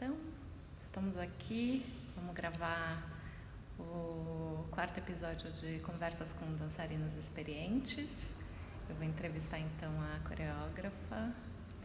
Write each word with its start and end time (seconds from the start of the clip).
Então, 0.00 0.16
estamos 0.80 1.18
aqui, 1.18 1.84
vamos 2.14 2.32
gravar 2.32 3.02
o 3.76 4.64
quarto 4.70 4.96
episódio 4.98 5.50
de 5.54 5.80
Conversas 5.80 6.32
com 6.32 6.46
Dançarinas 6.54 7.16
Experientes. 7.16 8.32
Eu 8.88 8.94
vou 8.94 9.04
entrevistar 9.04 9.58
então 9.58 9.90
a 10.00 10.20
coreógrafa, 10.20 11.34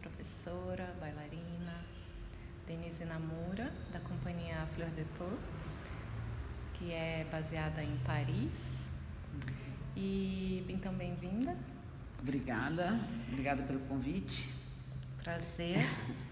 professora, 0.00 0.94
bailarina 1.00 1.84
Denise 2.68 3.04
Namura, 3.04 3.72
da 3.92 3.98
companhia 3.98 4.64
Fleur 4.76 4.90
de 4.90 5.02
Peau, 5.18 5.36
que 6.74 6.92
é 6.92 7.26
baseada 7.32 7.82
em 7.82 7.96
Paris. 8.06 8.86
E 9.96 10.64
então, 10.68 10.94
bem-vinda. 10.94 11.56
Obrigada, 12.20 12.96
obrigada 13.32 13.64
pelo 13.64 13.80
convite. 13.80 14.54
Prazer. 15.20 15.78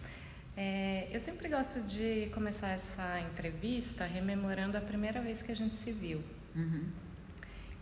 É, 0.56 1.08
eu 1.10 1.20
sempre 1.20 1.48
gosto 1.48 1.80
de 1.80 2.30
começar 2.34 2.68
essa 2.68 3.20
entrevista 3.20 4.04
rememorando 4.04 4.76
a 4.76 4.80
primeira 4.80 5.20
vez 5.20 5.40
que 5.42 5.50
a 5.50 5.56
gente 5.56 5.74
se 5.74 5.90
viu. 5.90 6.22
Uhum. 6.54 6.90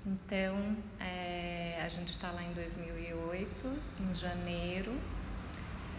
Então, 0.07 0.77
é, 0.99 1.81
a 1.83 1.89
gente 1.89 2.09
está 2.09 2.31
lá 2.31 2.43
em 2.43 2.53
2008, 2.53 3.49
em 4.01 4.15
janeiro, 4.15 4.99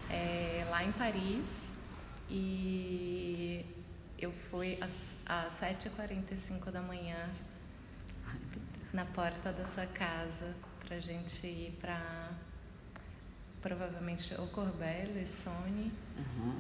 é, 0.10 0.66
lá 0.70 0.84
em 0.84 0.92
Paris, 0.94 1.70
e 2.30 3.66
eu 4.18 4.32
fui 4.50 4.78
às, 4.82 5.16
às 5.26 5.60
7h45 5.60 6.72
da 6.72 6.82
manhã 6.82 7.30
na 8.94 9.06
porta 9.06 9.52
da 9.52 9.66
sua 9.66 9.86
casa 9.86 10.56
para 10.86 10.98
a 10.98 11.00
gente 11.00 11.46
ir 11.46 11.78
para 11.80 12.32
provavelmente 13.62 14.34
o 14.36 14.48
Corbel, 14.48 15.08
Sony. 15.28 15.92
Uhum. 16.18 16.54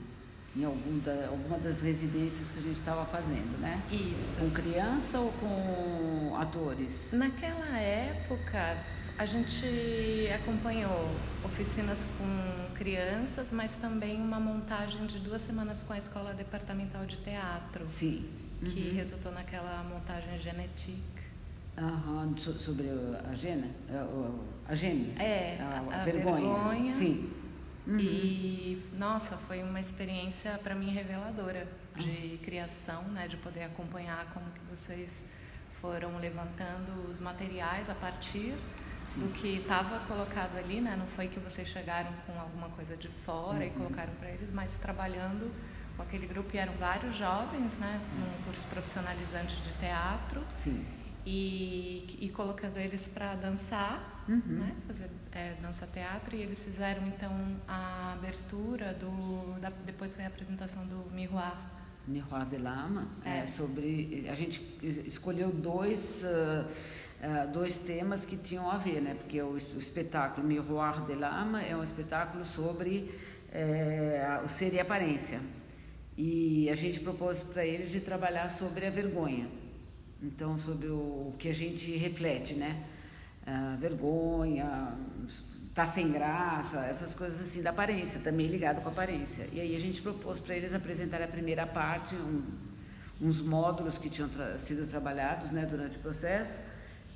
Em 0.55 0.65
algum 0.65 0.99
da, 0.99 1.27
alguma 1.27 1.57
das 1.57 1.81
residências 1.81 2.51
que 2.51 2.59
a 2.59 2.61
gente 2.61 2.75
estava 2.77 3.05
fazendo, 3.05 3.57
né? 3.59 3.81
Isso. 3.89 4.37
Com 4.37 4.49
criança 4.51 5.17
ou 5.19 5.31
com 5.33 6.35
atores? 6.35 7.09
Naquela 7.13 7.77
época, 7.77 8.77
a 9.17 9.25
gente 9.25 10.29
acompanhou 10.35 11.09
oficinas 11.45 12.05
com 12.17 12.73
crianças, 12.75 13.49
mas 13.51 13.77
também 13.77 14.19
uma 14.21 14.39
montagem 14.41 15.05
de 15.05 15.19
duas 15.19 15.41
semanas 15.41 15.81
com 15.83 15.93
a 15.93 15.97
Escola 15.97 16.33
Departamental 16.33 17.05
de 17.05 17.15
Teatro. 17.17 17.87
Sim. 17.87 18.29
Que 18.59 18.89
Uhum. 18.89 18.95
resultou 18.95 19.31
naquela 19.31 19.81
montagem 19.83 20.37
genética. 20.39 21.20
Aham, 21.77 22.35
so- 22.37 22.59
sobre 22.59 22.87
a 23.29 23.33
Gena? 23.33 23.67
A 24.67 24.75
Gene? 24.75 25.15
É, 25.19 25.57
a, 25.59 26.01
a 26.01 26.03
vergonha. 26.03 26.53
vergonha. 26.53 26.91
Sim. 26.91 27.29
Uhum. 27.87 27.99
E, 27.99 28.83
nossa, 28.97 29.37
foi 29.37 29.63
uma 29.63 29.79
experiência 29.79 30.59
para 30.61 30.75
mim 30.75 30.91
reveladora 30.91 31.67
de 31.95 32.39
criação, 32.43 33.03
né, 33.03 33.27
de 33.27 33.37
poder 33.37 33.63
acompanhar 33.63 34.25
como 34.33 34.45
que 34.51 34.59
vocês 34.69 35.25
foram 35.81 36.17
levantando 36.19 37.09
os 37.09 37.19
materiais 37.19 37.89
a 37.89 37.95
partir 37.95 38.53
Sim. 39.07 39.21
do 39.21 39.29
que 39.33 39.57
estava 39.57 39.99
colocado 40.05 40.57
ali, 40.57 40.79
né? 40.79 40.95
Não 40.97 41.07
foi 41.07 41.27
que 41.27 41.39
vocês 41.39 41.67
chegaram 41.67 42.11
com 42.27 42.39
alguma 42.39 42.69
coisa 42.69 42.95
de 42.95 43.07
fora 43.25 43.65
e 43.65 43.69
Uhum. 43.69 43.73
colocaram 43.75 44.13
para 44.19 44.29
eles, 44.29 44.49
mas 44.53 44.75
trabalhando 44.75 45.51
com 45.97 46.03
aquele 46.03 46.27
grupo 46.27 46.49
e 46.53 46.59
eram 46.59 46.73
vários 46.73 47.15
jovens, 47.15 47.77
né, 47.79 47.99
num 48.19 48.43
curso 48.43 48.61
profissionalizante 48.69 49.55
de 49.61 49.71
teatro 49.79 50.41
Sim. 50.51 50.85
E, 51.25 52.17
e 52.19 52.29
colocando 52.29 52.77
eles 52.77 53.07
para 53.07 53.35
dançar, 53.35 54.09
Uhum. 54.29 54.39
né? 54.45 54.75
fazer 54.87 55.09
é, 55.31 55.55
dança 55.61 55.87
teatro 55.87 56.35
e 56.35 56.41
eles 56.41 56.63
fizeram 56.63 57.05
então 57.07 57.31
a 57.67 58.13
abertura 58.13 58.93
do 58.93 59.59
da, 59.59 59.69
depois 59.85 60.13
foi 60.15 60.23
a 60.23 60.27
apresentação 60.27 60.85
do 60.85 61.09
Miroir 61.11 61.53
Miroir 62.07 62.45
de 62.45 62.57
Lama, 62.57 63.07
é. 63.25 63.39
É. 63.39 63.45
sobre 63.47 64.27
a 64.29 64.35
gente 64.35 64.77
es- 64.81 65.05
escolheu 65.07 65.51
dois 65.51 66.23
ah, 66.23 66.65
ah, 67.23 67.45
dois 67.45 67.79
temas 67.79 68.23
que 68.25 68.37
tinham 68.37 68.69
a 68.69 68.77
ver, 68.77 69.01
né? 69.01 69.15
Porque 69.15 69.41
o, 69.41 69.51
o 69.53 69.57
espetáculo 69.57 70.45
Miroir 70.47 71.01
de 71.05 71.13
Lama 71.15 71.61
é 71.63 71.75
um 71.75 71.83
espetáculo 71.83 72.45
sobre 72.45 73.11
eh, 73.51 74.39
o 74.45 74.49
ser 74.49 74.73
e 74.73 74.79
a 74.79 74.83
aparência 74.83 75.39
e 76.17 76.69
a 76.69 76.75
gente 76.75 76.99
propôs 76.99 77.41
para 77.43 77.65
eles 77.65 77.91
de 77.91 77.99
trabalhar 78.01 78.49
sobre 78.49 78.85
a 78.85 78.89
vergonha, 78.89 79.47
então 80.21 80.57
sobre 80.57 80.87
o, 80.87 81.33
que 81.39 81.49
a 81.49 81.53
gente 81.53 81.91
reflete, 81.97 82.53
né? 82.53 82.83
Ah, 83.45 83.75
vergonha, 83.79 84.93
tá 85.73 85.85
sem 85.85 86.11
graça, 86.11 86.85
essas 86.85 87.13
coisas 87.13 87.41
assim 87.41 87.61
da 87.61 87.71
aparência, 87.71 88.19
também 88.19 88.47
ligado 88.47 88.81
com 88.81 88.89
a 88.89 88.91
aparência. 88.91 89.47
E 89.51 89.59
aí 89.59 89.75
a 89.75 89.79
gente 89.79 90.01
propôs 90.01 90.39
para 90.39 90.55
eles 90.55 90.73
apresentar 90.73 91.21
a 91.21 91.27
primeira 91.27 91.65
parte, 91.65 92.13
um, 92.15 92.43
uns 93.19 93.41
módulos 93.41 93.97
que 93.97 94.09
tinham 94.09 94.29
tra- 94.29 94.59
sido 94.59 94.87
trabalhados 94.87 95.51
né, 95.51 95.65
durante 95.65 95.97
o 95.97 95.99
processo, 96.01 96.59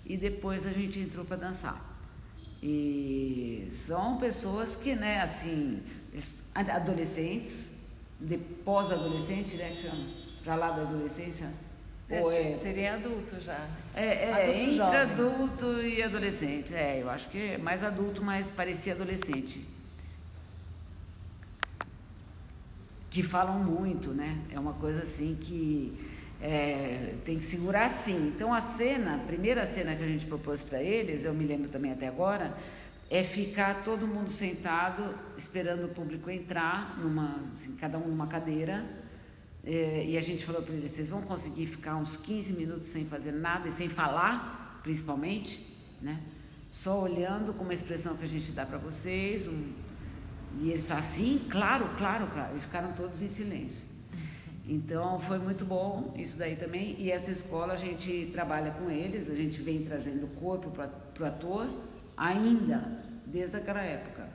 e 0.06 0.18
depois 0.18 0.66
a 0.66 0.72
gente 0.72 1.00
entrou 1.00 1.26
para 1.26 1.38
dançar. 1.38 1.94
E 2.62 3.68
são 3.70 4.18
pessoas 4.18 4.76
que, 4.76 4.96
né, 4.96 5.22
assim, 5.22 5.84
adolescentes, 6.56 7.76
de 8.20 8.38
pós-adolescente, 8.38 9.56
né, 9.58 9.70
que 9.76 9.88
chama, 9.88 10.04
para 10.44 10.56
lá 10.56 10.72
da 10.72 10.84
adolescência, 10.84 11.52
ou 12.10 12.32
É, 12.32 12.54
é 12.54 12.58
seria 12.58 12.96
adulto 12.96 13.40
já 13.40 13.68
é, 13.94 14.26
é 14.30 14.34
Adulto 14.34 14.60
entre 14.60 14.72
jovem. 14.72 15.00
adulto 15.00 15.82
e 15.82 16.04
adolescente. 16.04 16.74
É, 16.74 17.02
eu 17.02 17.10
acho 17.10 17.30
que 17.30 17.38
é 17.54 17.58
mais 17.58 17.84
adulto, 17.84 18.24
mas 18.24 18.52
parecia 18.52 18.94
adolescente. 18.94 19.66
Que 23.10 23.24
falam 23.24 23.60
muito, 23.64 24.10
né? 24.14 24.40
É 24.52 24.60
uma 24.60 24.74
coisa 24.74 25.02
assim 25.04 25.38
que 25.40 25.98
é, 26.42 27.16
tem 27.24 27.38
que 27.40 27.46
segurar 27.46 27.90
sim. 27.90 28.28
Então 28.36 28.54
a 28.54 28.60
cena, 28.62 29.16
a 29.16 29.20
primeira 29.20 29.66
cena 29.66 29.96
que 29.96 30.04
a 30.04 30.08
gente 30.08 30.26
propôs 30.26 30.62
para 30.62 30.82
eles, 30.84 31.24
eu 31.24 31.34
me 31.34 31.46
lembro 31.46 31.70
também 31.70 31.92
até 31.92 32.08
agora, 32.08 32.56
é 33.10 33.24
ficar 33.24 33.84
todo 33.84 34.06
mundo 34.08 34.30
sentado 34.32 35.16
esperando 35.38 35.86
o 35.86 35.90
público 35.90 36.30
entrar, 36.30 36.98
numa, 37.00 37.40
assim, 37.54 37.76
cada 37.76 37.98
um 37.98 38.08
numa 38.08 38.28
cadeira. 38.28 38.84
É, 39.66 40.06
e 40.06 40.18
a 40.18 40.22
gente 40.22 40.46
falou 40.46 40.62
para 40.62 40.74
eles: 40.74 40.92
vocês 40.92 41.10
vão 41.10 41.22
conseguir 41.22 41.66
ficar 41.66 41.96
uns 41.96 42.16
15 42.18 42.54
minutos 42.54 42.88
sem 42.88 43.06
fazer 43.06 43.32
nada 43.32 43.68
e 43.68 43.72
sem 43.72 43.90
falar, 43.90 44.80
principalmente, 44.84 45.66
né? 46.02 46.22
Só 46.72 47.02
olhando 47.02 47.54
com 47.54 47.64
uma 47.64 47.74
expressão 47.74 48.16
que 48.16 48.26
a 48.26 48.28
gente 48.28 48.52
dá 48.52 48.66
para 48.66 48.78
vocês. 48.78 49.48
Um... 49.48 49.74
E 50.62 50.70
eles 50.70 50.90
assim: 50.92 51.42
claro, 51.50 51.90
claro, 51.98 52.28
claro. 52.28 52.56
E 52.56 52.60
ficaram 52.60 52.94
todos 52.94 53.22
em 53.22 53.30
silêncio. 53.30 53.84
Então 54.68 55.20
foi 55.20 55.38
muito 55.38 55.64
bom 55.64 56.14
isso 56.18 56.38
daí 56.38 56.56
também. 56.56 56.96
E 57.00 57.12
essa 57.12 57.32
escola 57.32 57.74
a 57.74 57.78
gente 57.78 58.30
trabalha 58.32 58.72
com 58.72 58.90
eles, 58.90 59.30
a 59.30 59.36
gente 59.36 59.62
vem 59.62 59.84
trazendo 59.84 60.28
corpo 60.40 60.72
para 60.72 60.90
o 61.20 61.26
ator 61.26 61.70
ainda, 62.18 63.04
desde 63.26 63.56
aquela 63.58 63.82
época. 63.82 64.28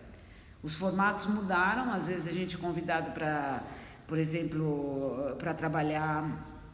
Os 0.62 0.74
formatos 0.74 1.26
mudaram, 1.26 1.92
às 1.92 2.06
vezes 2.06 2.28
a 2.28 2.32
gente 2.32 2.56
é 2.56 2.58
convidado 2.58 3.12
para, 3.12 3.64
por 4.10 4.18
exemplo, 4.18 5.36
para 5.38 5.54
trabalhar 5.54 6.64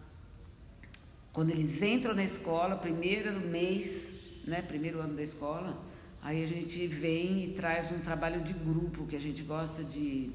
quando 1.34 1.50
eles 1.50 1.82
entram 1.82 2.14
na 2.14 2.24
escola, 2.24 2.76
primeiro 2.76 3.38
mês, 3.38 4.40
né, 4.46 4.62
primeiro 4.62 5.02
ano 5.02 5.14
da 5.14 5.22
escola, 5.22 5.76
aí 6.22 6.42
a 6.42 6.46
gente 6.46 6.86
vem 6.86 7.44
e 7.44 7.52
traz 7.52 7.92
um 7.92 8.00
trabalho 8.00 8.40
de 8.40 8.54
grupo, 8.54 9.06
que 9.06 9.14
a 9.14 9.20
gente 9.20 9.42
gosta 9.42 9.84
de 9.84 10.30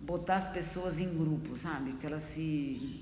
botar 0.00 0.36
as 0.36 0.52
pessoas 0.52 1.00
em 1.00 1.12
grupo, 1.18 1.58
sabe? 1.58 1.94
Que 1.94 2.06
elas 2.06 2.22
se, 2.22 3.00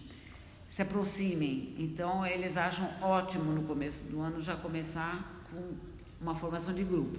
se 0.71 0.81
aproximem. 0.81 1.75
Então, 1.79 2.25
eles 2.25 2.57
acham 2.57 2.89
ótimo 3.03 3.53
no 3.53 3.65
começo 3.65 4.03
do 4.05 4.23
ano 4.23 4.41
já 4.41 4.57
começar 4.57 5.45
com 5.51 5.75
uma 6.23 6.35
formação 6.35 6.73
de 6.73 6.85
grupo. 6.85 7.19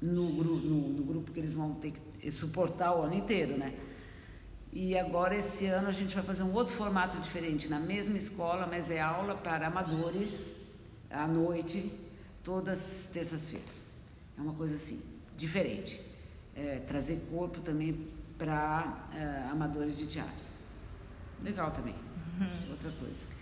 No, 0.00 0.30
no, 0.30 0.56
no 0.92 1.04
grupo 1.04 1.32
que 1.32 1.40
eles 1.40 1.54
vão 1.54 1.74
ter 1.74 1.92
que 2.20 2.30
suportar 2.30 2.94
o 2.94 3.02
ano 3.02 3.14
inteiro, 3.14 3.58
né? 3.58 3.74
E 4.78 4.94
agora, 4.98 5.34
esse 5.34 5.64
ano, 5.64 5.88
a 5.88 5.90
gente 5.90 6.14
vai 6.14 6.22
fazer 6.22 6.42
um 6.42 6.52
outro 6.52 6.74
formato 6.74 7.16
diferente, 7.18 7.66
na 7.66 7.80
mesma 7.80 8.18
escola, 8.18 8.66
mas 8.66 8.90
é 8.90 9.00
aula 9.00 9.34
para 9.34 9.68
amadores, 9.68 10.54
à 11.10 11.26
noite, 11.26 11.90
todas 12.44 12.78
as 12.78 13.06
terças-feiras. 13.06 13.70
É 14.36 14.40
uma 14.42 14.52
coisa 14.52 14.74
assim, 14.74 15.00
diferente. 15.34 15.98
É, 16.54 16.80
trazer 16.86 17.26
corpo 17.30 17.60
também 17.60 18.06
para 18.36 19.08
é, 19.14 19.48
amadores 19.50 19.96
de 19.96 20.06
teatro. 20.06 20.44
Legal 21.42 21.70
também, 21.70 21.94
outra 22.70 22.90
coisa. 23.00 23.35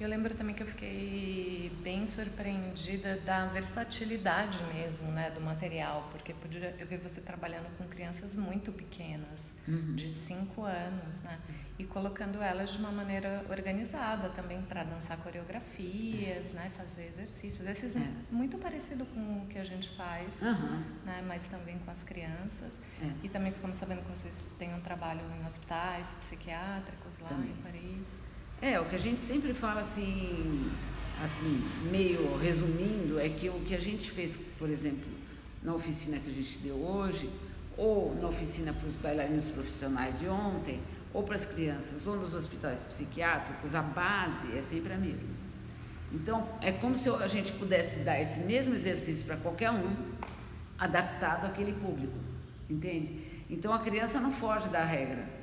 Eu 0.00 0.08
lembro 0.08 0.32
também 0.34 0.54
que 0.54 0.62
eu 0.62 0.66
fiquei 0.66 1.72
bem 1.82 2.06
surpreendida 2.06 3.16
da 3.16 3.46
versatilidade 3.46 4.62
mesmo, 4.72 5.10
né, 5.10 5.28
do 5.30 5.40
material, 5.40 6.08
porque 6.12 6.32
podia, 6.34 6.76
eu 6.78 6.86
vi 6.86 6.96
você 6.98 7.20
trabalhando 7.20 7.66
com 7.76 7.84
crianças 7.88 8.36
muito 8.36 8.70
pequenas, 8.70 9.58
uhum. 9.66 9.96
de 9.96 10.08
5 10.08 10.62
anos, 10.62 11.22
né, 11.24 11.36
e 11.80 11.84
colocando 11.84 12.40
elas 12.40 12.70
de 12.70 12.78
uma 12.78 12.92
maneira 12.92 13.44
organizada 13.50 14.28
também 14.30 14.62
para 14.62 14.84
dançar 14.84 15.16
coreografias, 15.18 16.52
né, 16.52 16.70
fazer 16.76 17.08
exercícios. 17.08 17.66
Esses 17.66 17.96
é. 17.96 18.08
muito 18.30 18.56
parecido 18.56 19.04
com 19.06 19.42
o 19.42 19.46
que 19.48 19.58
a 19.58 19.64
gente 19.64 19.88
faz, 19.96 20.40
uhum. 20.40 20.84
né, 21.04 21.24
mas 21.26 21.48
também 21.48 21.76
com 21.80 21.90
as 21.90 22.04
crianças. 22.04 22.80
É. 23.02 23.10
E 23.24 23.28
também 23.28 23.52
ficamos 23.52 23.76
sabendo 23.76 24.02
que 24.02 24.10
vocês 24.10 24.52
têm 24.58 24.72
um 24.74 24.80
trabalho 24.80 25.22
em 25.40 25.44
hospitais 25.44 26.14
psiquiátricos 26.20 27.18
lá 27.20 27.30
também. 27.30 27.50
em 27.50 27.56
Paris. 27.56 28.17
É, 28.60 28.80
o 28.80 28.86
que 28.86 28.96
a 28.96 28.98
gente 28.98 29.20
sempre 29.20 29.54
fala 29.54 29.82
assim, 29.82 30.68
assim, 31.22 31.62
meio 31.90 32.36
resumindo, 32.38 33.20
é 33.20 33.28
que 33.28 33.48
o 33.48 33.60
que 33.60 33.74
a 33.74 33.80
gente 33.80 34.10
fez, 34.10 34.52
por 34.58 34.68
exemplo, 34.68 35.06
na 35.62 35.74
oficina 35.74 36.18
que 36.18 36.28
a 36.28 36.32
gente 36.32 36.58
deu 36.58 36.74
hoje, 36.74 37.30
ou 37.76 38.16
na 38.20 38.28
oficina 38.28 38.72
para 38.72 38.88
os 38.88 38.96
bailarinos 38.96 39.48
profissionais 39.48 40.18
de 40.18 40.28
ontem, 40.28 40.80
ou 41.14 41.22
para 41.22 41.36
as 41.36 41.44
crianças, 41.44 42.04
ou 42.08 42.16
nos 42.16 42.34
hospitais 42.34 42.82
psiquiátricos, 42.82 43.76
a 43.76 43.82
base 43.82 44.56
é 44.56 44.60
sempre 44.60 44.92
a 44.92 44.98
mesma. 44.98 45.38
Então, 46.12 46.48
é 46.60 46.72
como 46.72 46.96
se 46.96 47.08
a 47.08 47.28
gente 47.28 47.52
pudesse 47.52 48.00
dar 48.00 48.20
esse 48.20 48.40
mesmo 48.40 48.74
exercício 48.74 49.24
para 49.24 49.36
qualquer 49.36 49.70
um, 49.70 49.94
adaptado 50.76 51.46
àquele 51.46 51.74
público, 51.74 52.18
entende? 52.68 53.24
Então, 53.48 53.72
a 53.72 53.78
criança 53.78 54.18
não 54.18 54.32
foge 54.32 54.68
da 54.68 54.84
regra. 54.84 55.37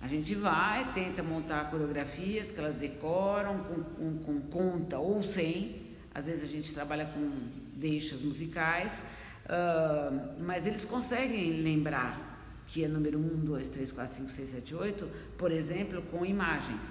A 0.00 0.06
gente 0.06 0.34
vai, 0.34 0.92
tenta 0.92 1.22
montar 1.22 1.70
coreografias 1.70 2.50
que 2.50 2.58
elas 2.58 2.74
decoram 2.74 3.58
com, 3.64 3.82
com, 3.82 4.18
com 4.18 4.40
conta 4.40 4.98
ou 4.98 5.22
sem. 5.22 5.90
Às 6.14 6.26
vezes 6.26 6.44
a 6.44 6.46
gente 6.46 6.72
trabalha 6.72 7.04
com 7.06 7.30
deixas 7.74 8.22
musicais, 8.22 9.04
uh, 9.44 10.42
mas 10.42 10.66
eles 10.66 10.84
conseguem 10.84 11.62
lembrar 11.62 12.28
que 12.66 12.84
é 12.84 12.88
número 12.88 13.18
1, 13.18 13.44
2, 13.44 13.68
3, 13.68 13.92
4, 13.92 14.16
5, 14.16 14.30
6, 14.30 14.50
7, 14.50 14.74
8, 14.74 15.10
por 15.36 15.52
exemplo, 15.52 16.00
com 16.02 16.24
imagens. 16.24 16.82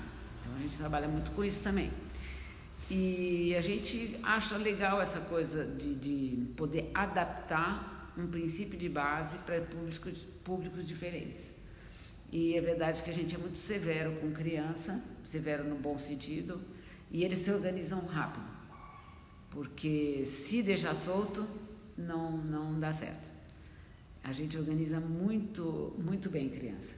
Então 0.42 0.56
a 0.56 0.60
gente 0.60 0.78
trabalha 0.78 1.08
muito 1.08 1.32
com 1.32 1.44
isso 1.44 1.62
também. 1.64 1.92
E 2.92 3.56
a 3.56 3.62
gente 3.62 4.20
acha 4.24 4.58
legal 4.58 5.02
essa 5.02 5.22
coisa 5.22 5.66
de, 5.66 5.96
de 5.96 6.46
poder 6.56 6.92
adaptar 6.94 8.14
um 8.18 8.28
princípio 8.28 8.78
de 8.78 8.90
base 8.90 9.38
para 9.40 9.62
públicos, 9.62 10.20
públicos 10.44 10.88
diferentes. 10.88 11.59
E 12.32 12.56
é 12.56 12.62
verdade 12.62 13.02
que 13.02 13.10
a 13.10 13.14
gente 13.14 13.36
é 13.36 13.38
muito 13.38 13.58
severo 13.58 14.12
com 14.18 14.32
criança, 14.32 15.02
severo 15.26 15.64
no 15.64 15.76
bom 15.76 15.98
sentido, 15.98 16.62
e 17.12 17.24
eles 17.24 17.40
se 17.40 17.52
organizam 17.52 18.06
rápido, 18.06 18.46
porque 19.50 20.26
se 20.26 20.62
deixar 20.62 20.96
solto, 20.96 21.48
não, 21.98 22.38
não 22.38 22.80
dá 22.80 22.94
certo. 22.94 23.28
A 24.24 24.32
gente 24.32 24.58
organiza 24.58 25.00
muito, 25.00 25.96
muito 25.98 26.30
bem 26.30 26.50
criança. 26.50 26.96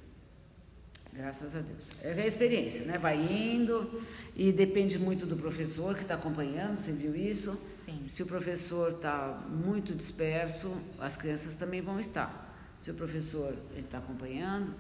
Graças 1.14 1.56
a 1.56 1.60
Deus. 1.60 1.88
É 2.02 2.14
a 2.14 2.28
experiência, 2.28 2.86
né? 2.86 2.98
Vai 2.98 3.18
indo 3.22 4.02
e 4.36 4.52
depende 4.52 4.98
muito 4.98 5.26
do 5.26 5.36
professor 5.36 5.96
que 5.96 6.04
está 6.04 6.16
acompanhando, 6.16 6.78
você 6.78 6.92
viu 6.92 7.16
isso? 7.16 7.58
Sim. 7.86 8.06
Se 8.08 8.24
o 8.24 8.26
professor 8.26 8.94
está 8.94 9.46
muito 9.50 9.94
disperso, 9.94 10.74
as 11.00 11.18
crianças 11.18 11.56
também 11.56 11.82
vão 11.82 12.00
estar. 12.00 12.50
Se 12.82 12.92
o 12.92 12.94
professor 12.94 13.54
está 13.76 13.98
acompanhando, 13.98 14.74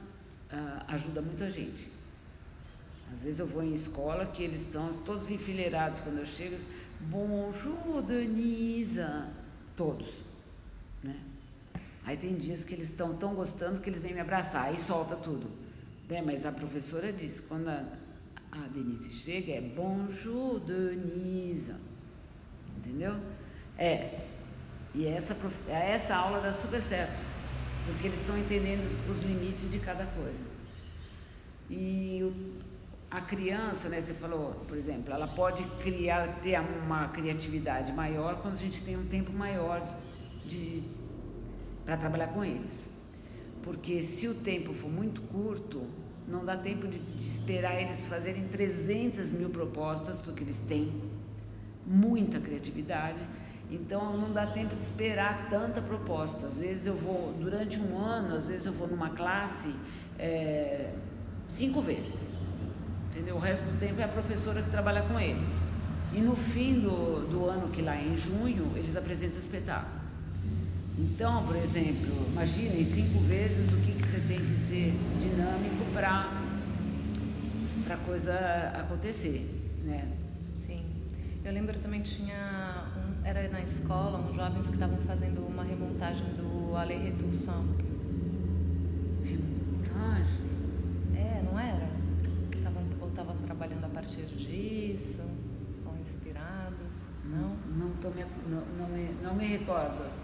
uh, 0.54 0.84
ajuda 0.88 1.22
muito 1.22 1.44
a 1.44 1.50
gente. 1.50 1.88
Às 3.14 3.24
vezes 3.24 3.40
eu 3.40 3.48
vou 3.48 3.64
em 3.64 3.74
escola 3.74 4.26
que 4.26 4.42
eles 4.42 4.62
estão 4.62 4.90
todos 4.90 5.30
enfileirados 5.30 6.00
quando 6.02 6.20
eu 6.20 6.26
chego. 6.26 6.58
Bonjour, 7.02 8.02
Denisa. 8.02 9.28
Todos. 9.76 10.08
Né? 11.04 11.20
Aí 12.06 12.16
tem 12.18 12.36
dias 12.36 12.64
que 12.64 12.74
eles 12.74 12.90
estão 12.90 13.16
tão 13.16 13.34
gostando 13.36 13.82
que 13.82 13.90
eles 13.90 14.02
vêm 14.02 14.14
me 14.14 14.20
abraçar, 14.20 14.66
aí 14.66 14.80
solta 14.80 15.16
tudo. 15.16 15.50
Bem, 16.08 16.22
mas 16.22 16.46
a 16.46 16.52
professora 16.52 17.12
diz, 17.12 17.40
quando 17.42 17.68
a, 17.68 17.86
a 18.52 18.68
Denise 18.74 19.10
chega, 19.10 19.54
é 19.54 19.62
bonjour, 19.62 20.60
Denise. 20.60 21.74
Entendeu? 22.78 23.16
É. 23.78 24.28
E 24.94 25.08
essa, 25.08 25.38
essa 25.70 26.16
aula 26.16 26.42
dá 26.42 26.52
super 26.52 26.82
certo, 26.82 27.14
porque 27.86 28.08
eles 28.08 28.20
estão 28.20 28.38
entendendo 28.38 28.84
os 29.10 29.24
limites 29.24 29.72
de 29.72 29.80
cada 29.80 30.06
coisa. 30.06 30.42
E 31.70 32.32
a 33.10 33.22
criança, 33.22 33.90
né, 33.90 34.00
você 34.00 34.14
falou, 34.14 34.64
por 34.68 34.78
exemplo, 34.78 35.14
ela 35.14 35.28
pode 35.28 35.64
criar, 35.84 36.40
ter 36.42 36.60
uma 36.60 37.10
criatividade 37.10 37.92
maior 37.92 38.42
quando 38.42 38.54
a 38.54 38.58
gente 38.58 38.82
tem 38.84 38.98
um 38.98 39.06
tempo 39.06 39.32
maior 39.34 39.82
de 40.46 40.84
para 41.86 41.98
trabalhar 41.98 42.28
com 42.28 42.44
eles. 42.44 42.90
Porque 43.64 44.04
se 44.04 44.28
o 44.28 44.34
tempo 44.34 44.74
for 44.74 44.90
muito 44.90 45.22
curto, 45.24 45.84
não 46.28 46.46
dá 46.46 46.56
tempo 46.56 46.88
de, 46.88 47.00
de, 47.00 47.28
esperar 47.28 47.82
eles 47.82 48.00
fazerem 48.02 48.48
300 48.48 49.34
mil 49.34 49.50
propostas, 49.50 50.22
porque 50.22 50.44
eles 50.44 50.62
têm 50.62 50.92
muita 51.86 52.40
criatividade. 52.40 53.20
Então 53.72 54.18
não 54.18 54.34
dá 54.34 54.46
tempo 54.46 54.76
de 54.76 54.84
esperar 54.84 55.48
tanta 55.50 55.82
proposta. 55.82 56.48
Às 56.48 56.58
vezes 56.58 56.86
eu 56.86 56.96
vou, 56.96 57.34
durante 57.40 57.80
um 57.80 57.98
ano, 57.98 58.36
às 58.36 58.48
vezes 58.48 58.66
eu 58.66 58.74
vou 58.74 58.88
numa 58.88 59.12
classe 59.12 59.74
é, 60.20 60.92
cinco 61.50 61.82
vezes. 61.82 62.14
Entendeu? 63.10 63.38
O 63.38 63.40
resto 63.40 63.64
do 63.64 63.80
tempo 63.80 64.02
é 64.02 64.04
a 64.04 64.10
professora 64.10 64.62
que 64.62 64.70
trabalha 64.70 65.04
com 65.04 65.18
eles. 65.18 65.62
E 66.14 66.20
no 66.20 66.36
fim 66.36 66.82
do, 66.82 67.26
do 67.30 67.46
ano, 67.46 67.70
que 67.70 67.82
lá 67.82 67.96
é 67.96 68.04
em 68.04 68.18
junho, 68.18 68.74
eles 68.76 68.96
apresentam 68.98 69.38
o 69.38 69.40
espetáculo. 69.40 70.02
Então, 71.00 71.46
por 71.46 71.56
exemplo, 71.56 72.12
imaginem 72.32 72.84
cinco 72.84 73.20
vezes 73.20 73.72
o 73.72 73.78
que, 73.78 73.94
que 73.94 74.06
você 74.06 74.20
tem 74.28 74.40
que 74.40 74.60
ser 74.60 74.94
dinâmico 75.20 75.86
para 75.94 76.30
a 77.90 77.98
coisa 78.06 78.34
acontecer, 78.76 79.50
né? 79.84 80.08
Sim. 80.56 80.84
Eu 81.44 81.54
lembro 81.54 81.80
também 81.80 82.02
tinha, 82.02 82.86
era 83.24 83.48
na 83.50 83.62
escola, 83.62 84.20
uns 84.20 84.36
jovens 84.36 84.68
que 84.68 84.74
estavam 84.74 84.98
fazendo 85.00 85.46
uma 85.48 85.64
remontagem 85.64 86.26
do 86.36 86.76
Ale 86.76 86.96
Retução. 86.96 87.66
Remontagem? 89.24 90.50
É, 91.16 91.44
não 91.44 91.60
era? 91.60 91.90
Tavam, 92.64 92.84
ou 93.00 93.10
estavam 93.10 93.38
trabalhando 93.38 93.86
a 93.86 93.90
partir 93.90 94.26
disso, 94.26 95.22
ou 95.86 95.98
inspirados, 95.98 96.94
não? 97.26 97.56
Não, 97.68 97.88
não, 97.88 97.96
tô 97.98 98.10
me, 98.10 98.26
não, 98.48 98.66
não, 98.78 98.88
me, 98.88 99.10
não 99.22 99.36
me 99.36 99.46
recordo. 99.46 100.22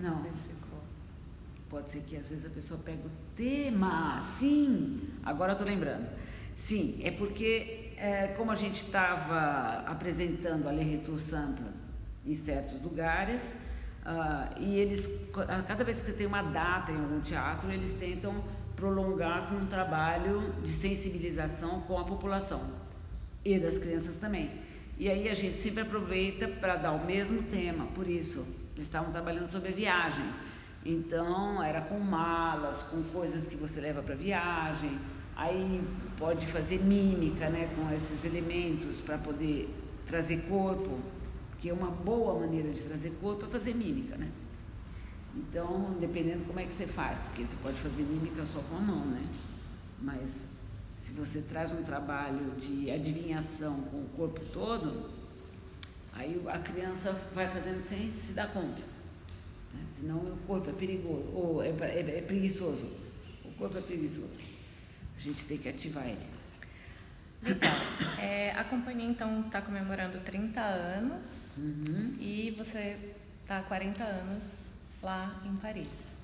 Não. 0.00 0.24
Pode 1.68 1.90
ser 1.90 2.00
que 2.00 2.16
às 2.16 2.30
vezes 2.30 2.46
a 2.46 2.50
pessoa 2.50 2.80
pega 2.80 3.06
o 3.06 3.10
tema. 3.36 4.20
Sim, 4.22 5.00
agora 5.22 5.52
estou 5.52 5.66
lembrando. 5.66 6.08
Sim, 6.56 7.00
é 7.02 7.10
porque, 7.10 7.87
é, 8.00 8.34
como 8.36 8.50
a 8.50 8.54
gente 8.54 8.76
estava 8.76 9.82
apresentando 9.86 10.68
a 10.68 10.72
Lerretur 10.72 11.18
Sampla 11.18 11.72
em 12.24 12.34
certos 12.34 12.80
lugares, 12.82 13.54
uh, 14.04 14.60
e 14.60 14.76
eles, 14.76 15.30
cada 15.66 15.82
vez 15.82 16.00
que 16.00 16.12
tem 16.12 16.26
uma 16.26 16.42
data 16.42 16.92
em 16.92 16.96
algum 16.96 17.20
teatro, 17.20 17.70
eles 17.70 17.94
tentam 17.94 18.44
prolongar 18.76 19.48
com 19.48 19.56
um 19.56 19.66
trabalho 19.66 20.52
de 20.62 20.72
sensibilização 20.72 21.80
com 21.82 21.98
a 21.98 22.04
população 22.04 22.62
e 23.44 23.58
das 23.58 23.78
crianças 23.78 24.16
também. 24.18 24.50
E 24.96 25.10
aí 25.10 25.28
a 25.28 25.34
gente 25.34 25.60
sempre 25.60 25.82
aproveita 25.82 26.46
para 26.46 26.76
dar 26.76 26.92
o 26.92 27.04
mesmo 27.04 27.42
tema, 27.44 27.86
por 27.94 28.08
isso 28.08 28.40
eles 28.74 28.86
estavam 28.86 29.10
trabalhando 29.10 29.50
sobre 29.50 29.70
a 29.70 29.72
viagem. 29.72 30.24
Então, 30.84 31.62
era 31.62 31.80
com 31.80 31.98
malas, 31.98 32.82
com 32.84 33.02
coisas 33.04 33.48
que 33.48 33.56
você 33.56 33.80
leva 33.80 34.02
para 34.02 34.14
viagem. 34.14 34.98
Aí 35.38 35.82
pode 36.18 36.46
fazer 36.48 36.82
mímica, 36.82 37.48
né, 37.48 37.72
com 37.74 37.90
esses 37.94 38.24
elementos 38.26 39.00
para 39.00 39.16
poder 39.16 39.74
trazer 40.06 40.42
corpo, 40.48 40.98
que 41.58 41.70
é 41.70 41.72
uma 41.72 41.90
boa 41.90 42.40
maneira 42.40 42.70
de 42.70 42.82
trazer 42.82 43.16
corpo 43.20 43.46
é 43.46 43.48
fazer 43.48 43.74
mímica, 43.74 44.18
né? 44.18 44.30
Então, 45.34 45.96
dependendo 45.98 46.44
como 46.44 46.60
é 46.60 46.64
que 46.64 46.74
você 46.74 46.86
faz, 46.86 47.18
porque 47.20 47.46
você 47.46 47.56
pode 47.62 47.78
fazer 47.78 48.02
mímica 48.02 48.44
só 48.44 48.60
com 48.68 48.76
a 48.76 48.80
mão, 48.80 49.06
né? 49.06 49.26
Mas 50.02 50.44
se 51.00 51.12
você 51.12 51.40
traz 51.40 51.72
um 51.72 51.82
trabalho 51.84 52.52
de 52.58 52.90
adivinhação 52.90 53.80
com 53.82 53.98
o 53.98 54.08
corpo 54.16 54.40
todo, 54.52 55.08
Aí 56.18 56.42
a 56.48 56.58
criança 56.58 57.12
vai 57.32 57.48
fazendo 57.48 57.80
sem 57.80 58.12
se 58.12 58.32
dar 58.32 58.52
conta. 58.52 58.82
Né? 59.72 59.86
Senão 59.88 60.16
o 60.16 60.36
corpo 60.48 60.68
é 60.68 60.72
perigoso, 60.72 61.28
ou 61.32 61.62
é, 61.62 61.68
é, 61.68 62.18
é 62.18 62.22
preguiçoso. 62.22 62.90
O 63.44 63.52
corpo 63.52 63.78
é 63.78 63.80
preguiçoso. 63.80 64.40
A 65.18 65.20
gente 65.20 65.44
tem 65.46 65.58
que 65.58 65.68
ativar 65.68 66.06
ele. 66.06 66.26
Legal. 67.42 67.74
É, 68.18 68.52
a 68.52 68.64
companhia 68.64 69.08
então 69.08 69.40
está 69.40 69.60
comemorando 69.60 70.18
30 70.20 70.60
anos 70.60 71.54
uhum. 71.58 72.16
e 72.18 72.54
você 72.56 72.96
está 73.42 73.58
há 73.58 73.62
40 73.62 74.02
anos 74.02 74.44
lá 75.02 75.42
em 75.44 75.54
Paris. 75.56 76.16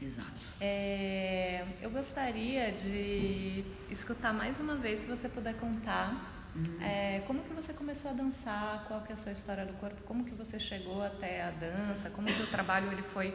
Exato. 0.00 0.30
É, 0.60 1.64
eu 1.80 1.90
gostaria 1.90 2.72
de 2.72 3.64
escutar 3.90 4.32
mais 4.32 4.60
uma 4.60 4.76
vez, 4.76 5.00
se 5.00 5.06
você 5.06 5.28
puder 5.28 5.54
contar 5.56 6.30
Uhum. 6.54 6.82
É, 6.82 7.22
como 7.26 7.42
que 7.42 7.54
você 7.54 7.72
começou 7.72 8.10
a 8.10 8.14
dançar? 8.14 8.84
Qual 8.86 9.00
que 9.00 9.12
é 9.12 9.14
a 9.14 9.18
sua 9.18 9.32
história 9.32 9.64
do 9.64 9.72
corpo? 9.74 10.02
Como 10.02 10.24
que 10.24 10.34
você 10.34 10.60
chegou 10.60 11.02
até 11.02 11.42
a 11.42 11.50
dança? 11.50 12.10
Como 12.10 12.26
que 12.26 12.42
o 12.42 12.46
trabalho 12.48 12.92
ele 12.92 13.02
foi 13.02 13.34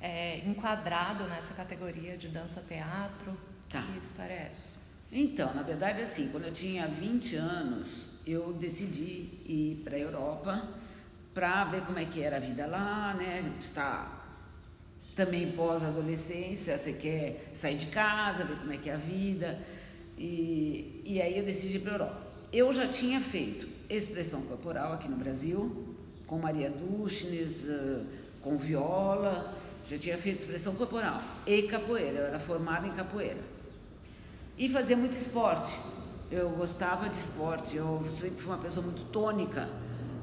é, 0.00 0.38
enquadrado 0.38 1.24
nessa 1.24 1.54
categoria 1.54 2.16
de 2.16 2.28
dança-teatro? 2.28 3.38
Tá. 3.70 3.82
Que 3.82 3.98
história 3.98 4.32
é 4.32 4.50
essa? 4.50 4.78
Então, 5.10 5.54
na 5.54 5.62
verdade, 5.62 6.02
assim, 6.02 6.28
quando 6.30 6.44
eu 6.44 6.52
tinha 6.52 6.86
20 6.86 7.36
anos, 7.36 7.88
eu 8.26 8.52
decidi 8.52 9.28
ir 9.46 9.82
para 9.84 9.96
a 9.96 9.98
Europa 9.98 10.68
para 11.32 11.64
ver 11.64 11.82
como 11.82 11.98
é 11.98 12.04
que 12.04 12.22
era 12.22 12.36
a 12.36 12.40
vida 12.40 12.66
lá, 12.66 13.14
né? 13.14 13.52
Está 13.60 14.24
também 15.14 15.52
pós-adolescência, 15.52 16.76
você 16.76 16.92
quer 16.92 17.50
sair 17.54 17.78
de 17.78 17.86
casa, 17.86 18.44
ver 18.44 18.56
como 18.58 18.72
é 18.72 18.76
que 18.76 18.90
é 18.90 18.94
a 18.94 18.98
vida. 18.98 19.58
E, 20.18 21.02
e 21.04 21.20
aí 21.20 21.38
eu 21.38 21.44
decidi 21.44 21.76
ir 21.76 21.80
para 21.80 21.92
a 21.92 21.94
Europa. 21.94 22.22
Eu 22.52 22.72
já 22.72 22.88
tinha 22.88 23.20
feito 23.20 23.66
expressão 23.88 24.42
corporal 24.42 24.92
aqui 24.92 25.08
no 25.08 25.16
Brasil, 25.16 25.94
com 26.26 26.38
Maria 26.38 26.70
Duchnes, 26.70 27.66
eh, 27.68 28.00
com 28.42 28.56
viola, 28.56 29.54
já 29.88 29.96
tinha 29.96 30.18
feito 30.18 30.40
expressão 30.40 30.74
corporal 30.74 31.22
e 31.46 31.62
capoeira, 31.62 32.18
eu 32.18 32.26
era 32.26 32.40
formada 32.40 32.86
em 32.86 32.92
capoeira. 32.92 33.55
E 34.58 34.68
fazia 34.68 34.96
muito 34.96 35.12
esporte. 35.12 35.76
Eu 36.30 36.50
gostava 36.50 37.08
de 37.08 37.18
esporte, 37.18 37.76
eu 37.76 38.04
sempre 38.10 38.42
fui 38.42 38.52
uma 38.52 38.58
pessoa 38.58 38.84
muito 38.84 39.04
tônica 39.10 39.68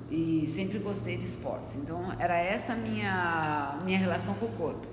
e 0.10 0.46
sempre 0.48 0.80
gostei 0.80 1.18
de 1.18 1.26
esportes. 1.26 1.76
Então 1.76 2.12
era 2.20 2.38
essa 2.38 2.76
minha 2.76 3.80
minha 3.86 3.98
relação 3.98 4.34
com 4.36 4.48
o 4.48 4.52
corpo. 4.54 4.88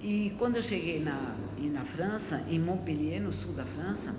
E 0.00 0.34
quando 0.38 0.56
eu 0.56 0.62
cheguei 0.62 1.02
na 1.02 1.36
na 1.70 1.84
França, 1.84 2.44
em 2.48 2.58
Montpellier, 2.58 3.20
no 3.20 3.32
sul 3.32 3.54
da 3.54 3.64
França, 3.64 4.14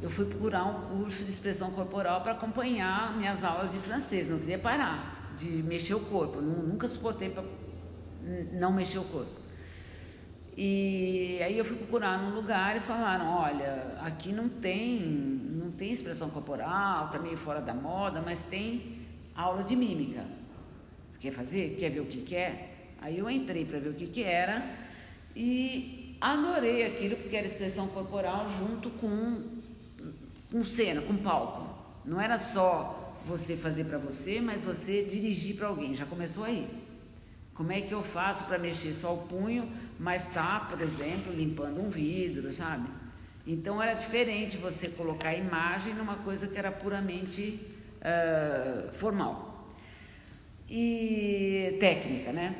eu 0.00 0.08
fui 0.08 0.24
procurar 0.24 0.64
um 0.64 0.98
curso 0.98 1.24
de 1.24 1.30
expressão 1.30 1.70
corporal 1.72 2.20
para 2.22 2.32
acompanhar 2.32 3.16
minhas 3.16 3.42
aulas 3.42 3.70
de 3.72 3.78
francês. 3.78 4.30
Não 4.30 4.38
queria 4.38 4.58
parar 4.58 5.34
de 5.36 5.48
mexer 5.48 5.94
o 5.94 6.00
corpo. 6.00 6.40
Nunca 6.40 6.86
suportei 6.86 7.30
para 7.30 7.44
não 8.52 8.72
mexer 8.72 8.98
o 8.98 9.04
corpo. 9.04 9.43
E 10.56 11.40
aí 11.42 11.58
eu 11.58 11.64
fui 11.64 11.76
procurar 11.76 12.18
num 12.18 12.34
lugar 12.34 12.76
e 12.76 12.80
falaram, 12.80 13.28
olha, 13.28 13.96
aqui 14.00 14.32
não 14.32 14.48
tem, 14.48 15.00
não 15.00 15.72
tem 15.72 15.90
expressão 15.90 16.30
corporal, 16.30 17.08
tá 17.08 17.18
meio 17.18 17.36
fora 17.36 17.60
da 17.60 17.74
moda, 17.74 18.20
mas 18.20 18.44
tem 18.44 19.00
aula 19.34 19.64
de 19.64 19.74
mímica. 19.74 20.24
Você 21.10 21.18
quer 21.18 21.32
fazer? 21.32 21.76
Quer 21.78 21.90
ver 21.90 22.00
o 22.00 22.06
que, 22.06 22.22
que 22.22 22.36
é? 22.36 22.70
Aí 23.00 23.18
eu 23.18 23.28
entrei 23.28 23.64
para 23.64 23.80
ver 23.80 23.88
o 23.88 23.94
que, 23.94 24.06
que 24.06 24.22
era 24.22 24.64
e 25.34 26.16
adorei 26.20 26.86
aquilo 26.86 27.16
porque 27.16 27.36
era 27.36 27.46
expressão 27.46 27.88
corporal 27.88 28.48
junto 28.48 28.90
com 28.90 29.42
com 30.54 30.62
cena, 30.62 31.02
com 31.02 31.16
palco. 31.16 31.68
Não 32.04 32.20
era 32.20 32.38
só 32.38 33.12
você 33.26 33.56
fazer 33.56 33.86
para 33.86 33.98
você, 33.98 34.40
mas 34.40 34.62
você 34.62 35.02
dirigir 35.02 35.56
para 35.56 35.66
alguém. 35.66 35.96
Já 35.96 36.06
começou 36.06 36.44
aí. 36.44 36.68
Como 37.54 37.70
é 37.72 37.80
que 37.80 37.92
eu 37.92 38.02
faço 38.02 38.44
para 38.44 38.58
mexer 38.58 38.94
só 38.94 39.14
o 39.14 39.26
punho, 39.28 39.70
mas 39.98 40.26
tá, 40.32 40.66
por 40.68 40.80
exemplo, 40.80 41.32
limpando 41.32 41.80
um 41.80 41.88
vidro, 41.88 42.52
sabe? 42.52 42.88
Então 43.46 43.82
era 43.82 43.94
diferente 43.94 44.56
você 44.56 44.88
colocar 44.88 45.30
a 45.30 45.36
imagem 45.36 45.94
numa 45.94 46.16
coisa 46.16 46.48
que 46.48 46.58
era 46.58 46.72
puramente 46.72 47.60
uh, 48.00 48.92
formal 48.94 49.54
e 50.68 51.76
técnica, 51.78 52.32
né? 52.32 52.56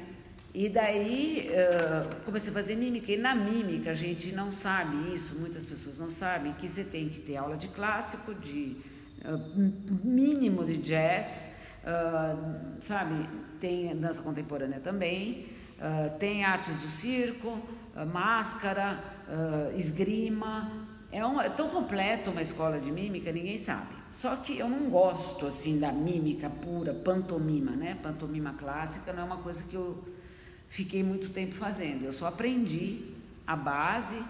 E 0.55 0.69
daí 0.69 1.51
uh, 1.51 2.23
comecei 2.25 2.51
a 2.51 2.55
fazer 2.55 2.77
mímica. 2.77 3.11
E 3.11 3.17
na 3.17 3.35
mímica 3.35 3.91
a 3.91 3.95
gente 3.95 4.33
não 4.33 4.53
sabe 4.53 5.15
isso, 5.15 5.35
muitas 5.37 5.65
pessoas 5.65 5.99
não 5.99 6.13
sabem, 6.13 6.53
que 6.53 6.69
você 6.69 6.85
tem 6.85 7.09
que 7.09 7.21
ter 7.21 7.37
aula 7.37 7.57
de 7.57 7.69
clássico, 7.69 8.35
de 8.35 8.77
uh, 9.25 10.05
mínimo 10.05 10.65
de 10.65 10.77
jazz, 10.77 11.49
uh, 11.85 12.83
sabe? 12.83 13.29
Tem 13.61 13.95
dança 13.97 14.23
contemporânea 14.23 14.81
também, 14.81 15.47
tem 16.19 16.45
artes 16.45 16.75
do 16.77 16.89
circo, 16.89 17.59
máscara, 18.13 18.99
esgrima. 19.77 20.87
É, 21.11 21.25
um, 21.25 21.41
é 21.41 21.49
tão 21.49 21.69
completo 21.71 22.31
uma 22.31 22.43
escola 22.43 22.81
de 22.81 22.91
mímica, 22.91 23.31
ninguém 23.33 23.57
sabe. 23.57 23.95
Só 24.11 24.37
que 24.37 24.59
eu 24.59 24.69
não 24.69 24.91
gosto 24.91 25.47
assim 25.47 25.79
da 25.79 25.93
mímica 25.93 26.51
pura, 26.51 26.93
pantomima, 26.93 27.71
né? 27.73 27.97
Pantomima 28.03 28.53
clássica 28.53 29.13
não 29.13 29.23
é 29.23 29.25
uma 29.25 29.39
coisa 29.39 29.63
que 29.63 29.75
eu 29.75 30.05
fiquei 30.69 31.03
muito 31.03 31.31
tempo 31.31 31.55
fazendo. 31.55 32.05
Eu 32.05 32.13
só 32.13 32.27
aprendi 32.27 33.13
a 33.47 33.57
base, 33.57 34.23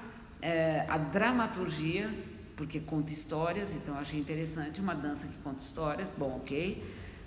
é, 0.43 0.85
a 0.89 0.99
dramaturgia, 0.99 2.11
porque 2.57 2.81
conta 2.81 3.13
histórias, 3.13 3.75
então 3.75 3.95
eu 3.95 4.01
achei 4.01 4.21
interessante 4.21 4.81
uma 4.81 4.95
dança 4.95 5.27
que 5.27 5.39
conta 5.43 5.61
histórias. 5.61 6.09
Bom, 6.17 6.37
ok, 6.37 6.83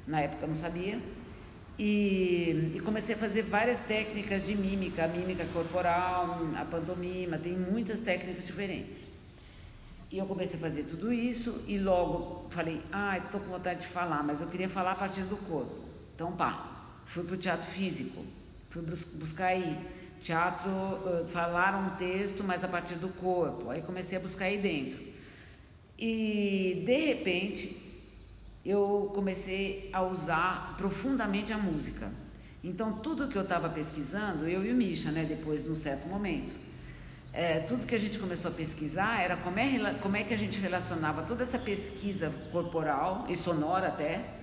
na 0.07 0.21
época 0.21 0.43
eu 0.43 0.47
não 0.47 0.55
sabia. 0.55 0.99
E, 1.77 2.73
e, 2.75 2.79
comecei 2.79 3.13
a 3.13 3.17
fazer 3.17 3.43
várias 3.43 3.81
técnicas 3.81 4.43
de 4.43 4.55
mímica, 4.55 5.03
a 5.03 5.07
mímica 5.07 5.45
corporal, 5.53 6.39
a 6.55 6.65
pantomima, 6.65 7.37
tem 7.37 7.53
muitas 7.53 8.01
técnicas 8.01 8.47
diferentes. 8.47 9.11
E 10.09 10.17
eu 10.17 10.25
comecei 10.25 10.57
a 10.57 10.61
fazer 10.61 10.83
tudo 10.83 11.13
isso 11.13 11.63
e 11.67 11.77
logo 11.77 12.47
falei, 12.49 12.81
ah, 12.91 13.17
estou 13.17 13.41
com 13.41 13.51
vontade 13.51 13.81
de 13.81 13.87
falar, 13.87 14.23
mas 14.23 14.41
eu 14.41 14.47
queria 14.47 14.69
falar 14.69 14.93
a 14.93 14.95
partir 14.95 15.21
do 15.21 15.37
corpo. 15.37 15.75
Então, 16.15 16.31
pá, 16.31 16.95
fui 17.05 17.23
para 17.23 17.35
o 17.35 17.37
teatro 17.37 17.69
físico, 17.69 18.23
Fui 18.69 18.81
buscar 18.81 19.47
aí 19.47 19.77
teatro, 20.21 20.71
falar 21.29 21.75
um 21.77 21.97
texto, 21.97 22.43
mas 22.43 22.63
a 22.63 22.67
partir 22.67 22.95
do 22.95 23.07
corpo. 23.09 23.69
Aí 23.69 23.81
comecei 23.81 24.17
a 24.17 24.21
buscar 24.21 24.45
aí 24.45 24.57
dentro. 24.59 24.99
E 25.97 26.83
de 26.85 27.05
repente 27.05 27.87
eu 28.67 29.12
comecei 29.15 29.89
a 29.93 30.01
usar 30.03 30.75
profundamente 30.77 31.53
a 31.53 31.57
música. 31.57 32.12
Então 32.63 32.93
tudo 32.93 33.27
que 33.27 33.38
eu 33.38 33.43
estava 33.43 33.69
pesquisando, 33.69 34.47
eu 34.47 34.65
e 34.65 34.71
o 34.71 34.75
Misha, 34.75 35.12
né, 35.12 35.24
depois 35.24 35.63
num 35.63 35.75
certo 35.75 36.07
momento, 36.07 36.53
é, 37.31 37.59
tudo 37.59 37.86
que 37.86 37.95
a 37.95 38.00
gente 38.00 38.19
começou 38.19 38.51
a 38.51 38.53
pesquisar 38.53 39.21
era 39.21 39.38
como 39.38 39.57
é, 39.59 39.93
como 40.01 40.17
é 40.17 40.24
que 40.24 40.33
a 40.33 40.38
gente 40.38 40.59
relacionava 40.59 41.21
toda 41.24 41.43
essa 41.43 41.59
pesquisa 41.59 42.33
corporal 42.51 43.25
e 43.29 43.36
sonora 43.36 43.88
até 43.88 44.38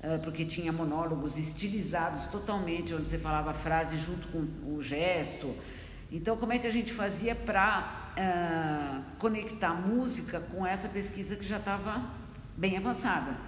eh, 0.00 0.16
porque 0.18 0.44
tinha 0.44 0.72
monólogos 0.72 1.36
estilizados 1.36 2.26
totalmente, 2.26 2.94
onde 2.94 3.10
você 3.10 3.18
falava 3.18 3.50
a 3.50 3.54
frase 3.54 3.98
junto 3.98 4.28
com 4.28 4.46
o 4.72 4.80
gesto. 4.80 5.52
Então, 6.10 6.36
como 6.36 6.52
é 6.52 6.58
que 6.58 6.68
a 6.68 6.70
gente 6.70 6.92
fazia 6.92 7.34
para 7.34 8.12
eh, 8.16 9.00
conectar 9.18 9.74
música 9.74 10.38
com 10.38 10.64
essa 10.64 10.88
pesquisa 10.88 11.34
que 11.34 11.44
já 11.44 11.58
estava 11.58 12.10
bem 12.56 12.76
avançada? 12.76 13.47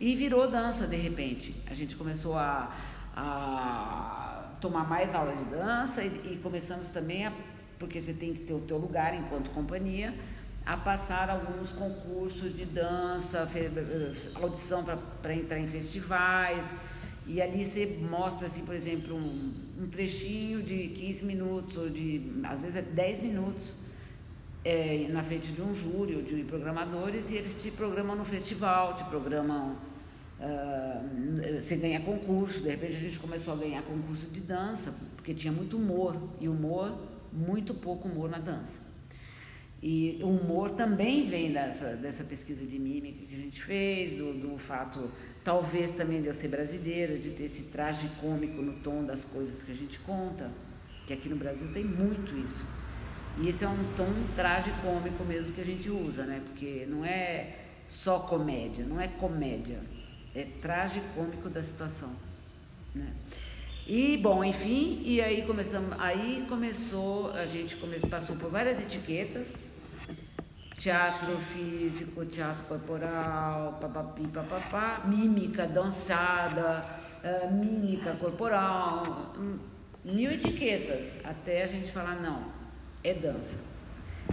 E 0.00 0.16
virou 0.16 0.50
dança 0.50 0.86
de 0.86 0.96
repente. 0.96 1.54
A 1.66 1.74
gente 1.74 1.94
começou 1.94 2.36
a, 2.38 2.74
a 3.14 4.48
tomar 4.58 4.88
mais 4.88 5.14
aulas 5.14 5.38
de 5.38 5.44
dança 5.44 6.02
e, 6.02 6.32
e 6.32 6.40
começamos 6.42 6.88
também 6.88 7.26
a, 7.26 7.32
porque 7.78 8.00
você 8.00 8.14
tem 8.14 8.32
que 8.32 8.40
ter 8.40 8.54
o 8.54 8.60
teu 8.60 8.78
lugar 8.78 9.14
enquanto 9.14 9.50
companhia, 9.50 10.14
a 10.64 10.74
passar 10.74 11.28
alguns 11.28 11.70
concursos 11.72 12.56
de 12.56 12.64
dança, 12.64 13.46
audição 14.36 14.84
para 15.20 15.34
entrar 15.34 15.58
em 15.58 15.68
festivais. 15.68 16.74
E 17.26 17.42
ali 17.42 17.62
você 17.62 17.98
mostra, 18.10 18.46
assim, 18.46 18.64
por 18.64 18.74
exemplo, 18.74 19.14
um, 19.14 19.52
um, 19.82 19.88
trechinho 19.88 20.62
de 20.62 20.88
15 20.88 21.24
minutos, 21.26 21.76
ou 21.76 21.90
de, 21.90 22.40
às 22.44 22.60
vezes 22.60 22.76
é 22.76 22.82
10 22.82 23.20
minutos, 23.20 23.74
é, 24.64 25.06
na 25.10 25.22
frente 25.22 25.52
de 25.52 25.60
um 25.62 25.74
júri 25.74 26.16
ou 26.16 26.22
de 26.22 26.42
programadores, 26.44 27.30
e 27.30 27.36
eles 27.36 27.62
te 27.62 27.70
programam 27.70 28.16
no 28.16 28.24
festival, 28.24 28.94
te 28.94 29.04
programam. 29.04 29.89
Uh, 30.40 31.60
você 31.60 31.76
ganha 31.76 32.00
concurso, 32.00 32.60
de 32.60 32.70
repente 32.70 32.96
a 32.96 33.00
gente 33.00 33.18
começou 33.18 33.52
a 33.52 33.56
ganhar 33.58 33.82
concurso 33.82 34.26
de 34.26 34.40
dança, 34.40 34.94
porque 35.14 35.34
tinha 35.34 35.52
muito 35.52 35.76
humor, 35.76 36.16
e 36.40 36.48
humor, 36.48 36.98
muito 37.30 37.74
pouco 37.74 38.08
humor 38.08 38.30
na 38.30 38.38
dança. 38.38 38.80
E 39.82 40.18
o 40.22 40.28
humor 40.28 40.70
também 40.70 41.28
vem 41.28 41.52
dessa, 41.52 41.94
dessa 41.96 42.24
pesquisa 42.24 42.64
de 42.66 42.78
mímica 42.78 43.24
que 43.26 43.34
a 43.34 43.38
gente 43.38 43.62
fez, 43.62 44.12
do, 44.12 44.32
do 44.32 44.58
fato, 44.58 45.10
talvez 45.42 45.92
também 45.92 46.20
de 46.20 46.28
eu 46.28 46.34
ser 46.34 46.48
brasileira, 46.48 47.18
de 47.18 47.30
ter 47.30 47.44
esse 47.44 47.70
traje 47.70 48.08
cômico 48.20 48.60
no 48.60 48.74
tom 48.80 49.04
das 49.04 49.24
coisas 49.24 49.62
que 49.62 49.72
a 49.72 49.74
gente 49.74 49.98
conta, 50.00 50.50
que 51.06 51.12
aqui 51.12 51.28
no 51.28 51.36
Brasil 51.36 51.68
tem 51.72 51.84
muito 51.84 52.36
isso. 52.46 52.64
E 53.38 53.48
esse 53.48 53.64
é 53.64 53.68
um 53.68 53.94
tom 53.96 54.12
traje 54.36 54.70
cômico 54.82 55.24
mesmo 55.24 55.52
que 55.52 55.60
a 55.60 55.64
gente 55.64 55.88
usa, 55.88 56.24
né? 56.24 56.42
Porque 56.46 56.86
não 56.88 57.04
é 57.04 57.56
só 57.88 58.20
comédia, 58.20 58.84
não 58.84 59.00
é 59.00 59.08
comédia, 59.08 59.80
é 60.34 60.44
traje 60.60 61.02
cômico 61.14 61.48
da 61.48 61.62
situação, 61.62 62.14
né? 62.94 63.12
E 63.86 64.16
bom, 64.18 64.44
enfim, 64.44 65.02
e 65.04 65.20
aí 65.20 65.42
começamos, 65.42 65.98
aí 65.98 66.46
começou, 66.48 67.32
a 67.32 67.44
gente 67.44 67.76
come, 67.76 67.98
passou 67.98 68.36
por 68.36 68.48
várias 68.48 68.80
etiquetas, 68.80 69.72
teatro 70.78 71.36
físico, 71.52 72.24
teatro 72.24 72.64
corporal, 72.64 73.78
papapi, 73.80 74.28
papapá, 74.28 75.02
mímica 75.04 75.66
dançada, 75.66 76.84
uh, 77.24 77.52
mímica 77.52 78.14
corporal, 78.14 79.34
hum, 79.36 79.58
mil 80.04 80.30
etiquetas, 80.30 81.20
até 81.24 81.64
a 81.64 81.66
gente 81.66 81.90
falar, 81.90 82.14
não, 82.22 82.44
é 83.02 83.12
dança. 83.12 83.58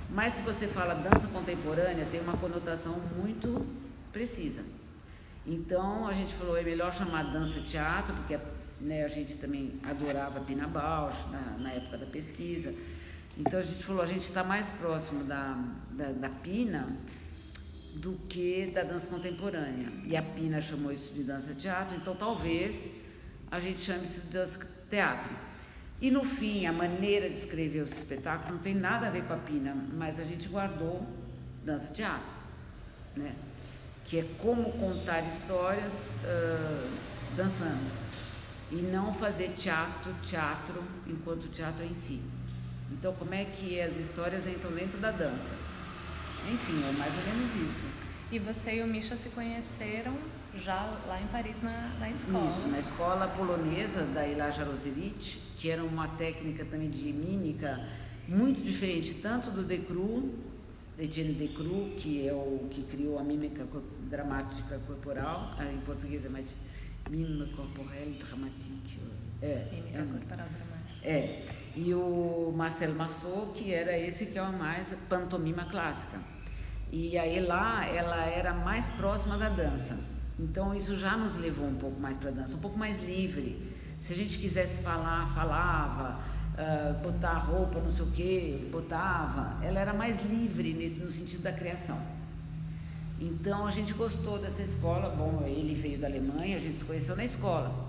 Mas 0.09 0.33
se 0.33 0.41
você 0.43 0.67
fala 0.67 0.93
dança 0.93 1.27
contemporânea, 1.29 2.05
tem 2.11 2.21
uma 2.21 2.37
conotação 2.37 2.93
muito 3.17 3.65
precisa. 4.13 4.61
Então 5.47 6.05
a 6.05 6.13
gente 6.13 6.33
falou, 6.33 6.57
é 6.57 6.61
melhor 6.61 6.93
chamar 6.93 7.31
dança 7.31 7.61
teatro, 7.61 8.13
porque 8.13 8.37
né, 8.81 9.05
a 9.05 9.07
gente 9.07 9.35
também 9.35 9.79
adorava 9.83 10.41
Pina 10.41 10.67
Bausch 10.67 11.25
na, 11.31 11.57
na 11.57 11.71
época 11.71 11.97
da 11.99 12.05
pesquisa. 12.05 12.75
Então 13.37 13.57
a 13.57 13.63
gente 13.63 13.81
falou, 13.81 14.01
a 14.01 14.05
gente 14.05 14.23
está 14.23 14.43
mais 14.43 14.71
próximo 14.71 15.23
da, 15.23 15.57
da, 15.91 16.11
da 16.11 16.29
Pina 16.29 16.89
do 17.95 18.19
que 18.27 18.71
da 18.75 18.83
dança 18.83 19.07
contemporânea. 19.07 19.89
E 20.05 20.17
a 20.17 20.21
Pina 20.21 20.59
chamou 20.59 20.91
isso 20.91 21.13
de 21.13 21.23
dança 21.23 21.53
teatro, 21.53 21.95
então 21.95 22.13
talvez 22.13 22.91
a 23.49 23.59
gente 23.59 23.79
chame 23.81 24.05
isso 24.05 24.19
de 24.19 24.27
dança 24.27 24.67
teatro. 24.89 25.33
E 26.01 26.11
no 26.11 26.25
fim, 26.25 26.65
a 26.65 26.73
maneira 26.73 27.29
de 27.29 27.35
escrever 27.35 27.81
os 27.81 27.91
espetáculos 27.91 28.51
não 28.51 28.59
tem 28.59 28.75
nada 28.75 29.07
a 29.07 29.09
ver 29.09 29.23
com 29.23 29.33
a 29.33 29.37
Pina, 29.37 29.73
mas 29.93 30.19
a 30.19 30.25
gente 30.25 30.49
guardou 30.49 31.07
dança 31.63 31.91
teatro, 31.93 32.35
né? 33.15 33.33
Que 34.07 34.19
é 34.19 34.25
como 34.39 34.71
contar 34.73 35.27
histórias 35.27 36.09
uh, 36.23 36.89
dançando 37.35 37.91
e 38.71 38.75
não 38.75 39.13
fazer 39.13 39.53
teatro, 39.57 40.13
teatro 40.23 40.81
enquanto 41.05 41.47
teatro 41.49 41.85
em 41.85 41.93
si. 41.93 42.21
Então, 42.91 43.13
como 43.13 43.33
é 43.33 43.45
que 43.45 43.79
as 43.79 43.97
histórias 43.97 44.47
entram 44.47 44.71
dentro 44.71 44.97
da 44.97 45.11
dança? 45.11 45.53
Enfim, 46.49 46.81
é 46.87 46.91
mais 46.97 47.13
ou 47.17 47.33
menos 47.33 47.69
isso. 47.69 47.85
E 48.31 48.39
você 48.39 48.75
e 48.75 48.81
o 48.81 48.87
Misha 48.87 49.17
se 49.17 49.29
conheceram 49.29 50.13
já 50.57 50.89
lá 51.05 51.21
em 51.21 51.27
Paris 51.27 51.61
na, 51.61 51.91
na 51.99 52.09
escola? 52.09 52.49
Isso, 52.49 52.67
na 52.69 52.79
escola 52.79 53.27
polonesa 53.27 54.03
da 54.03 54.25
Ila 54.25 54.51
Jarosevich, 54.51 55.41
que 55.57 55.69
era 55.69 55.83
uma 55.83 56.07
técnica 56.09 56.65
também 56.65 56.89
de 56.89 57.11
mímica 57.11 57.85
muito 58.27 58.61
diferente, 58.61 59.15
tanto 59.15 59.49
do 59.51 59.63
Decru, 59.63 60.33
Etienne 60.99 61.33
Decru, 61.33 61.91
que 61.97 62.27
é 62.27 62.33
o 62.33 62.67
que 62.71 62.81
criou 62.83 63.19
a 63.19 63.23
mímica 63.23 63.65
dramática 64.09 64.79
corporal, 64.87 65.53
ah, 65.57 65.71
em 65.71 65.79
português 65.81 66.25
é 66.25 66.29
mais 66.29 66.47
mime 67.09 67.45
corporel 67.55 68.11
dramatique. 68.19 68.99
É, 69.41 69.67
mímica 69.71 69.99
é, 69.99 70.05
corporal 70.05 70.47
dramática. 70.47 71.07
É. 71.07 71.45
E 71.75 71.93
o 71.93 72.51
Marcel 72.55 72.95
Marceau, 72.95 73.53
que 73.55 73.71
era 73.71 73.95
esse 73.95 74.27
que 74.27 74.39
é 74.39 74.41
o 74.41 74.51
mais 74.51 74.91
pantomima 75.07 75.65
clássica. 75.65 76.19
E 76.91 77.17
aí 77.17 77.39
lá 77.41 77.85
ela 77.85 78.25
era 78.25 78.53
mais 78.53 78.89
próxima 78.91 79.37
da 79.37 79.49
dança. 79.49 79.99
Então 80.39 80.73
isso 80.73 80.97
já 80.97 81.15
nos 81.15 81.35
levou 81.35 81.67
um 81.67 81.75
pouco 81.75 81.99
mais 81.99 82.17
para 82.17 82.29
a 82.29 82.33
dança, 82.33 82.55
um 82.55 82.59
pouco 82.59 82.77
mais 82.77 83.03
livre. 83.03 83.75
Se 83.99 84.13
a 84.13 84.15
gente 84.15 84.37
quisesse 84.39 84.83
falar, 84.83 85.33
falava, 85.33 86.19
uh, 86.57 86.93
botar 87.01 87.37
roupa, 87.37 87.79
não 87.79 87.89
sei 87.89 88.05
o 88.05 88.11
que, 88.11 88.69
botava. 88.71 89.63
Ela 89.63 89.79
era 89.79 89.93
mais 89.93 90.23
livre 90.25 90.73
nesse 90.73 91.03
no 91.03 91.11
sentido 91.11 91.43
da 91.43 91.53
criação. 91.53 91.99
Então 93.19 93.65
a 93.65 93.71
gente 93.71 93.93
gostou 93.93 94.39
dessa 94.39 94.63
escola. 94.63 95.09
Bom, 95.09 95.43
ele 95.45 95.75
veio 95.75 95.99
da 95.99 96.07
Alemanha, 96.07 96.57
a 96.57 96.59
gente 96.59 96.79
se 96.79 96.85
conheceu 96.85 97.15
na 97.15 97.25
escola. 97.25 97.87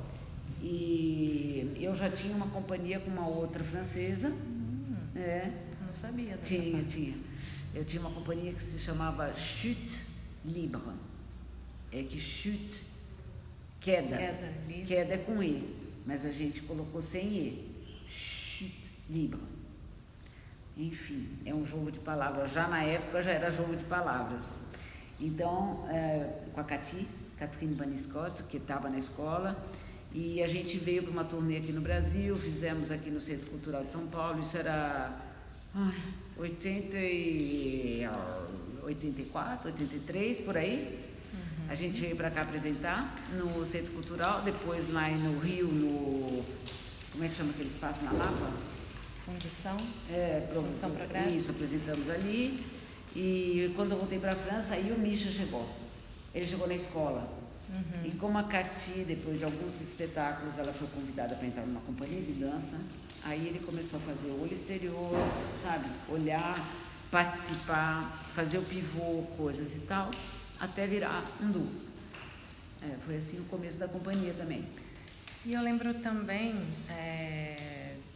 E 0.62 1.76
eu 1.80 1.94
já 1.94 2.10
tinha 2.10 2.34
uma 2.34 2.48
companhia 2.48 3.00
com 3.00 3.10
uma 3.10 3.26
outra 3.26 3.62
francesa. 3.64 4.28
Hum, 4.28 4.96
é. 5.16 5.50
Não 5.86 5.92
sabia. 5.92 6.36
Tinha, 6.42 6.78
parte. 6.78 6.94
tinha. 6.94 7.14
Eu 7.74 7.84
tinha 7.84 8.00
uma 8.00 8.10
companhia 8.10 8.52
que 8.52 8.62
se 8.62 8.78
chamava 8.78 9.34
Chute 9.34 10.00
Libre. 10.44 10.80
É 11.90 12.02
que 12.02 12.18
chute, 12.18 12.84
queda. 13.80 14.16
Queda, 14.16 14.52
queda 14.86 15.14
é 15.14 15.18
com 15.18 15.42
E, 15.42 15.74
mas 16.04 16.26
a 16.26 16.30
gente 16.30 16.60
colocou 16.62 17.00
sem 17.00 17.26
E. 17.26 17.68
Chute 18.10 18.37
Libre. 19.08 19.40
Enfim, 20.76 21.28
é 21.44 21.52
um 21.52 21.66
jogo 21.66 21.90
de 21.90 21.98
palavras. 21.98 22.52
Já 22.52 22.68
na 22.68 22.82
época 22.82 23.22
já 23.22 23.32
era 23.32 23.50
jogo 23.50 23.74
de 23.74 23.84
palavras. 23.84 24.58
Então, 25.20 25.84
é, 25.88 26.44
com 26.52 26.60
a 26.60 26.64
Cati, 26.64 27.08
Catherine 27.38 27.74
Baniscott, 27.74 28.44
que 28.44 28.58
estava 28.58 28.88
na 28.88 28.98
escola, 28.98 29.56
e 30.12 30.42
a 30.42 30.46
gente 30.46 30.78
veio 30.78 31.02
para 31.02 31.10
uma 31.10 31.24
turnê 31.24 31.56
aqui 31.58 31.72
no 31.72 31.80
Brasil, 31.80 32.36
fizemos 32.38 32.90
aqui 32.90 33.10
no 33.10 33.20
Centro 33.20 33.50
Cultural 33.50 33.84
de 33.84 33.92
São 33.92 34.06
Paulo, 34.06 34.40
isso 34.40 34.56
era 34.56 35.20
ai, 35.74 35.94
80 36.36 36.96
e, 36.96 38.08
84, 38.82 39.68
83, 39.68 40.40
por 40.40 40.56
aí. 40.56 41.04
Uhum. 41.32 41.70
A 41.70 41.74
gente 41.74 42.00
veio 42.00 42.16
para 42.16 42.30
cá 42.30 42.42
apresentar 42.42 43.16
no 43.36 43.66
Centro 43.66 43.92
Cultural, 43.92 44.42
depois 44.42 44.88
lá 44.92 45.08
no 45.08 45.38
Rio, 45.38 45.66
no. 45.66 46.44
Como 47.12 47.24
é 47.24 47.28
que 47.28 47.34
chama 47.34 47.50
aquele 47.50 47.68
espaço 47.68 48.04
na 48.04 48.12
Lapa? 48.12 48.77
Fundição? 49.28 49.76
É, 50.10 50.48
Fundição 50.54 50.90
Progresso. 50.90 51.28
Isso, 51.28 51.50
apresentamos 51.50 52.08
ali. 52.08 52.64
E 53.14 53.70
quando 53.76 53.92
eu 53.92 53.98
voltei 53.98 54.18
para 54.18 54.32
a 54.32 54.36
França, 54.36 54.74
aí 54.74 54.90
o 54.90 54.98
Misha 54.98 55.30
chegou. 55.30 55.68
Ele 56.34 56.46
chegou 56.46 56.66
na 56.66 56.74
escola. 56.74 57.30
Uhum. 57.68 58.06
E 58.06 58.10
como 58.12 58.38
a 58.38 58.44
Cati, 58.44 59.04
depois 59.06 59.38
de 59.38 59.44
alguns 59.44 59.80
espetáculos, 59.82 60.58
ela 60.58 60.72
foi 60.72 60.88
convidada 60.88 61.34
para 61.34 61.46
entrar 61.46 61.66
numa 61.66 61.80
companhia 61.82 62.22
de 62.22 62.32
dança, 62.32 62.80
aí 63.22 63.46
ele 63.46 63.58
começou 63.58 64.00
a 64.00 64.02
fazer 64.02 64.30
olho 64.30 64.52
exterior, 64.52 65.10
sabe? 65.62 65.90
Olhar, 66.08 66.66
participar, 67.10 68.26
fazer 68.34 68.56
o 68.56 68.62
pivô, 68.62 69.24
coisas 69.36 69.76
e 69.76 69.80
tal, 69.80 70.10
até 70.58 70.86
virar 70.86 71.22
um 71.42 71.50
duo. 71.50 71.68
É, 72.80 72.94
foi 73.04 73.16
assim 73.16 73.38
o 73.40 73.44
começo 73.44 73.78
da 73.78 73.88
companhia 73.88 74.32
também. 74.32 74.64
E 75.44 75.52
eu 75.52 75.60
lembro 75.60 75.92
também 75.94 76.58
é, 76.88 77.67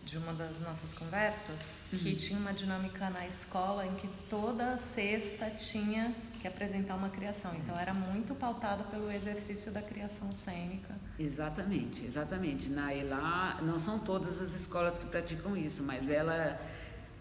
de 0.05 0.17
uma 0.17 0.33
das 0.33 0.59
nossas 0.61 0.93
conversas 0.95 1.81
uhum. 1.93 1.99
que 1.99 2.17
tinha 2.17 2.39
uma 2.39 2.53
dinâmica 2.53 3.09
na 3.11 3.27
escola 3.27 3.87
em 3.87 3.95
que 3.95 4.09
toda 4.29 4.77
sexta 4.77 5.49
tinha 5.51 6.15
que 6.41 6.49
apresentar 6.49 6.97
uma 6.97 7.09
criação. 7.09 7.55
Então 7.55 7.79
era 7.79 7.95
muito 7.95 8.35
pautado 8.35 8.85
pelo 8.85 9.11
exercício 9.11 9.71
da 9.71 9.81
criação 9.81 10.33
cênica. 10.33 10.93
Exatamente, 11.19 12.05
exatamente. 12.05 12.69
Na 12.69 12.93
ELA, 12.93 13.61
não 13.63 13.79
são 13.79 14.01
todas 14.01 14.43
as 14.43 14.53
escolas 14.53 14.99
que 14.99 15.07
praticam 15.07 15.57
isso, 15.57 15.85
mas 15.85 16.11
ela, 16.11 16.61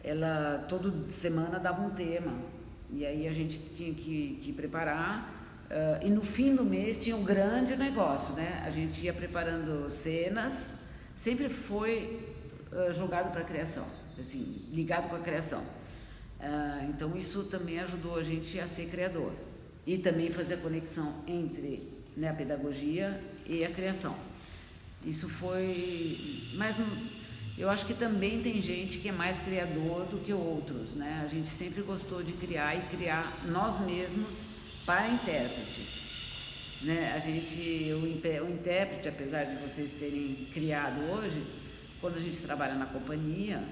ela 0.04 0.66
toda 0.68 1.10
semana 1.12 1.60
dava 1.60 1.82
um 1.82 1.92
tema. 1.92 2.34
E 2.90 3.06
aí 3.06 3.28
a 3.28 3.32
gente 3.32 3.60
tinha 3.76 3.94
que, 3.94 4.40
que 4.42 4.52
preparar. 4.52 5.40
Uh, 5.70 6.06
e 6.06 6.10
no 6.10 6.22
fim 6.22 6.56
do 6.56 6.66
mês 6.66 6.98
tinha 6.98 7.16
um 7.16 7.24
grande 7.24 7.78
negócio, 7.78 8.34
né? 8.34 8.62
A 8.66 8.72
gente 8.72 9.00
ia 9.06 9.14
preparando 9.14 9.90
cenas, 9.90 10.80
sempre 11.16 11.48
foi 11.48 12.31
uh, 12.72 12.94
jogado 12.94 13.32
para 13.32 13.42
a 13.42 13.46
criação, 13.46 13.88
assim, 14.20 14.68
ligado 14.72 15.10
com 15.10 15.16
a 15.16 15.20
criação. 15.20 15.64
Ah, 16.44 16.84
então 16.90 17.16
isso 17.16 17.44
também 17.44 17.80
ajudou 17.80 18.18
a 18.18 18.24
gente 18.24 18.60
a 18.60 18.68
ser 18.68 18.90
criador 18.90 19.32
e 19.86 20.00
também 20.00 20.32
fazer 20.32 20.56
a 20.56 20.58
conexão 20.58 21.24
entre 21.28 21.88
né, 22.18 22.30
a 22.30 22.34
pedagogia 22.34 23.22
e 23.46 23.64
a 23.64 23.70
criação. 23.70 24.16
Isso 25.06 25.30
foi, 25.30 26.50
mas 26.56 26.78
eu 27.58 27.70
acho 27.70 27.86
que 27.86 27.94
também 27.94 28.42
tem 28.42 28.60
gente 28.60 28.98
que 28.98 29.10
é 29.10 29.12
mais 29.12 29.40
criador 29.40 30.06
do 30.06 30.20
que 30.20 30.34
outros, 30.34 30.96
né? 30.96 31.22
A 31.24 31.28
gente 31.28 31.50
sempre 31.50 31.82
gostou 31.82 32.24
de 32.24 32.34
criar 32.34 32.76
e 32.76 32.82
criar 32.96 33.46
nós 33.46 33.80
mesmos 33.80 34.46
para 34.86 35.08
intérpretes. 35.08 36.80
Né? 36.82 37.14
A 37.16 37.20
gente, 37.20 37.94
o 37.94 38.08
intérprete, 38.08 39.08
apesar 39.08 39.44
de 39.44 39.56
vocês 39.58 39.94
terem 39.94 40.48
criado 40.52 41.02
hoje, 41.12 41.44
quando 42.02 42.18
a 42.18 42.20
gente 42.20 42.38
trabalha 42.38 42.74
na 42.74 42.88
companhia, 42.88 43.64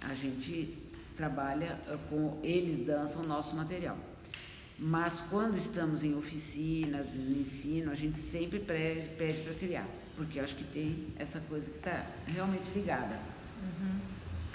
a 0.00 0.14
gente 0.14 0.76
trabalha 1.16 1.80
eh, 1.88 1.96
com 2.10 2.38
eles 2.42 2.84
dançam 2.84 3.22
o 3.22 3.26
nosso 3.26 3.56
material. 3.56 3.96
Mas 4.78 5.22
quando 5.30 5.56
estamos 5.56 6.04
em 6.04 6.14
oficinas, 6.14 7.14
no 7.14 7.38
ensino, 7.38 7.90
a 7.90 7.94
gente 7.94 8.18
sempre 8.18 8.58
pede, 8.58 9.08
pede 9.16 9.42
para 9.42 9.54
criar, 9.54 9.88
porque 10.16 10.38
eu 10.38 10.44
acho 10.44 10.56
que 10.56 10.64
tem 10.64 11.06
essa 11.16 11.40
coisa 11.40 11.70
que 11.70 11.78
está 11.78 12.04
realmente 12.26 12.68
ligada. 12.74 13.18
Uhum. 13.62 14.00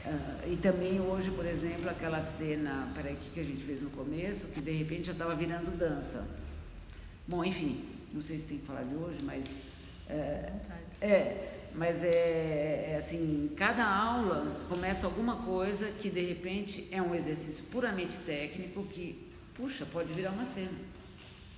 Uh, 0.06 0.54
e 0.54 0.58
também 0.58 1.00
hoje, 1.00 1.32
por 1.32 1.46
exemplo, 1.46 1.90
aquela 1.90 2.22
cena, 2.22 2.92
peraí, 2.94 3.18
que 3.34 3.40
a 3.40 3.44
gente 3.44 3.64
fez 3.64 3.82
no 3.82 3.90
começo, 3.92 4.48
que 4.48 4.62
de 4.62 4.72
repente 4.72 5.06
já 5.06 5.14
estava 5.14 5.36
virando 5.36 5.76
dança. 5.78 6.28
Bom, 7.28 7.44
enfim, 7.44 7.86
não 8.14 8.22
sei 8.22 8.40
se 8.40 8.46
tem 8.46 8.58
que 8.60 8.66
falar 8.66 8.84
de 8.84 8.96
hoje, 8.96 9.20
mas. 9.24 9.62
Uh, 10.10 10.60
é, 11.02 11.59
mas 11.74 12.04
é, 12.04 12.92
é, 12.92 12.96
assim, 12.98 13.52
cada 13.56 13.86
aula 13.86 14.66
começa 14.68 15.06
alguma 15.06 15.38
coisa 15.38 15.92
que 16.02 16.10
de 16.10 16.22
repente 16.22 16.88
é 16.92 17.02
um 17.02 17.14
exercício 17.16 17.64
puramente 17.66 18.18
técnico 18.26 18.84
que, 18.86 19.28
puxa, 19.54 19.86
pode 19.86 20.12
virar 20.14 20.32
uma 20.32 20.46
cena. 20.46 20.78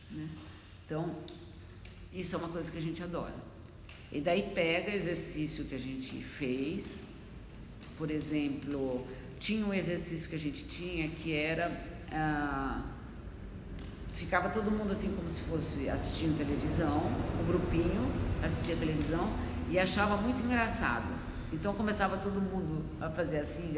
Né? 0.10 0.28
Então, 0.86 1.16
isso 2.14 2.36
é 2.36 2.40
uma 2.40 2.50
coisa 2.50 2.70
que 2.70 2.78
a 2.78 2.82
gente 2.82 3.02
adora. 3.02 3.52
E 4.12 4.20
daí 4.20 4.52
pega 4.54 4.94
exercício 4.94 5.64
que 5.66 5.76
a 5.76 5.80
gente 5.80 6.22
fez, 6.22 7.02
por 7.98 8.12
exemplo, 8.12 9.08
tinha 9.40 9.66
um 9.66 9.74
exercício 9.74 10.30
que 10.30 10.36
a 10.36 10.40
gente 10.40 10.66
tinha 10.66 11.10
que 11.10 11.34
era. 11.34 11.72
Ah, 12.12 12.84
ficava 14.14 14.50
todo 14.50 14.70
mundo 14.70 14.92
assim 14.92 15.16
como 15.16 15.30
se 15.30 15.42
fosse 15.42 15.90
assistindo 15.90 16.38
televisão, 16.38 17.00
o 17.40 17.42
um 17.42 17.46
grupinho 17.48 18.12
assistia 18.44 18.76
televisão 18.76 19.30
e 19.72 19.80
achava 19.80 20.18
muito 20.18 20.44
engraçado. 20.44 21.08
Então 21.52 21.74
começava 21.74 22.18
todo 22.18 22.42
mundo 22.42 22.86
a 23.00 23.10
fazer 23.10 23.40
assim, 23.40 23.76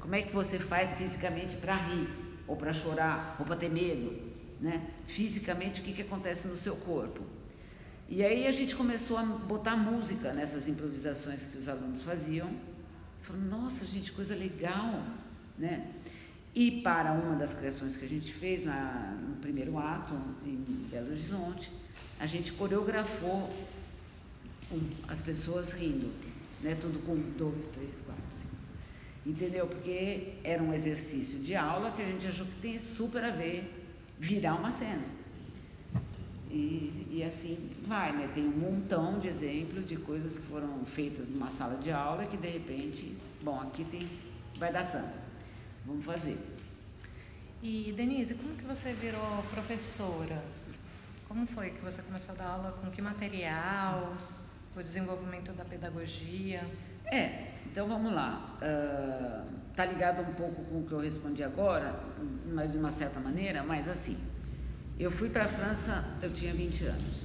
Como 0.00 0.14
é 0.14 0.22
que 0.22 0.32
você 0.32 0.58
faz 0.58 0.94
fisicamente 0.94 1.56
para 1.56 1.76
rir, 1.76 2.08
ou 2.46 2.56
para 2.56 2.72
chorar, 2.72 3.36
ou 3.38 3.44
para 3.44 3.56
ter 3.56 3.68
medo, 3.68 4.22
né? 4.60 4.88
Fisicamente, 5.06 5.80
o 5.80 5.84
que, 5.84 5.92
que 5.92 6.02
acontece 6.02 6.48
no 6.48 6.56
seu 6.56 6.76
corpo? 6.76 7.22
E 8.08 8.22
aí 8.24 8.46
a 8.46 8.52
gente 8.52 8.74
começou 8.76 9.18
a 9.18 9.22
botar 9.22 9.76
música 9.76 10.32
nessas 10.32 10.68
improvisações 10.68 11.44
que 11.44 11.58
os 11.58 11.68
alunos 11.68 12.02
faziam. 12.02 12.50
Falando, 13.22 13.48
nossa, 13.48 13.86
gente, 13.86 14.12
coisa 14.12 14.34
legal, 14.34 15.02
né? 15.58 15.86
E 16.54 16.82
para 16.82 17.12
uma 17.12 17.36
das 17.36 17.54
criações 17.54 17.96
que 17.96 18.04
a 18.04 18.08
gente 18.08 18.32
fez 18.34 18.64
na, 18.64 19.16
no 19.28 19.36
primeiro 19.36 19.78
ato, 19.78 20.14
em 20.44 20.86
Belo 20.90 21.10
Horizonte, 21.10 21.70
a 22.20 22.26
gente 22.26 22.52
coreografou 22.52 23.48
as 25.08 25.20
pessoas 25.20 25.72
rindo, 25.72 26.12
né? 26.60 26.76
Tudo 26.80 26.98
com 27.04 27.16
dois, 27.36 27.66
três, 27.74 28.00
quatro, 28.00 28.22
cinco. 28.36 28.56
Entendeu? 29.26 29.66
Porque 29.66 30.34
era 30.42 30.62
um 30.62 30.72
exercício 30.72 31.38
de 31.38 31.54
aula 31.54 31.90
que 31.92 32.02
a 32.02 32.06
gente 32.06 32.26
achou 32.26 32.46
que 32.46 32.60
tem 32.60 32.78
super 32.78 33.24
a 33.24 33.30
ver 33.30 33.82
virar 34.18 34.54
uma 34.54 34.70
cena. 34.70 35.04
E, 36.50 37.08
e 37.10 37.22
assim 37.24 37.70
vai, 37.86 38.12
né? 38.12 38.30
Tem 38.34 38.44
um 38.44 38.50
montão 38.50 39.18
de 39.18 39.28
exemplos 39.28 39.88
de 39.88 39.96
coisas 39.96 40.38
que 40.38 40.46
foram 40.46 40.84
feitas 40.84 41.30
numa 41.30 41.50
sala 41.50 41.78
de 41.78 41.90
aula 41.90 42.26
que 42.26 42.36
de 42.36 42.48
repente, 42.48 43.16
bom, 43.42 43.58
aqui 43.60 43.84
tem, 43.84 44.06
vai 44.58 44.72
dar 44.72 44.84
samba. 44.84 45.14
Vamos 45.86 46.04
fazer. 46.04 46.38
E 47.62 47.92
Denise, 47.96 48.34
como 48.34 48.54
que 48.54 48.64
você 48.64 48.92
virou 48.92 49.42
professora? 49.50 50.42
Como 51.26 51.46
foi 51.46 51.70
que 51.70 51.80
você 51.80 52.02
começou 52.02 52.34
a 52.34 52.38
dar 52.38 52.46
aula? 52.48 52.72
Com 52.72 52.90
que 52.90 53.00
material? 53.00 54.14
O 54.74 54.82
desenvolvimento 54.82 55.52
da 55.52 55.64
pedagogia? 55.64 56.66
É, 57.12 57.52
então 57.66 57.86
vamos 57.86 58.12
lá. 58.12 58.56
Uh, 58.62 59.74
tá 59.74 59.84
ligado 59.84 60.22
um 60.22 60.32
pouco 60.34 60.64
com 60.64 60.80
o 60.80 60.86
que 60.86 60.92
eu 60.92 61.00
respondi 61.00 61.42
agora, 61.42 61.94
mas 62.46 62.72
de 62.72 62.78
uma 62.78 62.90
certa 62.90 63.20
maneira, 63.20 63.62
mas 63.62 63.86
assim. 63.88 64.18
Eu 64.98 65.10
fui 65.10 65.28
para 65.28 65.44
a 65.44 65.48
França, 65.48 66.04
eu 66.22 66.32
tinha 66.32 66.54
20 66.54 66.84
anos. 66.84 67.22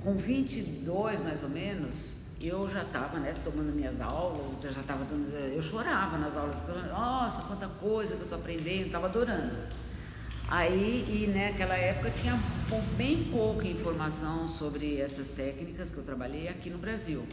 Com 0.00 0.16
22 0.16 1.20
mais 1.22 1.42
ou 1.42 1.48
menos, 1.48 1.94
eu 2.40 2.68
já 2.70 2.82
estava 2.82 3.18
né, 3.18 3.34
tomando 3.44 3.72
minhas 3.72 4.00
aulas, 4.00 4.62
eu 4.62 4.72
já 4.72 4.80
estava 4.80 5.04
dando. 5.04 5.34
Eu 5.34 5.62
chorava 5.62 6.18
nas 6.18 6.36
aulas, 6.36 6.58
nossa, 6.88 7.42
quanta 7.42 7.68
coisa 7.68 8.14
que 8.14 8.20
eu 8.20 8.24
estou 8.24 8.38
aprendendo, 8.38 8.86
estava 8.86 9.06
adorando. 9.06 9.85
Aí, 10.48 11.04
e 11.08 11.26
naquela 11.26 11.74
época 11.74 12.10
tinha 12.22 12.38
bem 12.96 13.24
pouca 13.24 13.66
informação 13.66 14.46
sobre 14.46 15.00
essas 15.00 15.32
técnicas 15.32 15.90
que 15.90 15.96
eu 15.96 16.04
trabalhei 16.04 16.46
aqui 16.48 16.70
no 16.70 16.78
Brasil. 16.78 17.26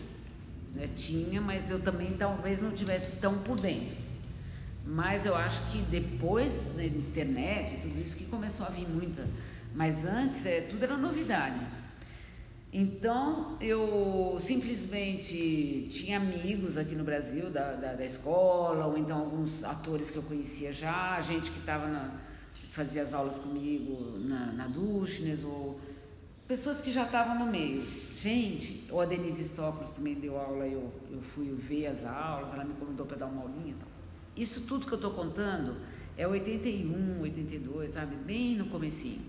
Né? 0.73 0.89
Tinha, 0.97 1.39
mas 1.39 1.69
eu 1.69 1.79
também 1.79 2.13
talvez 2.17 2.61
não 2.61 2.71
tivesse 2.71 3.17
tão 3.17 3.37
por 3.39 3.59
dentro. 3.59 3.95
Mas 4.83 5.27
eu 5.27 5.35
acho 5.35 5.61
que 5.71 5.77
depois 5.83 6.73
da 6.75 6.83
internet, 6.83 7.77
tudo 7.83 8.01
isso 8.01 8.15
que 8.17 8.25
começou 8.25 8.65
a 8.65 8.69
vir 8.69 8.87
muita. 8.89 9.27
Mas 9.75 10.05
antes, 10.05 10.43
é, 10.47 10.61
tudo 10.61 10.83
era 10.83 10.97
novidade. 10.97 11.59
Então 12.73 13.55
eu 13.61 14.39
simplesmente 14.41 15.87
tinha 15.91 16.17
amigos 16.17 16.75
aqui 16.75 16.95
no 16.95 17.03
Brasil 17.03 17.51
da, 17.51 17.73
da, 17.73 17.93
da, 17.93 18.03
escola, 18.03 18.87
ou 18.87 18.97
então 18.97 19.19
alguns 19.19 19.63
atores 19.63 20.09
que 20.09 20.17
eu 20.17 20.23
conhecia 20.23 20.73
já, 20.73 21.21
gente 21.21 21.51
que 21.51 21.59
estava 21.59 21.87
na, 21.87 22.09
fazia 22.73 23.03
as 23.03 23.13
aulas 23.13 23.37
comigo 23.37 24.17
na, 24.17 24.47
na 24.47 24.67
Duchnes, 24.67 25.43
ou 25.43 25.79
pessoas 26.47 26.81
que 26.81 26.91
já 26.91 27.03
estavam 27.03 27.37
no 27.37 27.45
meio. 27.45 27.85
Gente, 28.15 28.83
ou 28.89 28.99
a 28.99 29.05
Denise 29.05 29.43
Stoplos 29.43 29.91
também 29.91 30.15
deu 30.15 30.39
aula, 30.39 30.65
eu, 30.65 30.91
eu 31.11 31.21
fui 31.21 31.53
ver 31.53 31.85
as 31.85 32.03
aulas, 32.03 32.51
ela 32.51 32.63
me 32.63 32.73
convidou 32.73 33.05
para 33.05 33.17
dar 33.17 33.27
uma 33.27 33.43
aulinha. 33.43 33.75
Então. 33.77 33.87
Isso 34.35 34.65
tudo 34.65 34.87
que 34.87 34.91
eu 34.91 34.95
estou 34.95 35.11
contando 35.11 35.77
é 36.17 36.27
81, 36.27 37.21
82, 37.21 37.93
sabe? 37.93 38.15
Bem 38.15 38.55
no 38.55 38.65
comecinho. 38.65 39.21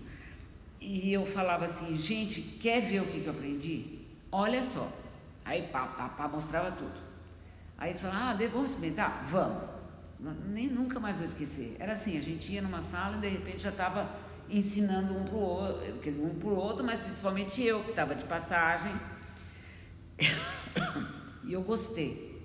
E 0.81 1.13
eu 1.13 1.23
falava 1.27 1.65
assim, 1.65 1.95
gente, 1.99 2.41
quer 2.41 2.81
ver 2.81 3.03
o 3.03 3.05
que, 3.05 3.19
que 3.19 3.27
eu 3.27 3.33
aprendi? 3.33 3.99
Olha 4.31 4.63
só. 4.63 4.91
Aí 5.43 5.67
pá, 5.67 5.85
pá, 5.85 6.09
pá, 6.09 6.27
mostrava 6.27 6.71
tudo. 6.71 6.99
Aí 7.77 7.91
eles 7.91 8.01
falavam, 8.01 8.21
ah, 8.23 8.49
vamos 8.51 8.71
experimentar? 8.71 9.23
Vamos. 9.29 9.75
Nem 10.19 10.67
nunca 10.67 10.99
mais 10.99 11.17
vou 11.17 11.25
esquecer. 11.25 11.75
Era 11.79 11.93
assim, 11.93 12.17
a 12.17 12.21
gente 12.21 12.51
ia 12.51 12.61
numa 12.61 12.81
sala 12.81 13.17
e 13.17 13.21
de 13.21 13.29
repente 13.29 13.59
já 13.59 13.69
estava 13.69 14.17
ensinando 14.49 15.17
um 15.17 15.25
para 15.25 15.35
o 15.35 15.39
outro, 15.39 16.11
um 16.21 16.39
para 16.39 16.47
o 16.47 16.55
outro, 16.55 16.83
mas 16.83 17.01
principalmente 17.01 17.61
eu 17.63 17.83
que 17.83 17.89
estava 17.89 18.15
de 18.15 18.23
passagem. 18.23 18.93
e 21.43 21.53
eu 21.53 21.61
gostei. 21.61 22.35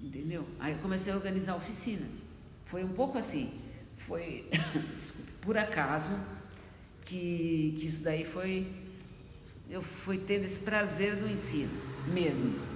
Entendeu? 0.00 0.46
Aí 0.60 0.72
eu 0.72 0.78
comecei 0.78 1.12
a 1.12 1.16
organizar 1.16 1.56
oficinas. 1.56 2.22
Foi 2.66 2.84
um 2.84 2.92
pouco 2.92 3.16
assim. 3.16 3.58
Foi, 3.98 4.48
desculpe, 4.96 5.32
por 5.40 5.56
acaso 5.56 6.12
que, 7.04 7.76
que 7.78 7.86
isso 7.86 8.02
daí 8.04 8.24
foi. 8.24 8.70
Eu 9.70 9.80
fui 9.80 10.18
tendo 10.18 10.44
esse 10.44 10.60
prazer 10.60 11.16
do 11.16 11.26
ensino, 11.26 11.72
mesmo. 12.06 12.73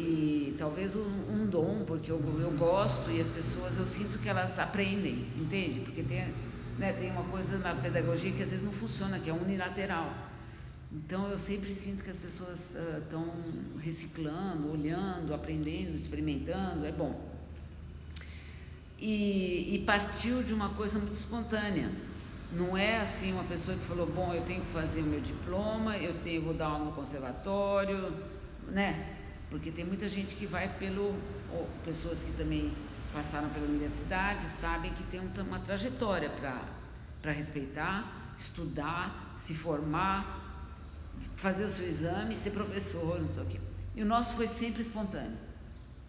E 0.00 0.56
talvez 0.58 0.96
um, 0.96 1.02
um 1.30 1.46
dom, 1.46 1.84
porque 1.86 2.10
eu, 2.10 2.18
eu 2.40 2.50
gosto 2.52 3.10
e 3.10 3.20
as 3.20 3.28
pessoas, 3.28 3.76
eu 3.76 3.86
sinto 3.86 4.18
que 4.18 4.28
elas 4.28 4.58
aprendem, 4.58 5.26
entende? 5.36 5.80
Porque 5.80 6.02
tem, 6.02 6.32
né, 6.78 6.94
tem 6.94 7.10
uma 7.10 7.24
coisa 7.24 7.58
na 7.58 7.74
pedagogia 7.74 8.32
que 8.32 8.42
às 8.42 8.50
vezes 8.50 8.64
não 8.64 8.72
funciona, 8.72 9.18
que 9.18 9.28
é 9.28 9.32
unilateral. 9.32 10.10
Então 10.90 11.28
eu 11.28 11.38
sempre 11.38 11.74
sinto 11.74 12.02
que 12.02 12.10
as 12.10 12.16
pessoas 12.16 12.74
estão 12.98 13.22
uh, 13.22 13.78
reciclando, 13.78 14.72
olhando, 14.72 15.34
aprendendo, 15.34 15.96
experimentando, 15.96 16.86
é 16.86 16.92
bom. 16.92 17.28
E, 18.98 19.74
e 19.74 19.84
partiu 19.84 20.42
de 20.42 20.54
uma 20.54 20.70
coisa 20.70 20.98
muito 20.98 21.14
espontânea. 21.14 21.90
Não 22.52 22.76
é 22.76 23.00
assim 23.00 23.32
uma 23.32 23.44
pessoa 23.44 23.76
que 23.76 23.84
falou, 23.84 24.06
bom, 24.06 24.32
eu 24.32 24.42
tenho 24.42 24.62
que 24.62 24.72
fazer 24.72 25.02
o 25.02 25.04
meu 25.04 25.20
diploma, 25.20 25.96
eu 25.98 26.14
tenho, 26.22 26.42
vou 26.42 26.54
dar 26.54 26.66
aula 26.68 26.86
no 26.86 26.92
conservatório, 26.92 28.12
né? 28.68 29.19
Porque 29.50 29.70
tem 29.70 29.84
muita 29.84 30.08
gente 30.08 30.36
que 30.36 30.46
vai 30.46 30.68
pelo, 30.78 31.14
pessoas 31.84 32.20
que 32.20 32.32
também 32.32 32.72
passaram 33.12 33.50
pela 33.50 33.66
universidade, 33.66 34.48
sabem 34.48 34.92
que 34.94 35.02
tem 35.04 35.20
uma 35.20 35.58
trajetória 35.58 36.30
para 37.20 37.32
respeitar, 37.32 38.34
estudar, 38.38 39.34
se 39.38 39.54
formar, 39.54 40.68
fazer 41.36 41.64
o 41.64 41.70
seu 41.70 41.88
exame, 41.88 42.36
ser 42.36 42.50
professor, 42.50 43.20
não 43.20 43.34
sei 43.34 43.42
o 43.42 43.46
quê. 43.46 43.60
E 43.96 44.02
o 44.02 44.06
nosso 44.06 44.34
foi 44.34 44.46
sempre 44.46 44.82
espontâneo. 44.82 45.36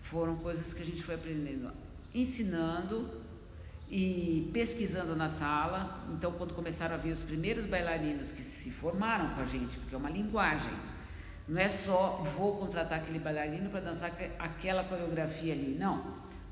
Foram 0.04 0.36
coisas 0.38 0.74
que 0.74 0.84
a 0.84 0.86
gente 0.86 1.04
foi 1.04 1.16
aprendendo, 1.16 1.72
ensinando, 2.14 3.10
e 3.92 4.50
pesquisando 4.54 5.16
na 5.16 5.28
sala. 5.28 6.02
Então, 6.14 6.32
quando 6.32 6.54
começaram 6.54 6.96
a 6.96 6.98
vir 6.98 7.12
os 7.12 7.22
primeiros 7.22 7.66
bailarinos 7.66 8.32
que 8.32 8.44
se 8.44 8.72
formaram 8.72 9.36
com 9.36 9.42
a 9.42 9.46
gente, 9.46 9.78
porque 9.80 9.94
é 9.94 9.98
uma 9.98 10.10
linguagem, 10.10 10.74
não 11.52 11.60
é 11.60 11.68
só 11.68 12.24
vou 12.38 12.56
contratar 12.56 13.00
aquele 13.00 13.20
bailarino 13.20 13.70
para 13.70 13.82
dançar 13.82 14.10
aquela 14.40 14.86
coreografia 14.86 15.52
ali, 15.52 15.76
não. 15.78 16.00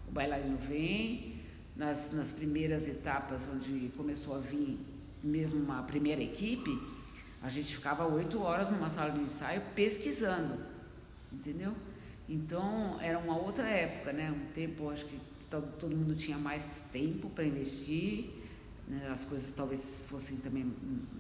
O 0.06 0.12
bailarino 0.12 0.58
vem 0.58 1.42
nas, 1.74 2.12
nas 2.12 2.34
primeiras 2.34 2.86
etapas, 2.86 3.48
onde 3.48 3.88
começou 3.96 4.36
a 4.36 4.40
vir 4.40 4.78
mesmo 5.24 5.58
uma 5.58 5.84
primeira 5.84 6.22
equipe, 6.22 6.70
a 7.42 7.48
gente 7.48 7.78
ficava 7.78 8.06
oito 8.08 8.42
horas 8.42 8.70
numa 8.70 8.90
sala 8.90 9.12
de 9.12 9.22
ensaio 9.22 9.62
pesquisando, 9.74 10.60
entendeu? 11.32 11.74
Então 12.28 13.00
era 13.00 13.18
uma 13.20 13.38
outra 13.38 13.70
época, 13.70 14.12
né? 14.12 14.30
Um 14.30 14.52
tempo, 14.54 14.90
acho 14.90 15.06
que 15.06 15.18
todo 15.50 15.96
mundo 15.96 16.14
tinha 16.14 16.38
mais 16.38 16.90
tempo 16.92 17.30
para 17.30 17.46
investir, 17.46 18.32
né? 18.86 19.10
as 19.14 19.24
coisas 19.24 19.56
talvez 19.56 20.06
fossem 20.10 20.36
também 20.38 20.70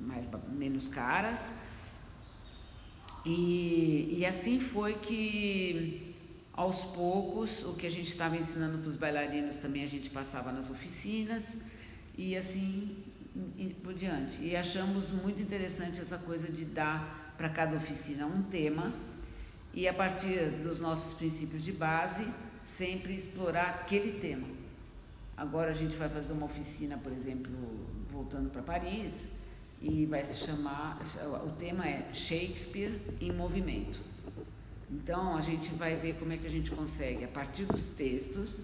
mais, 0.01 0.27
menos 0.49 0.89
caras. 0.89 1.49
E, 3.25 4.15
e 4.17 4.25
assim 4.25 4.59
foi 4.59 4.93
que, 4.93 6.15
aos 6.53 6.83
poucos, 6.83 7.63
o 7.63 7.73
que 7.73 7.87
a 7.87 7.91
gente 7.91 8.09
estava 8.09 8.37
ensinando 8.37 8.77
para 8.79 8.89
os 8.89 8.95
bailarinos 8.95 9.57
também 9.57 9.83
a 9.83 9.87
gente 9.87 10.09
passava 10.09 10.51
nas 10.51 10.69
oficinas 10.69 11.61
e 12.17 12.35
assim 12.35 12.97
por 13.83 13.93
diante. 13.93 14.41
E 14.41 14.55
achamos 14.55 15.11
muito 15.11 15.41
interessante 15.41 16.01
essa 16.01 16.17
coisa 16.17 16.51
de 16.51 16.65
dar 16.65 17.33
para 17.37 17.49
cada 17.49 17.77
oficina 17.77 18.25
um 18.25 18.43
tema 18.43 18.93
e 19.73 19.87
a 19.87 19.93
partir 19.93 20.49
dos 20.63 20.79
nossos 20.79 21.17
princípios 21.17 21.63
de 21.63 21.71
base 21.71 22.27
sempre 22.63 23.13
explorar 23.13 23.69
aquele 23.69 24.19
tema. 24.19 24.47
Agora 25.37 25.71
a 25.71 25.73
gente 25.73 25.95
vai 25.95 26.09
fazer 26.09 26.33
uma 26.33 26.45
oficina, 26.45 26.97
por 26.97 27.11
exemplo, 27.13 27.51
voltando 28.09 28.49
para 28.49 28.61
Paris, 28.61 29.29
e 29.81 30.05
vai 30.05 30.23
se 30.25 30.45
chamar, 30.45 30.99
o 31.45 31.51
tema 31.57 31.87
é 31.87 32.09
Shakespeare 32.13 32.99
em 33.21 33.31
movimento. 33.31 33.99
Então 34.91 35.37
a 35.37 35.41
gente 35.41 35.69
vai 35.75 35.95
ver 35.95 36.15
como 36.15 36.33
é 36.33 36.37
que 36.37 36.47
a 36.47 36.49
gente 36.49 36.71
consegue, 36.71 37.23
a 37.23 37.27
partir 37.27 37.65
dos 37.65 37.83
textos, 37.97 38.55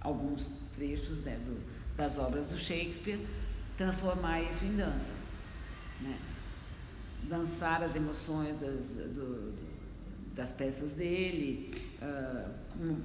alguns 0.00 0.46
trechos 0.76 1.20
né, 1.20 1.38
do, 1.44 1.60
das 1.96 2.18
obras 2.18 2.48
do 2.48 2.58
Shakespeare, 2.58 3.18
transformar 3.76 4.42
isso 4.42 4.64
em 4.64 4.76
dança. 4.76 5.12
Né? 6.02 6.18
Dançar 7.24 7.82
as 7.82 7.96
emoções 7.96 8.58
das, 8.60 8.86
do, 8.86 9.54
das 10.34 10.52
peças 10.52 10.92
dele, 10.92 11.80
uh, 12.02 12.50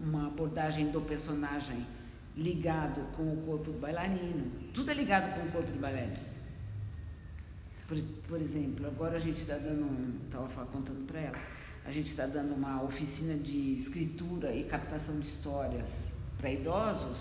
uma 0.04 0.28
abordagem 0.28 0.92
do 0.92 1.02
personagem 1.02 1.86
ligado 2.36 3.02
com 3.16 3.34
o 3.34 3.38
corpo 3.46 3.72
do 3.72 3.80
bailarino. 3.80 4.52
Tudo 4.74 4.92
é 4.92 4.94
ligado 4.94 5.34
com 5.36 5.48
o 5.48 5.52
corpo 5.52 5.72
do 5.72 5.80
bailarino. 5.80 6.33
Por, 7.88 7.98
por 8.28 8.42
exemplo, 8.42 8.88
agora 8.88 9.18
a 9.18 9.20
gente 9.20 9.38
está 9.38 9.56
dando, 9.56 10.22
estava 10.26 10.66
contando 10.66 11.06
para 11.06 11.20
ela, 11.20 11.38
a 11.86 11.92
gente 11.92 12.08
está 12.08 12.26
dando 12.26 12.54
uma 12.54 12.82
oficina 12.82 13.36
de 13.36 13.76
escritura 13.76 14.54
e 14.54 14.64
captação 14.64 15.20
de 15.20 15.28
histórias 15.28 16.14
para 16.38 16.52
idosos. 16.52 17.18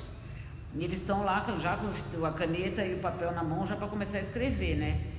E 0.74 0.84
eles 0.84 1.00
estão 1.00 1.24
lá 1.24 1.44
já 1.60 1.76
com 1.76 2.24
a 2.24 2.32
caneta 2.32 2.84
e 2.84 2.94
o 2.94 3.00
papel 3.00 3.32
na 3.32 3.42
mão 3.42 3.66
já 3.66 3.76
para 3.76 3.88
começar 3.88 4.18
a 4.18 4.20
escrever, 4.20 4.76
né? 4.76 5.12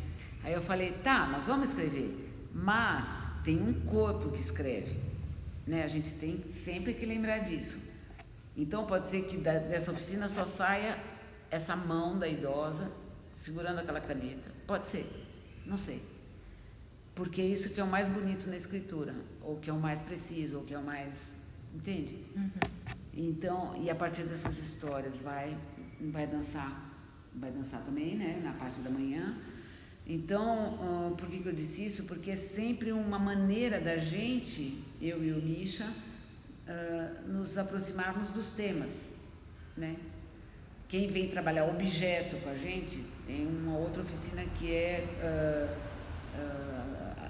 Aí 0.44 0.54
eu 0.54 0.62
falei, 0.62 0.94
tá, 1.04 1.28
nós 1.28 1.44
vamos 1.44 1.70
escrever, 1.70 2.30
mas 2.54 3.30
tem 3.44 3.62
um 3.62 3.74
corpo 3.86 4.30
que 4.32 4.42
escreve, 4.42 5.00
né? 5.68 5.84
A 5.84 5.88
gente 5.88 6.12
tem 6.14 6.44
sempre 6.50 6.94
que 6.94 7.06
lembrar 7.06 7.40
disso. 7.40 7.80
Então 8.56 8.86
pode 8.86 9.10
ser 9.10 9.24
que 9.24 9.38
dessa 9.38 9.92
oficina 9.92 10.28
só 10.28 10.46
saia 10.46 10.98
essa 11.50 11.76
mão 11.76 12.18
da 12.18 12.28
idosa 12.28 12.92
segurando 13.36 13.80
aquela 13.80 14.02
caneta. 14.02 14.52
Pode 14.66 14.88
ser, 14.88 15.06
não 15.66 15.78
sei. 15.78 16.02
Porque 17.16 17.42
é 17.42 17.46
isso 17.46 17.74
que 17.74 17.80
é 17.80 17.84
o 17.84 17.88
mais 17.88 18.08
bonito 18.08 18.50
na 18.50 18.58
escritura, 18.58 19.14
ou 19.42 19.58
que 19.58 19.70
é 19.70 19.74
o 19.74 19.80
mais 19.80 20.02
preciso, 20.02 20.58
ou 20.58 20.64
que 20.64 20.74
é 20.74 20.78
o 20.78 20.84
mais. 20.84 21.42
Entende? 21.74 22.18
Uhum. 22.36 22.52
Então, 23.14 23.76
e 23.82 23.90
a 23.90 23.96
partir 23.96 24.24
dessas 24.24 24.58
histórias 24.58 25.20
vai, 25.20 25.56
vai 26.12 26.28
dançar. 26.28 26.92
Vai 27.36 27.52
dançar 27.52 27.82
também, 27.84 28.16
né? 28.16 28.42
Na 28.44 28.54
parte 28.54 28.80
da 28.82 28.90
manhã. 28.90 29.36
Então, 30.06 30.74
uh, 30.76 31.16
por 31.16 31.30
que, 31.30 31.40
que 31.40 31.48
eu 31.48 31.54
disse 31.54 31.86
isso? 31.86 32.06
Porque 32.06 32.32
é 32.32 32.36
sempre 32.36 32.92
uma 32.92 33.18
maneira 33.18 33.80
da 33.80 33.98
gente, 33.98 34.84
eu 35.02 35.24
e 35.24 35.32
o 35.32 35.42
Misha, 35.42 35.88
uh, 35.88 37.32
nos 37.32 37.58
aproximarmos 37.58 38.30
dos 38.30 38.50
temas, 38.50 39.12
né? 39.78 39.96
Quem 40.94 41.08
vem 41.08 41.28
trabalhar 41.28 41.66
objeto 41.66 42.36
com 42.44 42.52
a 42.52 42.56
gente, 42.56 43.04
tem 43.26 43.48
uma 43.48 43.80
outra 43.80 44.04
oficina 44.04 44.44
que 44.60 44.72
é 44.72 45.76
uh, 46.38 46.42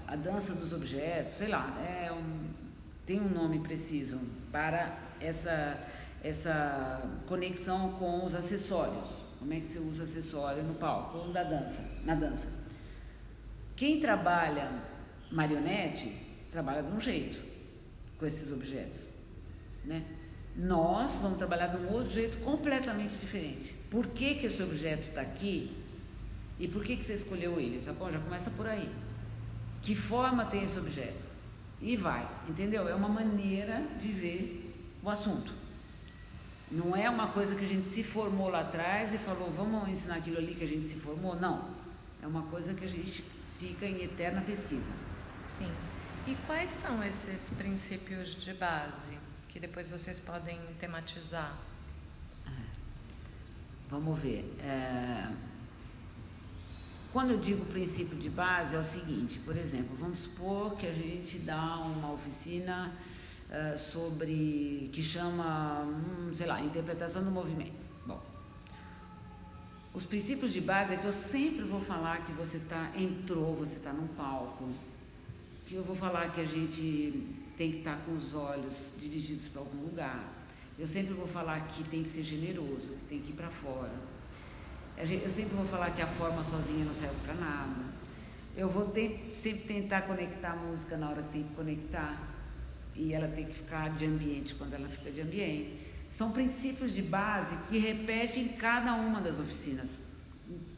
a 0.05 0.17
dança 0.17 0.53
dos 0.53 0.73
objetos, 0.73 1.35
sei 1.35 1.47
lá, 1.47 1.73
é 1.81 2.11
um, 2.11 2.49
tem 3.05 3.21
um 3.21 3.29
nome 3.29 3.59
preciso 3.59 4.19
para 4.51 4.99
essa, 5.21 5.79
essa 6.21 7.09
conexão 7.25 7.93
com 7.93 8.25
os 8.25 8.35
acessórios. 8.35 9.07
Como 9.39 9.53
é 9.53 9.61
que 9.61 9.67
você 9.67 9.79
usa 9.79 10.03
acessório 10.03 10.61
no 10.63 10.75
palco 10.75 11.19
ou 11.19 11.31
da 11.31 11.43
dança, 11.43 11.89
na 12.03 12.15
dança? 12.15 12.49
Quem 13.77 14.01
trabalha 14.01 14.69
marionete 15.31 16.13
trabalha 16.51 16.83
de 16.83 16.93
um 16.93 16.99
jeito 16.99 17.39
com 18.19 18.25
esses 18.25 18.51
objetos, 18.51 18.99
né? 19.85 20.03
Nós 20.55 21.11
vamos 21.21 21.37
trabalhar 21.37 21.67
de 21.67 21.77
um 21.77 21.91
outro 21.91 22.11
jeito 22.11 22.37
completamente 22.39 23.15
diferente. 23.15 23.73
Por 23.89 24.07
que, 24.07 24.35
que 24.35 24.45
esse 24.45 24.61
objeto 24.61 25.07
está 25.07 25.21
aqui 25.21 25.75
e 26.59 26.67
por 26.67 26.83
que, 26.83 26.95
que 26.95 27.03
você 27.03 27.15
escolheu 27.15 27.59
ele? 27.59 27.81
Tá 27.81 27.91
bom? 27.91 28.11
Já 28.11 28.19
começa 28.19 28.51
por 28.51 28.67
aí. 28.67 28.89
Que 29.81 29.95
forma 29.95 30.45
tem 30.45 30.63
esse 30.63 30.77
objeto? 30.77 31.23
E 31.81 31.97
vai, 31.97 32.27
entendeu? 32.47 32.87
É 32.87 32.93
uma 32.93 33.09
maneira 33.09 33.83
de 33.99 34.09
ver 34.09 34.73
o 35.03 35.09
assunto. 35.09 35.51
Não 36.71 36.95
é 36.95 37.09
uma 37.09 37.27
coisa 37.27 37.55
que 37.55 37.65
a 37.65 37.67
gente 37.67 37.89
se 37.89 38.03
formou 38.03 38.49
lá 38.49 38.61
atrás 38.61 39.13
e 39.13 39.17
falou, 39.17 39.51
vamos 39.51 39.89
ensinar 39.89 40.15
aquilo 40.15 40.37
ali 40.37 40.55
que 40.55 40.63
a 40.63 40.67
gente 40.67 40.87
se 40.87 40.99
formou. 40.99 41.35
Não. 41.35 41.69
É 42.21 42.27
uma 42.27 42.43
coisa 42.43 42.73
que 42.73 42.85
a 42.85 42.87
gente 42.87 43.23
fica 43.59 43.85
em 43.85 44.03
eterna 44.03 44.41
pesquisa. 44.41 44.91
Sim. 45.47 45.69
E 46.25 46.35
quais 46.47 46.69
são 46.69 47.03
esses 47.03 47.53
princípios 47.57 48.35
de 48.35 48.53
base 48.53 49.17
que 49.53 49.59
depois 49.59 49.87
vocês 49.87 50.17
podem 50.17 50.59
tematizar? 50.79 51.55
É. 52.47 52.49
Vamos 53.87 54.19
ver. 54.19 54.51
É... 54.59 55.31
Quando 57.11 57.29
eu 57.29 57.37
digo 57.37 57.63
princípio 57.65 58.17
de 58.17 58.31
base, 58.31 58.75
é 58.75 58.79
o 58.79 58.83
seguinte: 58.83 59.37
por 59.45 59.55
exemplo, 59.55 59.95
vamos 59.99 60.21
supor 60.21 60.75
que 60.75 60.87
a 60.87 60.91
gente 60.91 61.37
dá 61.37 61.77
uma 61.77 62.11
oficina 62.11 62.91
uh, 63.51 63.77
sobre. 63.77 64.89
que 64.91 65.03
chama, 65.03 65.81
hum, 65.81 66.31
sei 66.35 66.47
lá, 66.47 66.59
interpretação 66.59 67.23
do 67.23 67.29
movimento. 67.29 67.83
Os 69.93 70.03
princípios 70.03 70.51
de 70.51 70.59
base 70.59 70.95
é 70.95 70.97
que 70.97 71.05
eu 71.05 71.13
sempre 71.13 71.63
vou 71.65 71.79
falar 71.79 72.25
que 72.25 72.31
você 72.31 72.57
tá, 72.57 72.91
entrou, 72.95 73.55
você 73.55 73.77
está 73.77 73.93
num 73.93 74.07
palco, 74.07 74.67
que 75.67 75.75
eu 75.75 75.83
vou 75.83 75.95
falar 75.95 76.31
que 76.31 76.41
a 76.41 76.45
gente 76.45 77.42
tem 77.57 77.71
que 77.71 77.77
estar 77.79 77.97
com 78.05 78.13
os 78.13 78.33
olhos 78.33 78.91
dirigidos 78.99 79.47
para 79.47 79.61
algum 79.61 79.81
lugar. 79.83 80.23
Eu 80.77 80.87
sempre 80.87 81.13
vou 81.13 81.27
falar 81.27 81.67
que 81.67 81.83
tem 81.83 82.03
que 82.03 82.09
ser 82.09 82.23
generoso, 82.23 82.87
que 82.87 83.05
tem 83.09 83.19
que 83.19 83.31
ir 83.31 83.35
para 83.35 83.49
fora. 83.49 83.93
Eu 84.97 85.29
sempre 85.29 85.55
vou 85.55 85.65
falar 85.65 85.91
que 85.91 86.01
a 86.01 86.07
forma 86.07 86.43
sozinha 86.43 86.85
não 86.85 86.93
serve 86.93 87.15
para 87.23 87.33
nada. 87.35 87.83
Eu 88.55 88.69
vou 88.69 88.87
ter, 88.89 89.31
sempre 89.33 89.63
tentar 89.63 90.03
conectar 90.03 90.51
a 90.51 90.55
música 90.55 90.95
na 90.97 91.09
hora 91.09 91.23
que 91.23 91.29
tem 91.29 91.43
que 91.43 91.53
conectar. 91.55 92.29
E 92.95 93.13
ela 93.13 93.27
tem 93.27 93.45
que 93.45 93.53
ficar 93.53 93.89
de 93.95 94.05
ambiente 94.05 94.53
quando 94.55 94.73
ela 94.73 94.87
fica 94.87 95.11
de 95.11 95.21
ambiente. 95.21 95.79
São 96.11 96.31
princípios 96.31 96.93
de 96.93 97.01
base 97.01 97.55
que 97.69 97.79
repetem 97.79 98.43
em 98.43 98.47
cada 98.49 98.93
uma 98.93 99.19
das 99.19 99.39
oficinas. 99.39 100.13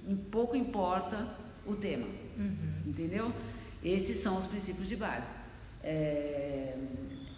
Em 0.07 0.15
pouco 0.15 0.55
importa 0.55 1.27
o 1.65 1.75
tema, 1.75 2.07
uhum. 2.37 2.83
entendeu? 2.85 3.33
Esses 3.83 4.17
são 4.17 4.39
os 4.39 4.47
princípios 4.47 4.87
de 4.87 4.95
base. 4.95 5.29
É, 5.85 6.75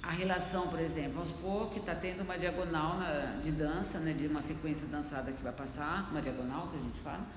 a 0.01 0.11
relação, 0.11 0.69
por 0.69 0.79
exemplo, 0.79 1.15
vamos 1.15 1.29
supor 1.31 1.69
que 1.69 1.79
está 1.79 1.93
tendo 1.93 2.23
uma 2.23 2.37
diagonal 2.37 2.97
na, 2.97 3.41
de 3.43 3.51
dança, 3.51 3.99
né, 3.99 4.13
de 4.13 4.25
uma 4.27 4.41
sequência 4.41 4.87
dançada 4.87 5.33
que 5.33 5.43
vai 5.43 5.51
passar, 5.51 6.09
uma 6.09 6.21
diagonal 6.21 6.69
que 6.69 6.77
a 6.77 6.79
gente 6.79 6.99
fala. 6.99 7.27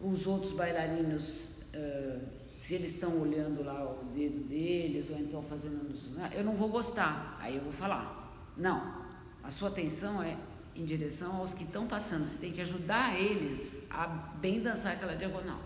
Uhum. 0.00 0.12
Os 0.12 0.26
outros 0.26 0.52
bailarinos, 0.52 1.50
uh, 1.74 2.20
se 2.58 2.74
eles 2.74 2.94
estão 2.94 3.20
olhando 3.20 3.62
lá 3.62 3.84
o 3.84 4.04
dedo 4.14 4.48
deles 4.48 5.10
ou 5.10 5.18
então 5.18 5.42
fazendo. 5.42 5.94
Eu 6.34 6.44
não 6.44 6.54
vou 6.54 6.70
gostar, 6.70 7.36
aí 7.38 7.56
eu 7.56 7.62
vou 7.62 7.72
falar. 7.72 8.42
Não, 8.56 9.04
a 9.44 9.50
sua 9.50 9.68
atenção 9.68 10.22
é 10.22 10.34
em 10.74 10.84
direção 10.86 11.36
aos 11.36 11.52
que 11.52 11.64
estão 11.64 11.86
passando. 11.86 12.24
Você 12.24 12.38
tem 12.38 12.52
que 12.52 12.62
ajudar 12.62 13.20
eles 13.20 13.86
a 13.90 14.06
bem 14.06 14.62
dançar 14.62 14.94
aquela 14.94 15.14
diagonal. 15.14 15.60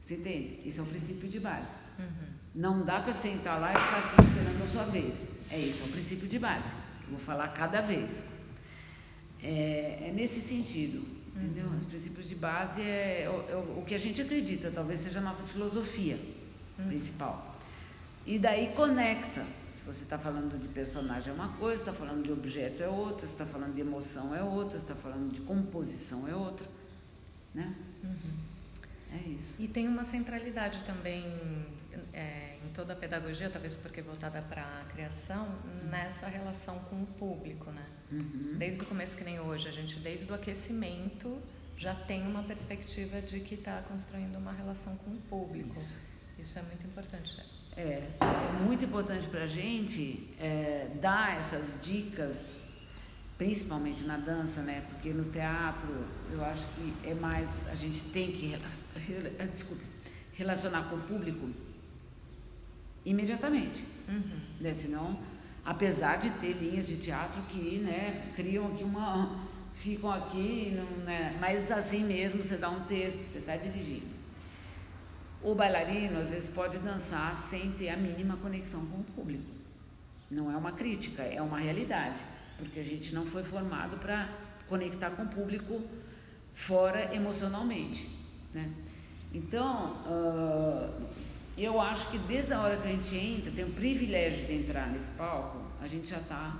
Você 0.00 0.14
entende? 0.14 0.66
Isso 0.66 0.80
é 0.80 0.82
o 0.82 0.86
princípio 0.86 1.28
de 1.28 1.40
base. 1.40 1.72
Uhum. 1.98 2.33
Não 2.54 2.84
dá 2.84 3.00
para 3.00 3.12
sentar 3.12 3.60
lá 3.60 3.72
e 3.72 3.76
ficar 3.76 3.98
assim 3.98 4.22
esperando 4.22 4.62
a 4.62 4.66
sua 4.66 4.84
vez. 4.84 5.32
É 5.50 5.58
isso, 5.58 5.82
é 5.82 5.86
o 5.86 5.90
princípio 5.90 6.28
de 6.28 6.38
base. 6.38 6.72
Eu 7.04 7.10
vou 7.10 7.18
falar 7.18 7.48
cada 7.48 7.80
vez. 7.80 8.26
É, 9.42 10.08
é 10.08 10.12
nesse 10.14 10.40
sentido, 10.40 11.04
entendeu? 11.34 11.66
Uhum. 11.66 11.76
Os 11.76 11.84
princípios 11.84 12.28
de 12.28 12.34
base 12.34 12.80
é, 12.80 13.24
é, 13.24 13.28
o, 13.28 13.50
é, 13.50 13.78
o 13.78 13.84
que 13.86 13.94
a 13.94 13.98
gente 13.98 14.22
acredita, 14.22 14.70
talvez 14.70 15.00
seja 15.00 15.18
a 15.18 15.22
nossa 15.22 15.42
filosofia 15.42 16.18
uhum. 16.78 16.86
principal. 16.86 17.58
E 18.26 18.38
daí 18.38 18.72
conecta 18.74 19.44
você 19.86 20.02
está 20.02 20.18
falando 20.18 20.58
de 20.58 20.66
personagem 20.68 21.30
é 21.30 21.34
uma 21.34 21.48
coisa, 21.48 21.82
está 21.82 21.92
falando 21.92 22.22
de 22.22 22.32
objeto 22.32 22.82
é 22.82 22.88
outra, 22.88 23.26
está 23.26 23.44
falando 23.44 23.74
de 23.74 23.82
emoção 23.82 24.34
é 24.34 24.42
outra, 24.42 24.78
está 24.78 24.94
falando 24.94 25.30
de 25.30 25.42
composição 25.42 26.26
é 26.26 26.34
outra, 26.34 26.66
né? 27.54 27.74
Uhum. 28.02 28.32
É 29.12 29.28
isso. 29.28 29.54
E 29.58 29.68
tem 29.68 29.86
uma 29.86 30.04
centralidade 30.04 30.82
também 30.84 31.22
é, 32.12 32.58
em 32.64 32.72
toda 32.72 32.92
a 32.92 32.96
pedagogia, 32.96 33.50
talvez 33.50 33.74
porque 33.74 34.02
voltada 34.02 34.42
para 34.42 34.62
a 34.62 34.84
criação, 34.92 35.46
uhum. 35.46 35.88
nessa 35.90 36.26
relação 36.28 36.78
com 36.90 37.02
o 37.02 37.06
público, 37.06 37.70
né? 37.70 37.84
Uhum. 38.12 38.56
Desde 38.58 38.82
o 38.82 38.86
começo, 38.86 39.16
que 39.16 39.24
nem 39.24 39.40
hoje, 39.40 39.68
a 39.68 39.72
gente, 39.72 39.98
desde 40.00 40.30
o 40.30 40.34
aquecimento, 40.34 41.40
já 41.76 41.94
tem 41.94 42.26
uma 42.26 42.42
perspectiva 42.42 43.20
de 43.20 43.40
que 43.40 43.54
está 43.54 43.82
construindo 43.88 44.36
uma 44.36 44.52
relação 44.52 44.96
com 44.96 45.10
o 45.10 45.20
público. 45.28 45.80
Isso, 45.80 45.98
Isso 46.38 46.58
é 46.58 46.62
muito 46.62 46.86
importante. 46.86 47.36
Né? 47.36 47.44
É, 47.76 48.02
é 48.20 48.62
muito 48.64 48.84
importante 48.84 49.26
para 49.26 49.42
a 49.42 49.46
gente 49.46 50.32
é, 50.38 50.88
dar 51.00 51.38
essas 51.38 51.80
dicas, 51.82 52.68
principalmente 53.36 54.04
na 54.04 54.16
dança, 54.16 54.62
né? 54.62 54.84
Porque 54.88 55.12
no 55.12 55.24
teatro 55.32 56.06
eu 56.30 56.44
acho 56.44 56.64
que 56.74 57.08
é 57.08 57.14
mais 57.14 57.68
a 57.68 57.74
gente 57.74 58.00
tem 58.10 58.30
que 58.30 58.56
desculpa, 59.52 59.82
relacionar 60.34 60.88
com 60.88 60.96
o 60.96 61.00
público 61.00 61.50
imediatamente, 63.04 63.84
uhum. 64.08 64.40
né? 64.60 64.72
Senão, 64.72 65.18
apesar 65.64 66.16
de 66.16 66.30
ter 66.30 66.52
linhas 66.52 66.86
de 66.86 66.96
teatro 66.96 67.42
que, 67.42 67.78
né, 67.78 68.32
criam 68.34 68.68
aqui 68.68 68.84
uma 68.84 69.44
ficam 69.76 70.10
aqui, 70.10 70.72
não, 70.76 71.04
né? 71.04 71.36
mas 71.40 71.70
assim 71.70 72.04
mesmo 72.04 72.42
você 72.42 72.56
dá 72.56 72.70
um 72.70 72.84
texto, 72.84 73.18
você 73.18 73.38
está 73.38 73.56
dirigindo. 73.56 74.06
O 75.42 75.54
bailarino, 75.54 76.20
às 76.20 76.30
vezes, 76.30 76.54
pode 76.54 76.78
dançar 76.78 77.36
sem 77.36 77.72
ter 77.72 77.90
a 77.90 77.96
mínima 77.96 78.36
conexão 78.38 78.84
com 78.86 79.00
o 79.00 79.04
público. 79.04 79.44
Não 80.30 80.50
é 80.50 80.56
uma 80.56 80.72
crítica, 80.72 81.22
é 81.22 81.42
uma 81.42 81.58
realidade, 81.58 82.18
porque 82.56 82.80
a 82.80 82.84
gente 82.84 83.14
não 83.14 83.26
foi 83.26 83.44
formado 83.44 83.98
para 83.98 84.28
conectar 84.68 85.10
com 85.10 85.24
o 85.24 85.28
público 85.28 85.82
fora 86.54 87.14
emocionalmente. 87.14 88.08
Né? 88.54 88.70
Então, 89.34 89.92
uh, 90.06 91.08
eu 91.56 91.80
acho 91.80 92.10
que 92.10 92.18
desde 92.18 92.52
a 92.52 92.60
hora 92.60 92.76
que 92.76 92.88
a 92.88 92.90
gente 92.90 93.14
entra, 93.16 93.52
tem 93.52 93.64
o 93.64 93.70
privilégio 93.70 94.46
de 94.46 94.54
entrar 94.54 94.90
nesse 94.90 95.12
palco, 95.12 95.62
a 95.80 95.86
gente 95.86 96.08
já 96.08 96.18
está 96.18 96.56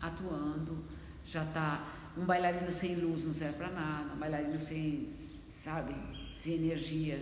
atuando, 0.00 0.84
já 1.26 1.42
está. 1.42 1.92
Um 2.16 2.24
bailarino 2.24 2.70
sem 2.70 2.94
luz 2.94 3.24
não 3.24 3.34
serve 3.34 3.58
para 3.58 3.70
nada, 3.70 4.14
um 4.14 4.18
bailarino 4.18 4.60
sem, 4.60 5.04
sabe, 5.50 5.92
sem 6.38 6.54
energia. 6.54 7.20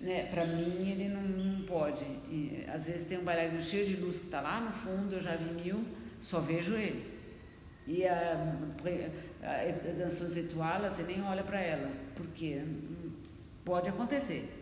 Né? 0.00 0.26
Para 0.26 0.46
mim, 0.46 0.88
ele 0.88 1.08
não, 1.08 1.22
não 1.22 1.62
pode. 1.62 2.04
E, 2.04 2.64
às 2.72 2.86
vezes 2.86 3.08
tem 3.08 3.18
um 3.18 3.24
bailarino 3.24 3.60
cheio 3.60 3.88
de 3.88 3.96
luz 3.96 4.18
que 4.18 4.26
está 4.26 4.40
lá 4.40 4.60
no 4.60 4.70
fundo, 4.70 5.14
eu 5.14 5.20
já 5.20 5.34
vi 5.34 5.52
mil, 5.52 5.84
só 6.20 6.38
vejo 6.38 6.74
ele. 6.74 7.10
E 7.88 8.06
a, 8.06 8.56
a, 9.42 9.48
a 9.48 9.92
dançosa 9.98 10.40
você 10.88 11.02
nem 11.02 11.22
olha 11.22 11.42
para 11.42 11.60
ela, 11.60 11.90
porque 12.14 12.62
pode 13.64 13.88
acontecer. 13.88 14.59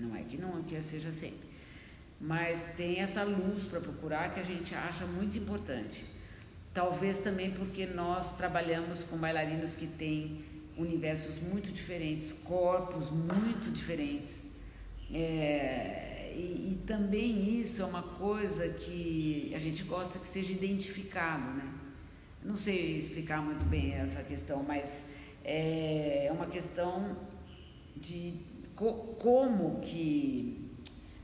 Não 0.00 0.16
é 0.16 0.22
que 0.22 0.38
não 0.38 0.62
que 0.62 0.80
seja 0.82 1.12
sempre. 1.12 1.48
Mas 2.18 2.74
tem 2.76 3.00
essa 3.00 3.22
luz 3.22 3.64
para 3.64 3.80
procurar 3.80 4.32
que 4.32 4.40
a 4.40 4.42
gente 4.42 4.74
acha 4.74 5.04
muito 5.04 5.36
importante. 5.36 6.04
Talvez 6.72 7.18
também 7.18 7.50
porque 7.50 7.86
nós 7.86 8.36
trabalhamos 8.36 9.02
com 9.02 9.18
bailarinos 9.18 9.74
que 9.74 9.86
têm 9.86 10.44
universos 10.76 11.42
muito 11.42 11.70
diferentes, 11.70 12.32
corpos 12.32 13.10
muito 13.10 13.70
diferentes. 13.72 14.42
É, 15.12 16.32
e, 16.34 16.72
e, 16.72 16.82
também 16.86 17.60
isso 17.60 17.82
é 17.82 17.84
uma 17.84 18.02
coisa 18.02 18.68
que 18.68 19.52
a 19.54 19.58
gente 19.58 19.82
gosta 19.82 20.18
que 20.18 20.28
seja 20.28 20.52
identificado, 20.52 21.44
né? 21.54 21.74
Não 22.42 22.56
sei 22.56 22.96
explicar 22.96 23.42
muito 23.42 23.64
bem 23.64 23.92
essa 23.94 24.22
questão, 24.22 24.62
mas 24.62 25.10
é, 25.44 26.26
é 26.26 26.32
uma 26.32 26.46
questão 26.46 27.16
de 27.96 28.34
co 28.80 28.94
como 29.20 29.78
que 29.82 30.58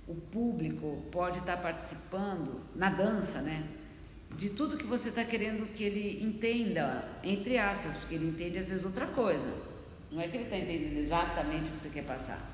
o 0.06 0.14
público 0.14 1.02
pode 1.10 1.38
estar 1.38 1.56
participando 1.56 2.60
na 2.74 2.90
dança, 2.90 3.40
né? 3.40 3.66
De 4.36 4.50
tudo 4.50 4.76
que 4.76 4.84
você 4.84 5.08
está 5.08 5.24
querendo 5.24 5.72
que 5.72 5.82
ele 5.82 6.22
entenda, 6.22 7.08
entre 7.24 7.56
aspas, 7.56 7.96
porque 7.96 8.14
ele 8.16 8.28
entende 8.28 8.58
às 8.58 8.68
vezes 8.68 8.84
outra 8.84 9.06
coisa. 9.06 9.50
Não 10.12 10.20
é 10.20 10.28
que 10.28 10.36
ele 10.36 10.44
está 10.44 10.58
entendendo 10.58 10.98
exatamente 10.98 11.70
o 11.70 11.72
que 11.72 11.80
você 11.80 11.88
quer 11.88 12.04
passar, 12.04 12.46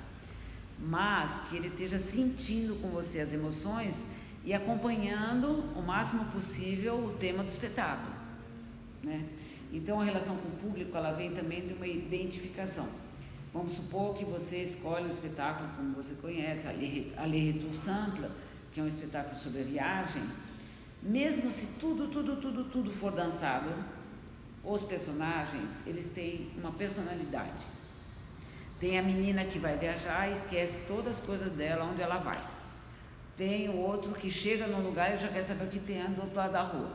mas 0.78 1.48
que 1.48 1.56
ele 1.56 1.66
esteja 1.66 1.98
sentindo 1.98 2.80
com 2.80 2.88
você 2.88 3.20
as 3.20 3.32
emoções 3.32 4.04
e 4.44 4.54
acompanhando 4.54 5.48
o 5.76 5.82
máximo 5.82 6.26
possível 6.26 6.94
o 6.94 7.16
tema 7.18 7.42
do 7.42 7.48
espetáculo, 7.48 8.14
né? 9.02 9.24
Então 9.72 10.00
a 10.00 10.04
relação 10.04 10.36
com 10.36 10.48
o 10.48 10.52
público 10.52 10.96
ela 10.96 11.10
vem 11.10 11.32
também 11.32 11.66
de 11.66 11.74
uma 11.74 11.88
identificação. 11.88 12.88
Vamos 13.52 13.74
supor 13.74 14.16
que 14.16 14.24
você 14.24 14.62
escolhe 14.62 15.04
um 15.04 15.10
espetáculo 15.10 15.68
como 15.76 15.94
você 15.94 16.14
conhece, 16.14 16.66
a 16.66 17.24
Lerretu 17.24 17.76
Sampla, 17.76 18.30
que 18.72 18.80
é 18.80 18.82
um 18.82 18.88
espetáculo 18.88 19.38
sobre 19.38 19.60
a 19.60 19.64
viagem. 19.64 20.22
Mesmo 21.02 21.52
se 21.52 21.78
tudo, 21.78 22.08
tudo, 22.08 22.36
tudo, 22.36 22.64
tudo 22.64 22.90
for 22.90 23.12
dançado, 23.12 23.70
os 24.64 24.82
personagens, 24.84 25.86
eles 25.86 26.08
têm 26.08 26.50
uma 26.56 26.72
personalidade. 26.72 27.66
Tem 28.80 28.98
a 28.98 29.02
menina 29.02 29.44
que 29.44 29.58
vai 29.58 29.76
viajar 29.76 30.30
e 30.30 30.32
esquece 30.32 30.86
todas 30.88 31.18
as 31.18 31.24
coisas 31.24 31.52
dela, 31.52 31.84
onde 31.84 32.00
ela 32.00 32.18
vai. 32.18 32.42
Tem 33.36 33.68
o 33.68 33.76
outro 33.76 34.12
que 34.12 34.30
chega 34.30 34.66
num 34.66 34.80
lugar 34.80 35.14
e 35.14 35.18
já 35.18 35.28
quer 35.28 35.42
saber 35.42 35.64
o 35.64 35.68
que 35.68 35.78
tem 35.78 36.02
do 36.06 36.22
outro 36.22 36.36
lado 36.36 36.52
da 36.52 36.62
rua. 36.62 36.90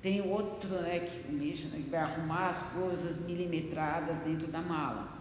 Tem 0.00 0.22
o 0.22 0.28
outro 0.28 0.70
né, 0.70 1.00
que, 1.00 1.30
né, 1.30 1.52
que 1.52 1.90
vai 1.90 2.00
arrumar 2.00 2.48
as 2.50 2.62
coisas 2.72 3.26
milimetradas 3.26 4.18
dentro 4.20 4.46
da 4.46 4.62
mala 4.62 5.17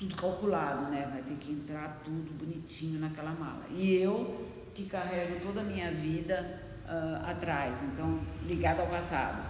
tudo 0.00 0.16
calculado, 0.16 0.90
né? 0.90 1.06
Vai 1.12 1.20
ter 1.20 1.34
que 1.34 1.52
entrar 1.52 2.00
tudo 2.02 2.32
bonitinho 2.38 2.98
naquela 2.98 3.32
mala. 3.32 3.62
E 3.70 3.94
eu 3.96 4.48
que 4.74 4.86
carrego 4.86 5.44
toda 5.44 5.60
a 5.60 5.64
minha 5.64 5.92
vida 5.92 6.58
uh, 6.86 7.30
atrás, 7.30 7.82
então 7.82 8.18
ligado 8.46 8.80
ao 8.80 8.86
passado. 8.86 9.46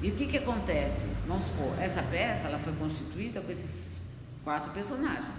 E 0.00 0.10
o 0.10 0.16
que 0.16 0.26
que 0.26 0.38
acontece? 0.38 1.14
Vamos 1.26 1.44
supor, 1.44 1.78
essa 1.78 2.02
peça 2.02 2.48
ela 2.48 2.58
foi 2.60 2.72
constituída 2.76 3.42
com 3.42 3.52
esses 3.52 3.92
quatro 4.42 4.72
personagens, 4.72 5.34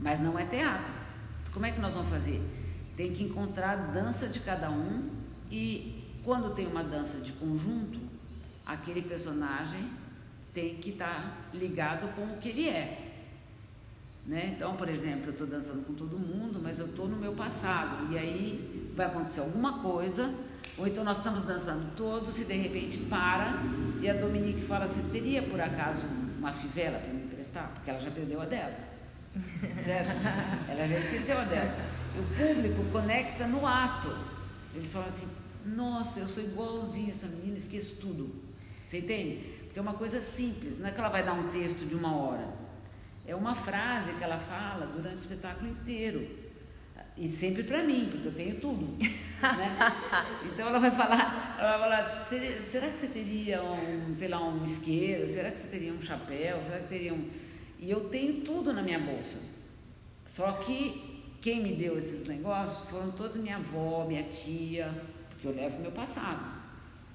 mas 0.00 0.18
não 0.18 0.38
é 0.38 0.46
teatro. 0.46 0.92
Como 1.52 1.66
é 1.66 1.72
que 1.72 1.80
nós 1.80 1.94
vamos 1.94 2.08
fazer? 2.08 2.40
Tem 2.96 3.12
que 3.12 3.24
encontrar 3.24 3.72
a 3.72 3.76
dança 3.76 4.26
de 4.26 4.40
cada 4.40 4.70
um 4.70 5.10
e 5.50 6.02
quando 6.24 6.54
tem 6.54 6.66
uma 6.66 6.82
dança 6.82 7.18
de 7.18 7.32
conjunto, 7.32 8.00
aquele 8.64 9.02
personagem 9.02 9.90
tem 10.54 10.76
que 10.76 10.90
estar 10.90 11.06
tá 11.52 11.56
ligado 11.56 12.14
com 12.14 12.22
o 12.22 12.38
que 12.38 12.48
ele 12.48 12.68
é. 12.68 13.08
Né? 14.26 14.52
Então, 14.54 14.76
por 14.76 14.88
exemplo, 14.88 15.26
eu 15.26 15.32
estou 15.32 15.46
dançando 15.46 15.86
com 15.86 15.94
todo 15.94 16.18
mundo, 16.18 16.60
mas 16.62 16.78
eu 16.78 16.86
estou 16.86 17.08
no 17.08 17.16
meu 17.16 17.32
passado, 17.32 18.12
e 18.12 18.18
aí 18.18 18.92
vai 18.94 19.06
acontecer 19.06 19.40
alguma 19.40 19.78
coisa, 19.78 20.34
ou 20.76 20.86
então 20.86 21.02
nós 21.02 21.18
estamos 21.18 21.44
dançando 21.44 21.96
todos 21.96 22.38
e 22.38 22.44
de 22.44 22.54
repente 22.54 22.98
para, 23.08 23.54
e 24.02 24.08
a 24.08 24.12
Dominique 24.12 24.62
fala 24.66 24.84
assim: 24.84 25.08
teria 25.10 25.42
por 25.42 25.60
acaso 25.60 26.04
uma 26.38 26.52
fivela 26.52 26.98
para 26.98 27.12
me 27.12 27.24
emprestar? 27.24 27.70
Porque 27.74 27.90
ela 27.90 28.00
já 28.00 28.10
perdeu 28.10 28.40
a 28.42 28.44
dela. 28.44 28.76
Certo? 29.82 30.16
Ela 30.68 30.88
já 30.88 30.98
esqueceu 30.98 31.38
a 31.38 31.44
dela. 31.44 31.74
E 32.14 32.20
o 32.20 32.54
público 32.54 32.84
conecta 32.92 33.46
no 33.46 33.66
ato. 33.66 34.14
Eles 34.74 34.92
falam 34.92 35.08
assim: 35.08 35.28
nossa, 35.64 36.20
eu 36.20 36.28
sou 36.28 36.42
igualzinha 36.42 37.10
essa 37.10 37.26
menina, 37.26 37.58
esqueço 37.58 38.00
tudo. 38.00 38.30
Você 38.86 38.98
entende? 38.98 39.57
É 39.78 39.82
uma 39.82 39.94
coisa 39.94 40.20
simples, 40.20 40.78
não 40.78 40.88
é 40.88 40.92
que 40.92 40.98
ela 40.98 41.08
vai 41.08 41.24
dar 41.24 41.34
um 41.34 41.48
texto 41.48 41.86
de 41.86 41.94
uma 41.94 42.16
hora. 42.16 42.48
É 43.26 43.34
uma 43.34 43.54
frase 43.54 44.12
que 44.14 44.24
ela 44.24 44.38
fala 44.38 44.86
durante 44.86 45.16
o 45.16 45.20
espetáculo 45.20 45.70
inteiro. 45.70 46.48
E 47.16 47.28
sempre 47.28 47.62
para 47.62 47.82
mim, 47.82 48.08
porque 48.10 48.28
eu 48.28 48.34
tenho 48.34 48.60
tudo. 48.60 48.96
Né? 48.96 49.12
Então 50.44 50.68
ela 50.68 50.78
vai 50.78 50.90
falar, 50.90 51.56
ela 51.58 51.78
vai 51.78 52.02
falar, 52.02 52.02
será 52.62 52.88
que 52.88 52.96
você 52.96 53.06
teria 53.08 53.62
um, 53.62 54.16
sei 54.16 54.28
lá, 54.28 54.44
um 54.44 54.64
isqueiro? 54.64 55.28
Será 55.28 55.50
que 55.50 55.58
você 55.58 55.68
teria 55.68 55.92
um 55.92 56.02
chapéu? 56.02 56.60
Será 56.62 56.78
que 56.78 56.88
teria 56.88 57.14
um. 57.14 57.28
E 57.78 57.90
eu 57.90 58.08
tenho 58.08 58.40
tudo 58.40 58.72
na 58.72 58.82
minha 58.82 58.98
bolsa. 58.98 59.38
Só 60.26 60.52
que 60.52 61.36
quem 61.40 61.62
me 61.62 61.74
deu 61.74 61.96
esses 61.96 62.26
negócios 62.26 62.88
foram 62.88 63.12
toda 63.12 63.38
minha 63.38 63.56
avó, 63.56 64.04
minha 64.06 64.24
tia, 64.24 64.90
porque 65.28 65.46
eu 65.46 65.54
levo 65.54 65.80
meu 65.80 65.92
passado. 65.92 66.58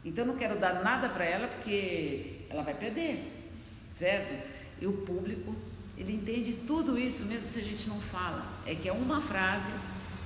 Então 0.05 0.25
eu 0.25 0.31
não 0.31 0.37
quero 0.37 0.59
dar 0.59 0.83
nada 0.83 1.09
para 1.09 1.25
ela 1.25 1.47
porque 1.47 2.42
ela 2.53 2.63
vai 2.63 2.75
perder, 2.75 3.49
certo? 3.95 4.33
E 4.79 4.85
o 4.85 4.93
público, 4.93 5.55
ele 5.97 6.13
entende 6.13 6.53
tudo 6.67 6.97
isso 6.97 7.25
mesmo 7.25 7.49
se 7.49 7.59
a 7.59 7.63
gente 7.63 7.89
não 7.89 7.99
fala. 7.99 8.45
É 8.65 8.75
que 8.75 8.87
é 8.87 8.93
uma 8.93 9.21
frase 9.21 9.71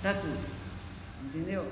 para 0.02 0.14
tudo, 0.16 0.46
entendeu? 1.26 1.72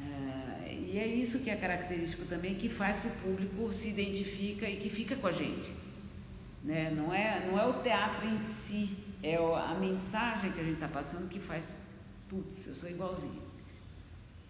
É, 0.00 0.74
e 0.74 0.98
é 0.98 1.06
isso 1.06 1.40
que 1.40 1.50
é 1.50 1.56
característico 1.56 2.24
também 2.24 2.54
que 2.54 2.68
faz 2.68 3.00
que 3.00 3.08
o 3.08 3.10
público 3.10 3.72
se 3.72 3.90
identifica 3.90 4.68
e 4.68 4.78
que 4.78 4.88
fica 4.88 5.14
com 5.16 5.26
a 5.26 5.32
gente. 5.32 5.70
Né? 6.64 6.90
Não, 6.90 7.12
é, 7.12 7.46
não 7.46 7.58
é 7.58 7.66
o 7.66 7.82
teatro 7.82 8.26
em 8.26 8.40
si, 8.40 8.96
é 9.22 9.36
a 9.36 9.76
mensagem 9.78 10.52
que 10.52 10.60
a 10.60 10.64
gente 10.64 10.74
está 10.74 10.88
passando 10.88 11.28
que 11.28 11.38
faz, 11.38 11.76
putz, 12.28 12.66
eu 12.66 12.74
sou 12.74 12.88
igualzinho. 12.88 13.42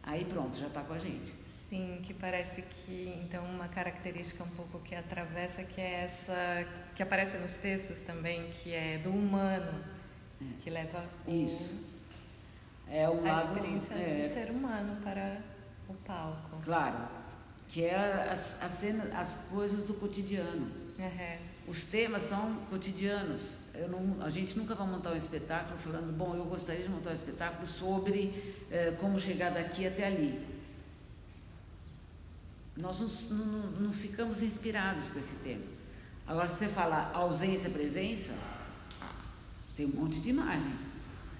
Aí 0.02 0.24
pronto, 0.24 0.58
já 0.58 0.66
está 0.66 0.82
com 0.82 0.94
a 0.94 0.98
gente. 0.98 1.41
Sim, 1.72 2.00
que 2.02 2.12
parece 2.12 2.60
que 2.60 3.18
então 3.24 3.42
uma 3.46 3.66
característica 3.66 4.44
um 4.44 4.50
pouco 4.50 4.78
que 4.80 4.94
atravessa 4.94 5.64
que 5.64 5.80
é 5.80 6.04
essa 6.04 6.66
que 6.94 7.02
aparece 7.02 7.38
nos 7.38 7.54
textos 7.54 7.96
também, 8.02 8.50
que 8.50 8.74
é 8.74 8.98
do 8.98 9.08
humano, 9.08 9.82
é. 10.38 10.44
que 10.62 10.68
leva 10.68 11.02
isso 11.26 11.82
é 12.90 13.08
o 13.08 13.20
a 13.20 13.22
lado, 13.22 13.54
experiência 13.54 13.94
é, 13.94 14.20
do 14.20 14.34
ser 14.34 14.50
humano 14.50 15.00
para 15.02 15.40
o 15.88 15.94
palco. 15.94 16.60
Claro, 16.62 17.08
que 17.68 17.86
é 17.86 17.96
as, 18.30 18.62
as, 18.62 18.72
cenas, 18.72 19.10
as 19.14 19.46
coisas 19.50 19.84
do 19.84 19.94
cotidiano. 19.94 20.70
Uhum. 20.98 21.38
Os 21.68 21.86
temas 21.86 22.24
são 22.24 22.54
cotidianos. 22.68 23.62
Não, 23.90 24.22
a 24.22 24.28
gente 24.28 24.58
nunca 24.58 24.74
vai 24.74 24.86
montar 24.86 25.12
um 25.12 25.16
espetáculo 25.16 25.78
falando, 25.78 26.14
bom, 26.14 26.34
eu 26.36 26.44
gostaria 26.44 26.82
de 26.82 26.90
montar 26.90 27.12
um 27.12 27.14
espetáculo 27.14 27.66
sobre 27.66 28.58
eh, 28.70 28.94
como 29.00 29.18
chegar 29.18 29.52
daqui 29.52 29.86
até 29.86 30.06
ali. 30.08 30.51
Nós 32.76 33.00
não, 33.30 33.36
não, 33.36 33.70
não 33.80 33.92
ficamos 33.92 34.42
inspirados 34.42 35.08
com 35.08 35.18
esse 35.18 35.36
tema. 35.36 35.64
Agora, 36.26 36.48
se 36.48 36.56
você 36.56 36.68
falar 36.68 37.10
ausência, 37.12 37.68
presença, 37.68 38.32
tem 39.76 39.86
um 39.86 39.90
monte 39.90 40.20
de 40.20 40.30
imagem. 40.30 40.72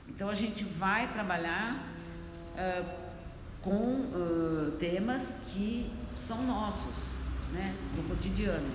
Então, 0.08 0.28
a 0.28 0.34
gente 0.34 0.64
vai 0.64 1.10
trabalhar 1.12 1.94
uh, 2.54 3.02
com 3.62 3.70
uh, 3.72 4.72
temas 4.78 5.42
que 5.52 5.90
são 6.18 6.44
nossos, 6.46 6.94
né, 7.52 7.74
do 7.96 8.08
cotidiano. 8.08 8.70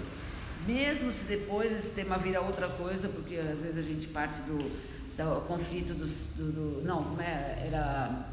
Mesmo 0.66 1.14
se 1.14 1.26
depois 1.26 1.72
esse 1.72 1.94
tema 1.94 2.18
vira 2.18 2.42
outra 2.42 2.68
coisa, 2.68 3.08
porque 3.08 3.36
às 3.36 3.62
vezes 3.62 3.78
a 3.78 3.82
gente 3.82 4.08
parte 4.08 4.42
do, 4.42 4.58
do 4.58 5.42
conflito 5.48 5.94
do, 5.94 6.08
do, 6.08 6.52
do 6.52 6.82
não, 6.84 7.04
como 7.04 7.22
é, 7.22 7.68
era, 7.68 8.28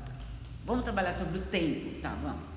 vamos 0.64 0.84
trabalhar 0.84 1.12
sobre 1.12 1.38
o 1.38 1.42
tempo, 1.42 2.00
tá, 2.00 2.16
vamos. 2.22 2.53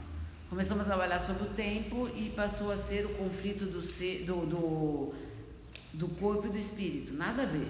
Começamos 0.50 0.84
a 0.84 0.86
trabalhar 0.86 1.20
sobre 1.20 1.44
o 1.44 1.50
tempo 1.50 2.08
e 2.16 2.30
passou 2.30 2.72
a 2.72 2.78
ser 2.78 3.06
o 3.06 3.10
conflito 3.16 3.66
do, 3.66 3.82
ser, 3.82 4.24
do, 4.24 4.46
do, 4.46 5.14
do 5.94 6.08
corpo 6.16 6.48
e 6.48 6.50
do 6.50 6.58
espírito. 6.58 7.14
Nada 7.14 7.44
a 7.44 7.46
ver. 7.46 7.68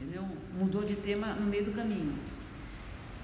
entendeu? 0.00 0.26
Mudou 0.54 0.84
de 0.84 0.96
tema 0.96 1.34
no 1.34 1.46
meio 1.46 1.66
do 1.66 1.72
caminho. 1.72 2.18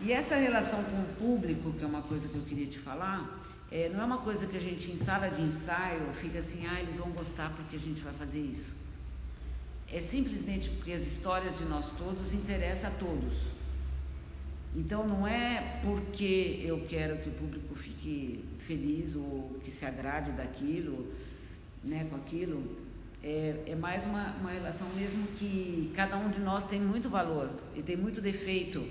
E 0.03 0.13
essa 0.13 0.37
relação 0.37 0.85
com 0.85 1.01
o 1.01 1.15
público, 1.19 1.73
que 1.73 1.83
é 1.83 1.87
uma 1.87 2.03
coisa 2.03 2.29
que 2.29 2.35
eu 2.35 2.43
queria 2.43 2.67
te 2.67 2.79
falar, 2.79 3.41
é, 3.71 3.89
não 3.89 4.03
é 4.03 4.05
uma 4.05 4.19
coisa 4.19 4.47
que 4.47 4.57
a 4.57 4.61
gente 4.61 4.91
em 4.91 4.99
sala 4.99 5.31
de 5.31 5.41
ensaio 5.41 6.13
fica 6.21 6.41
assim, 6.41 6.67
ah, 6.67 6.79
eles 6.79 6.97
vão 6.97 7.11
gostar 7.13 7.51
porque 7.57 7.77
a 7.77 7.79
gente 7.79 8.03
vai 8.03 8.13
fazer 8.13 8.41
isso. 8.41 8.71
É 9.91 10.01
simplesmente 10.03 10.69
porque 10.69 10.93
as 10.93 11.07
histórias 11.07 11.57
de 11.57 11.65
nós 11.65 11.87
todos 11.97 12.35
interessam 12.35 12.91
a 12.91 12.95
todos. 12.95 13.52
Então 14.75 15.07
não 15.07 15.27
é 15.27 15.81
porque 15.83 16.63
eu 16.65 16.87
quero 16.89 17.19
que 17.19 17.29
o 17.29 17.33
público 17.33 17.75
fique 17.75 18.43
feliz 18.61 19.15
ou 19.15 19.61
que 19.63 19.71
se 19.71 19.85
agrade 19.85 20.33
daquilo, 20.33 21.13
né, 21.85 22.07
com 22.09 22.17
aquilo. 22.17 22.81
É, 23.23 23.63
é 23.67 23.75
mais 23.75 24.05
uma, 24.07 24.35
uma 24.41 24.51
relação 24.51 24.89
mesmo 24.97 25.27
que 25.39 25.93
cada 25.95 26.17
um 26.17 26.31
de 26.31 26.41
nós 26.41 26.65
tem 26.67 26.81
muito 26.81 27.09
valor 27.09 27.51
e 27.77 27.83
tem 27.83 27.97
muito 27.97 28.21
defeito. 28.21 28.85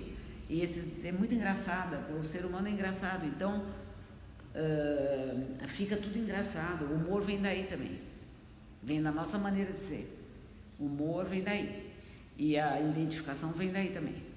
E 0.47 0.61
esse, 0.61 1.07
é 1.07 1.11
muito 1.11 1.33
engraçada, 1.33 1.97
o 2.15 2.23
ser 2.23 2.45
humano 2.45 2.67
é 2.67 2.71
engraçado. 2.71 3.25
Então 3.25 3.65
uh, 4.55 5.67
fica 5.69 5.97
tudo 5.97 6.17
engraçado. 6.17 6.85
O 6.85 6.93
humor 6.93 7.23
vem 7.23 7.41
daí 7.41 7.63
também. 7.63 7.99
Vem 8.83 9.01
da 9.01 9.11
nossa 9.11 9.37
maneira 9.37 9.73
de 9.73 9.83
ser. 9.83 10.17
O 10.79 10.85
humor 10.85 11.25
vem 11.25 11.41
daí. 11.41 11.91
E 12.37 12.57
a 12.57 12.79
identificação 12.79 13.51
vem 13.51 13.71
daí 13.71 13.89
também. 13.89 14.30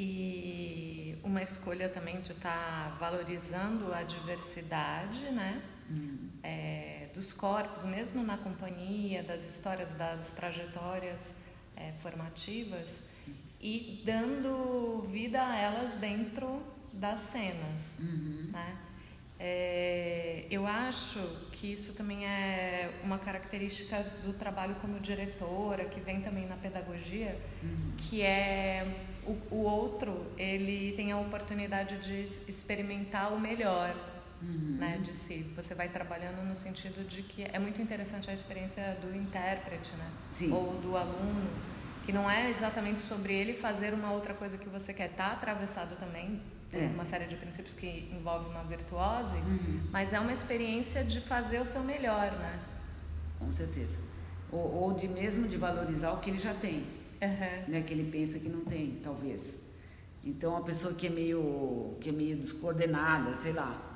E 0.00 1.18
uma 1.24 1.42
escolha 1.42 1.88
também 1.88 2.20
de 2.20 2.30
estar 2.30 2.90
tá 2.90 2.96
valorizando 3.00 3.92
a 3.92 4.04
diversidade, 4.04 5.24
né? 5.32 5.60
Hum. 5.90 6.28
É, 6.40 7.08
dos 7.12 7.32
corpos, 7.32 7.82
mesmo 7.82 8.22
na 8.22 8.36
companhia, 8.36 9.24
das 9.24 9.42
histórias, 9.42 9.92
das 9.94 10.30
trajetórias 10.30 11.34
é, 11.76 11.90
formativas 12.00 13.02
e 13.60 14.00
dando 14.06 15.08
vida 15.10 15.44
a 15.44 15.56
elas 15.56 15.94
dentro 15.94 16.62
das 16.92 17.18
cenas, 17.18 17.98
uhum. 17.98 18.50
né? 18.52 18.78
É, 19.40 20.46
eu 20.50 20.66
acho 20.66 21.20
que 21.52 21.72
isso 21.72 21.92
também 21.92 22.26
é 22.26 23.00
uma 23.04 23.18
característica 23.18 24.02
do 24.24 24.32
trabalho 24.32 24.74
como 24.76 24.98
diretora, 24.98 25.84
que 25.84 26.00
vem 26.00 26.20
também 26.20 26.46
na 26.46 26.56
pedagogia, 26.56 27.40
uhum. 27.62 27.92
que 27.96 28.22
é 28.22 29.06
o, 29.28 29.54
o, 29.54 29.62
outro, 29.62 30.26
ele 30.38 30.94
tem 30.96 31.12
a 31.12 31.18
oportunidade 31.18 31.98
de 31.98 32.28
experimentar 32.48 33.32
o 33.32 33.38
melhor 33.38 33.94
uhum. 34.42 34.76
né, 34.78 34.98
de 35.02 35.12
si. 35.12 35.44
Você 35.54 35.74
vai 35.74 35.88
trabalhando 35.88 36.42
no 36.46 36.56
sentido 36.56 37.06
de 37.06 37.22
que 37.22 37.42
é 37.44 37.58
muito 37.58 37.80
interessante 37.82 38.30
a 38.30 38.34
experiência 38.34 38.96
do 39.02 39.14
intérprete, 39.14 39.90
né? 39.96 40.10
Sim. 40.26 40.52
Ou 40.52 40.74
do 40.80 40.96
aluno, 40.96 41.48
que 42.06 42.12
não 42.12 42.30
é 42.30 42.50
exatamente 42.50 43.00
sobre 43.00 43.34
ele 43.34 43.54
fazer 43.54 43.92
uma 43.92 44.12
outra 44.12 44.32
coisa 44.32 44.56
que 44.56 44.68
você 44.68 44.94
quer. 44.94 45.10
Tá 45.10 45.32
atravessado 45.32 45.94
também 45.96 46.40
é. 46.72 46.86
uma 46.94 47.04
série 47.04 47.26
de 47.26 47.36
princípios 47.36 47.74
que 47.74 48.10
envolve 48.12 48.48
uma 48.48 48.62
virtuose, 48.64 49.36
uhum. 49.36 49.82
mas 49.90 50.12
é 50.12 50.20
uma 50.20 50.32
experiência 50.32 51.04
de 51.04 51.20
fazer 51.20 51.60
o 51.60 51.66
seu 51.66 51.82
melhor, 51.82 52.32
né? 52.32 52.58
Com 53.38 53.52
certeza. 53.52 53.98
Ou, 54.50 54.74
ou 54.74 54.94
de 54.94 55.06
mesmo 55.06 55.46
de 55.46 55.56
valorizar 55.56 56.12
o 56.12 56.20
que 56.20 56.30
ele 56.30 56.38
já 56.38 56.54
tem, 56.54 56.84
uhum. 57.22 57.72
né? 57.72 57.82
Que 57.82 57.94
ele 57.94 58.10
pensa 58.10 58.38
que 58.38 58.48
não 58.48 58.64
tem, 58.64 59.00
talvez. 59.02 59.58
Então, 60.24 60.56
a 60.56 60.62
pessoa 60.62 60.94
que 60.94 61.06
é 61.06 61.10
meio 61.10 61.96
que 62.00 62.08
é 62.10 62.12
meio 62.12 62.36
descoordenada, 62.36 63.34
sei 63.34 63.52
lá, 63.52 63.88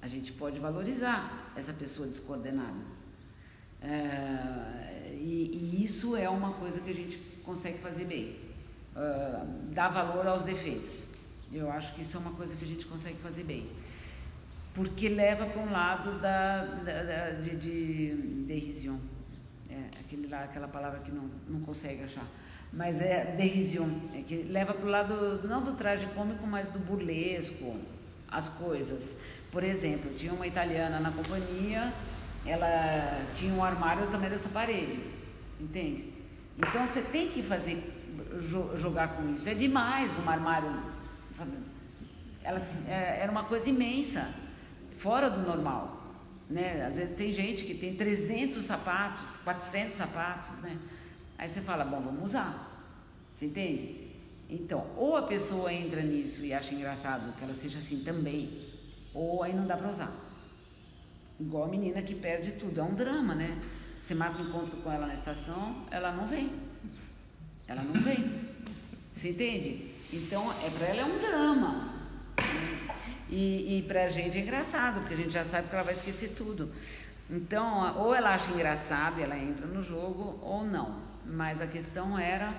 a 0.00 0.06
gente 0.06 0.32
pode 0.32 0.58
valorizar 0.58 1.52
essa 1.56 1.72
pessoa 1.72 2.06
descoordenada. 2.08 2.98
É, 3.82 5.12
e, 5.12 5.74
e, 5.74 5.84
isso 5.84 6.16
é 6.16 6.28
uma 6.28 6.52
coisa 6.54 6.80
que 6.80 6.90
a 6.90 6.94
gente 6.94 7.18
consegue 7.44 7.78
fazer 7.78 8.04
bem. 8.04 8.36
Uh, 8.96 9.72
dar 9.72 9.90
valor 9.90 10.26
aos 10.26 10.42
defeitos. 10.42 11.02
Eu 11.52 11.70
acho 11.70 11.94
que 11.94 12.02
isso 12.02 12.16
é 12.16 12.20
uma 12.20 12.32
coisa 12.32 12.54
que 12.56 12.64
a 12.64 12.68
gente 12.68 12.84
consegue 12.86 13.18
fazer 13.18 13.44
bem. 13.44 13.70
Porque 14.74 15.08
leva 15.08 15.46
para 15.46 15.60
um 15.60 15.70
lado 15.70 16.20
da, 16.20 16.64
da, 16.64 17.02
da 17.02 17.30
de, 17.40 17.56
de. 17.56 18.90
É, 19.70 20.00
aquele 20.00 20.26
lá, 20.28 20.44
aquela 20.44 20.68
palavra 20.68 21.00
que 21.00 21.10
não, 21.10 21.30
não 21.48 21.60
consegue 21.60 22.02
achar. 22.02 22.26
Mas 22.72 23.00
é 23.00 23.34
derision. 23.36 23.88
É 24.14 24.22
que 24.22 24.36
leva 24.36 24.74
para 24.74 24.86
o 24.86 24.90
lado, 24.90 25.48
não 25.48 25.62
do 25.62 25.72
traje 25.72 26.06
cômico, 26.14 26.46
mas 26.46 26.68
do 26.68 26.78
burlesco, 26.78 27.76
as 28.30 28.48
coisas. 28.48 29.20
Por 29.50 29.64
exemplo, 29.64 30.14
tinha 30.14 30.32
uma 30.32 30.46
italiana 30.46 31.00
na 31.00 31.10
companhia, 31.10 31.92
ela 32.46 33.24
tinha 33.34 33.52
um 33.54 33.64
armário 33.64 34.06
tamanho 34.10 34.30
dessa 34.30 34.50
parede, 34.50 35.00
entende? 35.58 36.12
Então 36.58 36.86
você 36.86 37.00
tem 37.00 37.28
que 37.28 37.42
fazer, 37.42 37.82
jogar 38.76 39.16
com 39.16 39.34
isso. 39.34 39.48
É 39.48 39.54
demais 39.54 40.10
um 40.18 40.28
armário 40.28 40.70
ela 42.48 42.62
é, 42.88 43.20
era 43.20 43.30
uma 43.30 43.44
coisa 43.44 43.68
imensa, 43.68 44.26
fora 44.98 45.28
do 45.28 45.46
normal. 45.46 46.02
Né? 46.48 46.86
Às 46.86 46.96
vezes 46.96 47.14
tem 47.14 47.30
gente 47.30 47.64
que 47.64 47.74
tem 47.74 47.94
300 47.94 48.64
sapatos, 48.64 49.36
400 49.44 49.94
sapatos, 49.94 50.58
né? 50.60 50.78
Aí 51.38 51.48
você 51.48 51.60
fala, 51.60 51.84
bom, 51.84 52.00
vamos 52.00 52.24
usar. 52.24 52.68
Você 53.34 53.46
entende? 53.46 54.08
Então, 54.50 54.84
ou 54.96 55.16
a 55.16 55.22
pessoa 55.22 55.72
entra 55.72 56.02
nisso 56.02 56.44
e 56.44 56.52
acha 56.52 56.74
engraçado 56.74 57.32
que 57.36 57.44
ela 57.44 57.54
seja 57.54 57.78
assim 57.78 58.02
também, 58.02 58.66
ou 59.14 59.42
aí 59.42 59.54
não 59.54 59.66
dá 59.66 59.76
para 59.76 59.90
usar. 59.90 60.12
Igual 61.38 61.64
a 61.64 61.68
menina 61.68 62.02
que 62.02 62.14
perde 62.14 62.52
tudo, 62.52 62.80
é 62.80 62.82
um 62.82 62.94
drama, 62.94 63.34
né? 63.34 63.56
Você 64.00 64.14
marca 64.14 64.42
um 64.42 64.48
encontro 64.48 64.78
com 64.78 64.90
ela 64.90 65.06
na 65.06 65.14
estação, 65.14 65.86
ela 65.90 66.10
não 66.10 66.26
vem. 66.26 66.50
Ela 67.68 67.82
não 67.82 68.00
vem. 68.02 68.48
Você 69.14 69.30
entende? 69.30 69.94
Então, 70.12 70.50
é, 70.64 70.70
para 70.70 70.86
ela 70.86 71.00
é 71.02 71.04
um 71.04 71.18
drama. 71.18 71.94
E, 73.28 73.78
e 73.78 73.82
para 73.82 74.06
a 74.06 74.08
gente 74.08 74.38
é 74.38 74.40
engraçado, 74.40 75.00
porque 75.00 75.14
a 75.14 75.16
gente 75.16 75.30
já 75.30 75.44
sabe 75.44 75.68
que 75.68 75.74
ela 75.74 75.84
vai 75.84 75.94
esquecer 75.94 76.34
tudo. 76.34 76.72
Então, 77.30 77.96
ou 77.98 78.14
ela 78.14 78.34
acha 78.34 78.50
engraçado 78.50 79.20
e 79.20 79.22
ela 79.22 79.38
entra 79.38 79.66
no 79.66 79.82
jogo, 79.82 80.38
ou 80.42 80.64
não. 80.64 81.07
Mas 81.28 81.60
a 81.60 81.66
questão 81.66 82.18
era. 82.18 82.52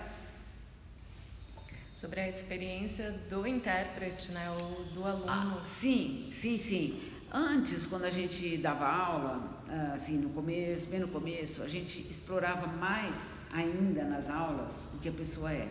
Sobre 1.95 2.21
a 2.21 2.29
experiência 2.29 3.11
do 3.29 3.45
intérprete, 3.45 4.31
né? 4.31 4.49
Ou 4.51 4.85
do 4.85 5.05
aluno. 5.05 5.25
Ah, 5.27 5.61
sim, 5.65 6.29
sim, 6.31 6.57
sim. 6.57 7.11
Antes, 7.31 7.85
quando 7.85 8.05
a 8.05 8.09
gente 8.09 8.57
dava 8.57 8.87
aula, 8.87 9.63
ah, 9.67 9.91
assim, 9.93 10.17
no 10.17 10.29
começo, 10.29 10.87
bem 10.87 10.99
no 10.99 11.09
começo, 11.09 11.61
a 11.61 11.67
gente 11.67 11.99
explorava 12.09 12.67
mais 12.67 13.45
ainda 13.53 14.03
nas 14.05 14.29
aulas 14.29 14.85
o 14.93 14.99
que 14.99 15.09
a 15.09 15.11
pessoa 15.11 15.51
é 15.51 15.67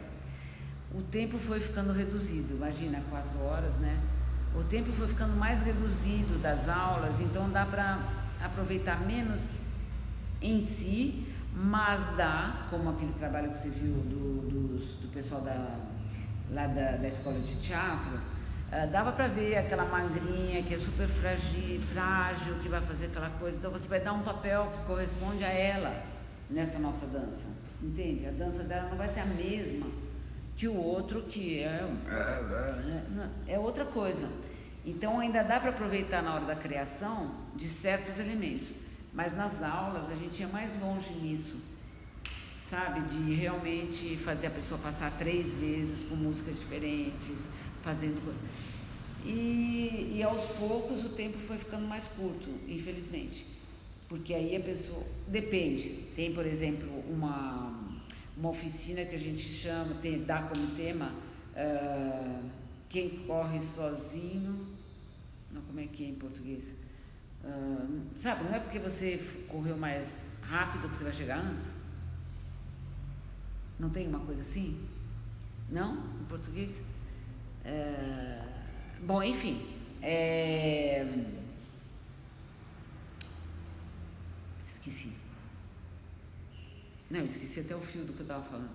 o 0.95 1.03
tempo 1.03 1.39
foi 1.39 1.61
ficando 1.61 1.93
reduzido, 1.93 2.55
imagina, 2.55 3.03
quatro 3.11 3.39
horas, 3.43 3.77
né? 3.77 4.01
O 4.55 4.65
tempo 4.65 4.91
foi 4.93 5.07
ficando 5.07 5.37
mais 5.37 5.63
reduzido 5.63 6.39
das 6.39 6.69
aulas, 6.69 7.21
então 7.21 7.51
dá 7.51 7.67
para 7.67 7.99
aproveitar 8.41 9.07
menos 9.07 9.67
em 10.41 10.63
si, 10.63 11.27
mas 11.55 12.17
dá, 12.17 12.67
como 12.71 12.91
aquele 12.91 13.13
trabalho 13.15 13.51
que 13.51 13.59
você 13.59 13.69
viu 13.71 13.95
do, 13.95 14.49
do, 14.49 14.79
do 15.01 15.09
pessoal 15.13 15.43
da, 15.43 15.77
lá 16.51 16.67
da, 16.67 16.93
da 16.93 17.09
escola 17.09 17.39
de 17.41 17.57
teatro, 17.57 18.15
uh, 18.15 18.91
dava 18.91 19.13
para 19.13 19.29
ver 19.29 19.57
aquela 19.57 19.85
magrinha 19.85 20.63
que 20.63 20.75
é 20.75 20.79
super 20.79 21.09
frágil, 21.09 21.81
frágil, 21.93 22.55
que 22.63 22.69
vai 22.69 22.81
fazer 22.83 23.07
aquela 23.07 23.31
coisa, 23.31 23.59
então 23.59 23.71
você 23.71 23.89
vai 23.89 24.01
dar 24.01 24.13
um 24.13 24.23
papel 24.23 24.73
que 24.77 24.87
corresponde 24.87 25.45
a 25.45 25.51
ela 25.51 26.03
nessa 26.49 26.79
nossa 26.79 27.07
dança, 27.07 27.49
entende? 27.83 28.27
A 28.27 28.31
dança 28.31 28.63
dela 28.63 28.89
não 28.89 28.97
vai 28.97 29.09
ser 29.09 29.21
a 29.21 29.27
mesma 29.27 29.87
que 30.59 30.67
o 30.67 30.77
outro 30.77 31.23
que 31.23 31.61
é, 31.61 31.89
é, 33.47 33.55
é 33.55 33.59
outra 33.59 33.85
coisa. 33.85 34.29
Então 34.85 35.21
ainda 35.21 35.43
dá 35.43 35.61
para 35.61 35.71
aproveitar 35.71 36.21
na 36.21 36.35
hora 36.35 36.47
da 36.47 36.57
criação 36.57 37.31
de 37.55 37.69
certos 37.69 38.19
elementos, 38.19 38.71
mas 39.19 39.37
nas 39.37 39.61
aulas 39.65 40.09
a 40.09 40.15
gente 40.15 40.39
ia 40.39 40.47
mais 40.47 40.71
longe 40.81 41.11
nisso, 41.15 41.57
sabe? 42.65 43.01
De 43.09 43.35
realmente 43.35 44.17
fazer 44.19 44.47
a 44.47 44.51
pessoa 44.51 44.79
passar 44.81 45.11
três 45.19 45.55
vezes 45.55 46.09
com 46.09 46.15
músicas 46.15 46.57
diferentes, 46.57 47.49
fazendo 47.83 48.33
e, 49.25 50.15
e 50.15 50.23
aos 50.23 50.45
poucos 50.53 51.05
o 51.05 51.09
tempo 51.09 51.37
foi 51.49 51.59
ficando 51.59 51.85
mais 51.85 52.07
curto, 52.07 52.49
infelizmente, 52.69 53.45
porque 54.09 54.33
aí 54.33 54.55
a 54.55 54.61
pessoa 54.61 55.05
depende. 55.27 56.07
Tem, 56.15 56.33
por 56.33 56.47
exemplo, 56.47 56.89
uma 57.11 57.77
uma 58.37 58.51
oficina 58.51 59.05
que 59.05 59.17
a 59.17 59.19
gente 59.19 59.43
chama, 59.43 59.97
tem, 60.01 60.23
dá 60.23 60.43
como 60.43 60.65
tema 60.77 61.13
uh, 61.57 62.49
Quem 62.89 63.11
corre 63.27 63.61
sozinho. 63.61 64.65
Não, 65.51 65.61
como 65.63 65.81
é 65.81 65.89
que 65.89 66.05
é 66.05 66.09
em 66.11 66.15
português? 66.15 66.73
Sabe, 68.17 68.45
não 68.45 68.55
é 68.55 68.59
porque 68.59 68.79
você 68.79 69.19
correu 69.49 69.77
mais 69.77 70.21
rápido 70.43 70.89
que 70.89 70.97
você 70.97 71.05
vai 71.05 71.13
chegar 71.13 71.39
antes? 71.39 71.69
Não 73.79 73.91
tem 73.91 74.09
uma 74.09 74.21
coisa 74.21 74.43
assim? 74.43 74.89
Não? 75.69 75.97
Em 76.21 76.25
português? 76.25 76.77
Uh, 77.65 78.45
bom, 79.03 79.23
enfim. 79.23 79.79
É, 80.03 81.07
esqueci. 84.67 85.13
Não, 87.09 87.25
esqueci 87.25 87.61
até 87.61 87.77
o 87.77 87.81
fio 87.81 88.05
do 88.05 88.13
que 88.13 88.21
eu 88.21 88.25
estava 88.25 88.45
falando. 88.45 88.71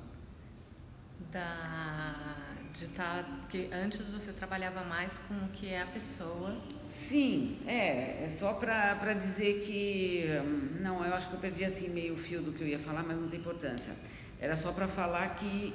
da 1.31 2.62
de 2.73 2.85
estar 2.85 3.23
tá, 3.23 3.29
porque 3.41 3.69
antes 3.71 4.01
você 4.07 4.31
trabalhava 4.31 4.83
mais 4.83 5.19
com 5.19 5.35
o 5.35 5.49
que 5.49 5.69
é 5.69 5.83
a 5.83 5.85
pessoa. 5.85 6.57
Sim 6.89 7.59
é 7.67 8.23
é 8.25 8.29
só 8.29 8.53
para 8.53 9.13
dizer 9.13 9.63
que 9.65 10.25
hum, 10.43 10.81
não 10.81 11.05
eu 11.05 11.13
acho 11.13 11.27
que 11.29 11.35
eu 11.35 11.39
perdi 11.39 11.63
assim 11.63 11.89
meio 11.89 12.17
fio 12.17 12.41
do 12.41 12.51
que 12.51 12.61
eu 12.61 12.67
ia 12.67 12.79
falar 12.79 13.03
mas 13.03 13.17
não 13.17 13.27
tem 13.27 13.39
importância. 13.39 13.93
Era 14.41 14.57
só 14.57 14.71
para 14.71 14.87
falar 14.87 15.35
que 15.35 15.73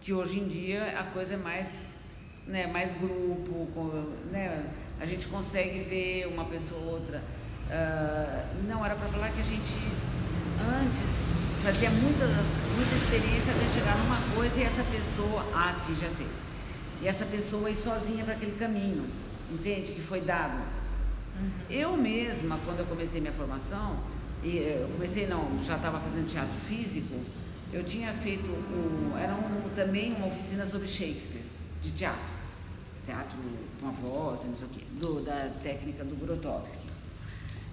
que 0.00 0.12
hoje 0.12 0.38
em 0.40 0.48
dia 0.48 0.98
a 0.98 1.04
coisa 1.04 1.34
é 1.34 1.36
mais 1.36 1.92
né 2.46 2.66
mais 2.66 2.94
grupo 2.94 3.92
né 4.30 4.64
a 4.98 5.04
gente 5.04 5.26
consegue 5.28 5.80
ver 5.80 6.26
uma 6.26 6.46
pessoa 6.46 6.80
ou 6.80 6.92
outra. 6.94 7.22
Uh, 7.68 8.66
não 8.66 8.84
era 8.84 8.96
para 8.96 9.08
falar 9.08 9.30
que 9.30 9.40
a 9.40 9.44
gente 9.44 9.74
antes 10.58 11.37
fazia 11.62 11.90
muita, 11.90 12.26
muita 12.26 12.94
experiência 12.96 13.52
até 13.52 13.68
chegar 13.72 13.98
numa 13.98 14.20
coisa 14.34 14.60
e 14.60 14.62
essa 14.62 14.82
pessoa, 14.84 15.44
ah, 15.54 15.72
sim, 15.72 15.96
já 16.00 16.10
sei. 16.10 16.26
E 17.02 17.08
essa 17.08 17.24
pessoa 17.24 17.70
ir 17.70 17.76
sozinha 17.76 18.24
para 18.24 18.34
aquele 18.34 18.56
caminho, 18.58 19.04
entende? 19.50 19.92
Que 19.92 20.02
foi 20.02 20.20
dado. 20.20 20.56
Uhum. 20.56 21.50
Eu 21.70 21.96
mesma, 21.96 22.58
quando 22.64 22.80
eu 22.80 22.86
comecei 22.86 23.20
minha 23.20 23.32
formação, 23.32 23.98
e 24.42 24.58
eh, 24.58 24.78
eu 24.82 24.88
comecei 24.94 25.26
não, 25.26 25.62
já 25.64 25.76
estava 25.76 26.00
fazendo 26.00 26.28
teatro 26.28 26.54
físico, 26.68 27.20
eu 27.72 27.84
tinha 27.84 28.12
feito 28.14 28.46
era 29.18 29.34
um, 29.34 29.68
também 29.74 30.14
uma 30.14 30.28
oficina 30.28 30.66
sobre 30.66 30.88
Shakespeare, 30.88 31.44
de 31.82 31.90
teatro. 31.92 32.38
Teatro 33.04 33.38
com 33.80 33.88
a 33.88 33.90
voz, 33.90 34.44
não 34.44 34.56
sei 34.56 34.66
o 34.66 34.70
quê, 34.70 34.84
do, 35.00 35.20
da 35.20 35.50
técnica 35.62 36.04
do 36.04 36.16
Grotowski. 36.16 36.97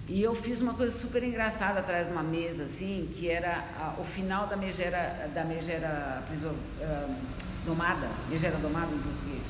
E 0.08 0.22
eu 0.22 0.36
fiz 0.36 0.60
uma 0.60 0.74
coisa 0.74 0.96
super 0.96 1.22
engraçada 1.24 1.80
atrás 1.80 2.06
de 2.06 2.12
uma 2.12 2.22
mesa, 2.22 2.64
assim, 2.64 3.12
que 3.16 3.28
era 3.28 3.64
a, 3.76 4.00
o 4.00 4.04
final 4.04 4.46
da 4.46 4.56
megera, 4.56 5.28
da 5.34 5.44
megera 5.44 6.22
prisão, 6.28 6.52
uh, 6.52 7.14
domada, 7.64 8.08
megera 8.28 8.56
domada 8.58 8.94
em 8.94 8.98
português, 8.98 9.44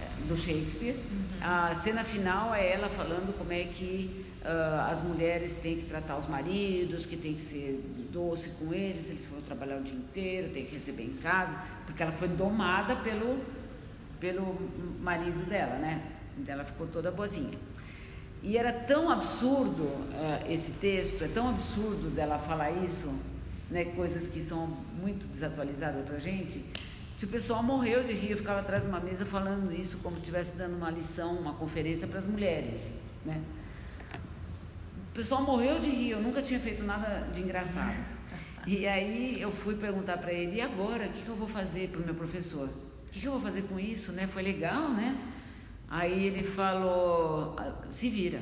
é, 0.00 0.28
do 0.28 0.36
Shakespeare. 0.36 0.94
Uhum. 0.94 1.24
A 1.40 1.74
cena 1.74 2.04
final 2.04 2.54
é 2.54 2.72
ela 2.72 2.88
falando 2.88 3.36
como 3.36 3.52
é 3.52 3.64
que 3.64 4.24
uh, 4.42 4.88
as 4.88 5.02
mulheres 5.02 5.56
têm 5.56 5.76
que 5.76 5.86
tratar 5.86 6.18
os 6.18 6.28
maridos, 6.28 7.04
que 7.04 7.16
tem 7.16 7.34
que 7.34 7.42
ser 7.42 7.84
doce 8.12 8.50
com 8.50 8.72
eles, 8.72 9.10
eles 9.10 9.26
foram 9.26 9.42
trabalhar 9.42 9.78
o 9.78 9.82
dia 9.82 9.96
inteiro, 9.96 10.52
tem 10.52 10.66
que 10.66 10.74
receber 10.76 11.02
em 11.02 11.14
casa, 11.14 11.52
porque 11.84 12.00
ela 12.00 12.12
foi 12.12 12.28
domada 12.28 12.94
pelo, 12.94 13.42
pelo 14.20 14.56
marido 15.00 15.44
dela, 15.48 15.74
né? 15.80 16.00
Então 16.38 16.54
ela 16.54 16.64
ficou 16.64 16.86
toda 16.86 17.10
boazinha. 17.10 17.58
E 18.46 18.58
era 18.58 18.70
tão 18.70 19.08
absurdo 19.10 19.84
uh, 19.84 20.52
esse 20.52 20.72
texto, 20.72 21.24
é 21.24 21.28
tão 21.28 21.48
absurdo 21.48 22.10
dela 22.10 22.38
falar 22.38 22.70
isso, 22.72 23.10
né, 23.70 23.86
coisas 23.86 24.28
que 24.28 24.38
são 24.38 24.66
muito 25.00 25.26
desatualizadas 25.28 26.04
para 26.04 26.16
a 26.16 26.18
gente, 26.18 26.62
que 27.18 27.24
o 27.24 27.28
pessoal 27.28 27.62
morreu 27.62 28.04
de 28.04 28.12
rir. 28.12 28.32
Eu 28.32 28.36
ficava 28.36 28.60
atrás 28.60 28.82
de 28.82 28.88
uma 28.90 29.00
mesa 29.00 29.24
falando 29.24 29.72
isso 29.72 29.96
como 30.02 30.16
se 30.16 30.20
estivesse 30.20 30.58
dando 30.58 30.76
uma 30.76 30.90
lição, 30.90 31.36
uma 31.36 31.54
conferência 31.54 32.06
para 32.06 32.18
as 32.18 32.26
mulheres. 32.26 32.92
Né? 33.24 33.40
O 35.10 35.14
pessoal 35.14 35.42
morreu 35.42 35.80
de 35.80 35.88
rir, 35.88 36.10
eu 36.10 36.20
nunca 36.20 36.42
tinha 36.42 36.60
feito 36.60 36.82
nada 36.82 37.26
de 37.32 37.40
engraçado. 37.40 37.96
E 38.66 38.86
aí 38.86 39.38
eu 39.42 39.52
fui 39.52 39.76
perguntar 39.76 40.16
para 40.16 40.32
ele, 40.32 40.56
e 40.56 40.60
agora, 40.62 41.04
o 41.04 41.08
que, 41.10 41.20
que 41.20 41.28
eu 41.28 41.36
vou 41.36 41.46
fazer 41.46 41.90
para 41.90 42.00
o 42.00 42.02
meu 42.02 42.14
professor? 42.14 42.66
O 42.66 43.12
que, 43.12 43.20
que 43.20 43.26
eu 43.26 43.32
vou 43.32 43.40
fazer 43.42 43.60
com 43.68 43.78
isso? 43.78 44.10
Né? 44.12 44.26
Foi 44.26 44.42
legal, 44.42 44.88
né? 44.88 45.14
Aí 45.94 46.26
ele 46.26 46.42
falou, 46.42 47.54
ah, 47.56 47.72
se 47.88 48.10
vira. 48.10 48.40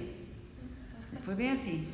Foi 1.21 1.35
bem 1.35 1.51
assim. 1.51 1.87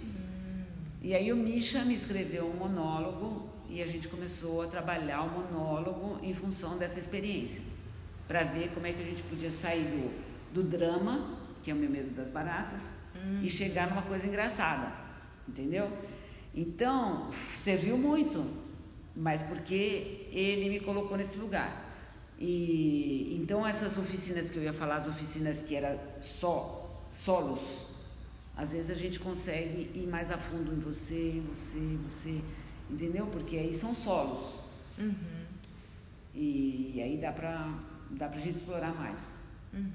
E 1.02 1.12
aí 1.12 1.32
o 1.32 1.36
Misha 1.36 1.84
me 1.84 1.94
escreveu 1.94 2.46
um 2.46 2.54
monólogo 2.54 3.50
e 3.68 3.82
a 3.82 3.86
gente 3.88 4.06
começou 4.06 4.62
a 4.62 4.68
trabalhar 4.68 5.22
o 5.22 5.30
monólogo 5.30 6.20
em 6.22 6.32
função 6.32 6.78
dessa 6.78 7.00
experiência, 7.00 7.60
para 8.28 8.44
ver 8.44 8.70
como 8.72 8.86
é 8.86 8.92
que 8.92 9.02
a 9.02 9.04
gente 9.04 9.24
podia 9.24 9.50
sair 9.50 9.82
do, 9.82 10.62
do 10.62 10.62
drama, 10.62 11.36
que 11.64 11.72
é 11.72 11.74
o 11.74 11.76
meu 11.76 11.90
medo 11.90 12.14
das 12.14 12.30
baratas, 12.30 12.92
hum. 13.16 13.40
e 13.42 13.50
chegar 13.50 13.90
numa 13.90 14.02
coisa 14.02 14.28
engraçada, 14.28 14.92
entendeu? 15.48 15.90
Então, 16.54 17.32
serviu 17.56 17.98
muito, 17.98 18.46
mas 19.16 19.42
porque 19.42 20.28
ele 20.30 20.68
me 20.68 20.78
colocou 20.78 21.16
nesse 21.16 21.36
lugar. 21.36 21.87
E 22.38 23.36
então 23.40 23.66
essas 23.66 23.98
oficinas 23.98 24.48
que 24.48 24.58
eu 24.58 24.62
ia 24.62 24.72
falar, 24.72 24.96
as 24.96 25.08
oficinas 25.08 25.60
que 25.60 25.74
era 25.74 25.98
só 26.22 26.88
solos, 27.12 27.86
às 28.56 28.72
vezes 28.72 28.90
a 28.90 28.94
gente 28.94 29.18
consegue 29.18 29.90
ir 29.94 30.06
mais 30.06 30.30
a 30.30 30.38
fundo 30.38 30.72
em 30.72 30.78
você, 30.78 31.32
em 31.32 31.40
você, 31.40 31.78
em 31.78 31.96
você, 32.08 32.40
entendeu? 32.90 33.26
Porque 33.26 33.56
aí 33.56 33.74
são 33.74 33.94
solos. 33.94 34.54
Uhum. 34.98 35.46
E, 36.34 37.00
aí 37.02 37.18
dá 37.20 37.32
pra, 37.32 37.76
dá 38.10 38.28
pra 38.28 38.38
gente 38.38 38.56
explorar 38.56 38.94
mais. 38.94 39.34
Uhum. 39.72 39.90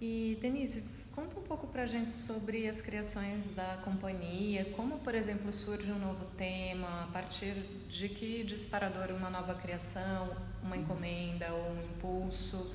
E 0.00 0.36
Denise, 0.40 0.82
Conta 1.14 1.38
um 1.38 1.42
pouco 1.44 1.68
para 1.68 1.84
a 1.84 1.86
gente 1.86 2.10
sobre 2.10 2.68
as 2.68 2.80
criações 2.80 3.44
da 3.54 3.78
companhia, 3.84 4.64
como, 4.74 4.98
por 4.98 5.14
exemplo, 5.14 5.52
surge 5.52 5.92
um 5.92 5.98
novo 6.00 6.24
tema, 6.36 7.04
a 7.04 7.06
partir 7.12 7.54
de 7.88 8.08
que 8.08 8.42
disparador 8.42 9.12
uma 9.16 9.30
nova 9.30 9.54
criação, 9.54 10.36
uma 10.64 10.76
encomenda 10.76 11.52
ou 11.52 11.72
um 11.72 11.82
impulso, 11.82 12.72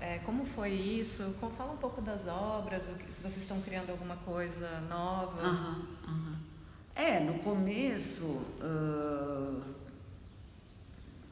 é, 0.00 0.18
como 0.18 0.46
foi 0.46 0.70
isso? 0.70 1.34
Fala 1.56 1.72
um 1.72 1.76
pouco 1.76 2.00
das 2.00 2.26
obras, 2.28 2.84
se 2.84 3.20
vocês 3.20 3.38
estão 3.38 3.60
criando 3.60 3.90
alguma 3.90 4.16
coisa 4.16 4.80
nova. 4.88 5.42
Uhum, 5.42 5.86
uhum. 6.06 6.36
É, 6.94 7.20
no 7.20 7.40
começo, 7.40 8.24
uh, 8.24 9.62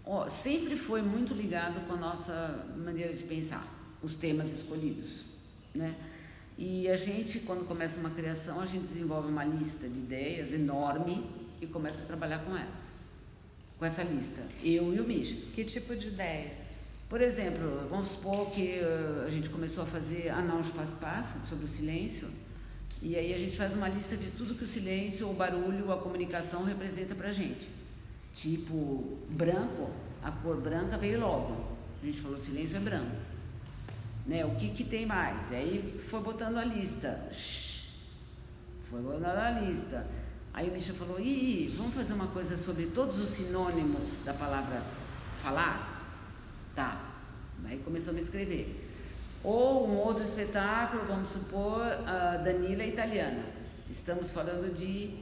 ó, 0.04 0.28
sempre 0.28 0.76
foi 0.76 1.00
muito 1.00 1.32
ligado 1.32 1.86
com 1.86 1.94
a 1.94 1.96
nossa 1.96 2.66
maneira 2.76 3.12
de 3.14 3.22
pensar, 3.22 3.64
os 4.02 4.14
temas 4.16 4.50
escolhidos, 4.50 5.24
né? 5.74 5.94
E 6.58 6.88
a 6.88 6.96
gente, 6.96 7.40
quando 7.40 7.66
começa 7.68 8.00
uma 8.00 8.10
criação, 8.10 8.60
a 8.60 8.66
gente 8.66 8.86
desenvolve 8.86 9.28
uma 9.28 9.44
lista 9.44 9.88
de 9.88 9.98
ideias 9.98 10.52
enorme 10.52 11.28
e 11.60 11.66
começa 11.66 12.02
a 12.02 12.06
trabalhar 12.06 12.38
com 12.44 12.56
elas. 12.56 12.95
Com 13.78 13.84
essa 13.84 14.02
lista, 14.02 14.40
eu 14.62 14.94
e 14.94 15.00
o 15.00 15.04
Misha. 15.04 15.36
Que 15.54 15.64
tipo 15.64 15.94
de 15.94 16.08
ideias? 16.08 16.66
Por 17.08 17.20
exemplo, 17.20 17.86
vamos 17.88 18.08
supor 18.08 18.50
que 18.50 18.80
uh, 18.80 19.26
a 19.26 19.30
gente 19.30 19.48
começou 19.48 19.84
a 19.84 19.86
fazer 19.86 20.30
Anãos 20.30 20.70
Passe 21.00 21.46
sobre 21.46 21.66
o 21.66 21.68
silêncio, 21.68 22.28
e 23.00 23.16
aí 23.16 23.32
a 23.32 23.38
gente 23.38 23.56
faz 23.56 23.74
uma 23.74 23.88
lista 23.88 24.16
de 24.16 24.30
tudo 24.30 24.54
que 24.54 24.64
o 24.64 24.66
silêncio, 24.66 25.30
o 25.30 25.34
barulho, 25.34 25.92
a 25.92 25.98
comunicação 25.98 26.64
representa 26.64 27.14
pra 27.14 27.30
gente. 27.30 27.68
Tipo, 28.34 29.18
branco, 29.28 29.90
a 30.22 30.30
cor 30.30 30.60
branca 30.60 30.96
veio 30.96 31.20
logo. 31.20 31.76
A 32.02 32.06
gente 32.06 32.20
falou, 32.20 32.40
silêncio 32.40 32.76
é 32.78 32.80
branco 32.80 33.26
né? 34.26 34.44
O 34.44 34.54
que, 34.56 34.70
que 34.70 34.84
tem 34.84 35.06
mais? 35.06 35.52
Aí 35.52 36.02
foi 36.08 36.20
botando 36.20 36.58
a 36.58 36.64
lista. 36.64 37.28
Foi 38.90 39.00
botando 39.00 39.24
a 39.26 39.50
lista. 39.50 40.06
Aí 40.56 40.70
o 40.70 40.72
Misha 40.72 40.94
falou, 40.94 41.20
Ih, 41.20 41.74
vamos 41.76 41.94
fazer 41.94 42.14
uma 42.14 42.28
coisa 42.28 42.56
sobre 42.56 42.86
todos 42.86 43.20
os 43.20 43.28
sinônimos 43.28 44.24
da 44.24 44.32
palavra 44.32 44.82
falar? 45.42 46.02
Tá. 46.74 46.98
Aí 47.66 47.76
começamos 47.84 48.16
a 48.16 48.24
escrever. 48.24 48.90
Ou 49.44 49.86
um 49.86 49.96
outro 49.98 50.24
espetáculo, 50.24 51.04
vamos 51.06 51.28
supor, 51.28 51.82
a 52.06 52.38
Danila 52.38 52.82
é 52.82 52.88
italiana. 52.88 53.44
Estamos 53.90 54.30
falando 54.30 54.74
de 54.74 55.16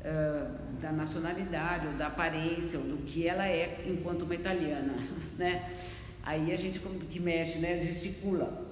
uh, 0.00 0.80
da 0.82 0.90
nacionalidade, 0.90 1.86
ou 1.86 1.92
da 1.92 2.08
aparência, 2.08 2.76
ou 2.80 2.84
do 2.84 2.96
que 3.04 3.28
ela 3.28 3.46
é 3.46 3.84
enquanto 3.86 4.22
uma 4.22 4.34
italiana, 4.34 4.94
né? 5.38 5.72
Aí 6.20 6.52
a 6.52 6.56
gente 6.56 6.80
que 6.80 7.20
mexe, 7.20 7.60
né, 7.60 7.78
gesticula. 7.78 8.66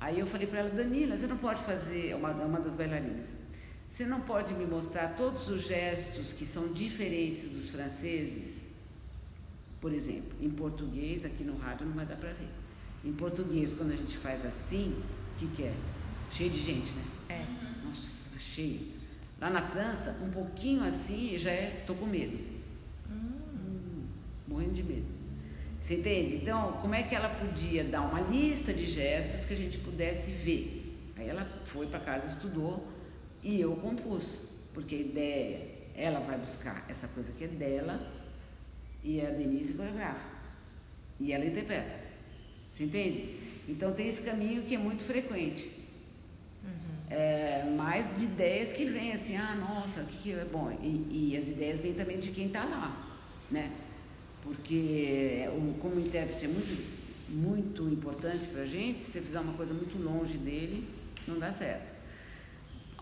Aí 0.00 0.18
eu 0.18 0.26
falei 0.26 0.46
para 0.46 0.60
ela, 0.60 0.70
Danila, 0.70 1.18
você 1.18 1.26
não 1.26 1.36
pode 1.36 1.62
fazer, 1.64 2.14
uma, 2.14 2.30
uma 2.30 2.58
das 2.58 2.74
bailarinas, 2.74 3.26
você 3.92 4.06
não 4.06 4.22
pode 4.22 4.54
me 4.54 4.64
mostrar 4.64 5.08
todos 5.16 5.48
os 5.50 5.60
gestos 5.60 6.32
que 6.32 6.46
são 6.46 6.72
diferentes 6.72 7.50
dos 7.50 7.68
franceses? 7.68 8.68
Por 9.82 9.92
exemplo, 9.92 10.32
em 10.40 10.48
português, 10.48 11.26
aqui 11.26 11.44
no 11.44 11.58
rádio 11.58 11.86
não 11.86 11.92
vai 11.92 12.06
dar 12.06 12.16
para 12.16 12.30
ver. 12.30 12.48
Em 13.04 13.12
português, 13.12 13.74
quando 13.74 13.92
a 13.92 13.96
gente 13.96 14.16
faz 14.16 14.46
assim, 14.46 14.98
o 15.34 15.38
que, 15.38 15.46
que 15.48 15.64
é? 15.64 15.74
Cheio 16.32 16.48
de 16.48 16.62
gente, 16.62 16.90
né? 16.92 17.04
É. 17.28 17.86
Nossa, 17.86 18.00
tá 18.32 18.38
cheio. 18.40 18.92
Lá 19.38 19.50
na 19.50 19.60
França, 19.60 20.24
um 20.24 20.30
pouquinho 20.30 20.82
assim 20.84 21.38
já 21.38 21.50
é, 21.50 21.84
tô 21.86 21.94
com 21.94 22.06
medo. 22.06 22.38
Hum. 23.10 24.06
Morrendo 24.48 24.72
de 24.72 24.82
medo. 24.84 25.06
Você 25.82 25.96
entende? 25.96 26.36
Então, 26.36 26.78
como 26.80 26.94
é 26.94 27.02
que 27.02 27.14
ela 27.14 27.28
podia 27.28 27.84
dar 27.84 28.00
uma 28.00 28.22
lista 28.22 28.72
de 28.72 28.86
gestos 28.86 29.44
que 29.44 29.52
a 29.52 29.56
gente 29.56 29.76
pudesse 29.78 30.30
ver? 30.30 31.12
Aí 31.14 31.28
ela 31.28 31.46
foi 31.66 31.88
para 31.88 32.00
casa, 32.00 32.28
estudou 32.28 32.91
e 33.42 33.60
eu 33.60 33.74
compus, 33.76 34.46
porque 34.72 34.94
a 34.94 34.98
ideia, 34.98 35.68
ela 35.94 36.20
vai 36.20 36.38
buscar 36.38 36.84
essa 36.88 37.08
coisa 37.08 37.32
que 37.32 37.44
é 37.44 37.48
dela 37.48 38.10
e 39.02 39.20
a 39.20 39.30
Denise 39.30 39.74
coreografa. 39.74 40.30
E 41.20 41.32
ela 41.32 41.44
interpreta. 41.44 42.00
Você 42.72 42.84
entende? 42.84 43.36
Então 43.68 43.92
tem 43.92 44.08
esse 44.08 44.22
caminho 44.24 44.62
que 44.62 44.74
é 44.74 44.78
muito 44.78 45.04
frequente. 45.04 45.70
Uhum. 46.64 46.70
É, 47.10 47.64
mais 47.76 48.16
de 48.16 48.24
ideias 48.24 48.72
que 48.72 48.84
vêm 48.84 49.12
assim, 49.12 49.36
ah, 49.36 49.54
nossa, 49.54 50.00
o 50.00 50.06
que, 50.06 50.18
que 50.18 50.32
é 50.32 50.44
bom. 50.44 50.70
E, 50.82 51.32
e 51.32 51.36
as 51.36 51.48
ideias 51.48 51.80
vêm 51.80 51.94
também 51.94 52.18
de 52.18 52.30
quem 52.30 52.46
está 52.46 52.64
lá, 52.64 53.20
né? 53.50 53.72
porque 54.42 55.48
o, 55.52 55.74
como 55.78 56.00
intérprete 56.00 56.44
é 56.44 56.48
muito, 56.48 56.84
muito 57.28 57.88
importante 57.88 58.48
para 58.48 58.62
a 58.62 58.66
gente, 58.66 59.00
se 59.00 59.12
você 59.12 59.20
fizer 59.20 59.40
uma 59.40 59.54
coisa 59.54 59.72
muito 59.72 59.96
longe 60.02 60.36
dele, 60.36 60.88
não 61.26 61.38
dá 61.38 61.52
certo. 61.52 61.91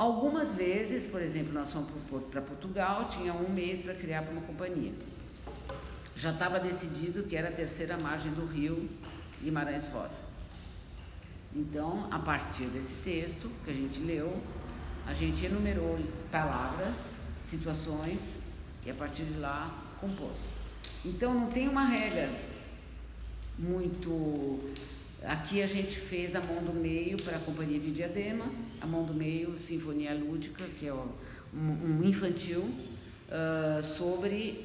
Algumas 0.00 0.54
vezes, 0.54 1.08
por 1.10 1.20
exemplo, 1.20 1.52
nós 1.52 1.70
fomos 1.70 1.90
para 2.30 2.40
Portugal, 2.40 3.06
tinha 3.10 3.34
um 3.34 3.50
mês 3.50 3.82
para 3.82 3.92
criar 3.92 4.22
uma 4.22 4.40
companhia. 4.40 4.94
Já 6.16 6.32
estava 6.32 6.58
decidido 6.58 7.24
que 7.24 7.36
era 7.36 7.50
a 7.50 7.52
terceira 7.52 7.98
margem 7.98 8.32
do 8.32 8.46
rio 8.46 8.88
Guimarães 9.42 9.86
Rosa. 9.88 10.16
Então, 11.54 12.08
a 12.10 12.18
partir 12.18 12.64
desse 12.68 12.94
texto 13.04 13.50
que 13.62 13.70
a 13.70 13.74
gente 13.74 14.00
leu, 14.00 14.42
a 15.06 15.12
gente 15.12 15.44
enumerou 15.44 15.98
palavras, 16.32 16.96
situações 17.38 18.20
e 18.86 18.90
a 18.90 18.94
partir 18.94 19.24
de 19.24 19.38
lá 19.38 19.70
compôs. 20.00 20.38
Então, 21.04 21.34
não 21.34 21.48
tem 21.48 21.68
uma 21.68 21.84
regra 21.84 22.26
muito. 23.58 24.72
Aqui 25.24 25.62
a 25.62 25.66
gente 25.66 25.96
fez 25.96 26.34
a 26.34 26.40
mão 26.40 26.62
do 26.62 26.72
meio 26.72 27.16
para 27.22 27.36
a 27.36 27.40
Companhia 27.40 27.78
de 27.78 27.90
Diadema, 27.90 28.46
a 28.80 28.86
mão 28.86 29.04
do 29.04 29.12
meio, 29.12 29.58
Sinfonia 29.58 30.14
Lúdica, 30.14 30.64
que 30.78 30.86
é 30.86 30.94
um, 30.94 32.02
infantil, 32.02 32.62
uh, 32.62 33.82
sobre 33.82 34.64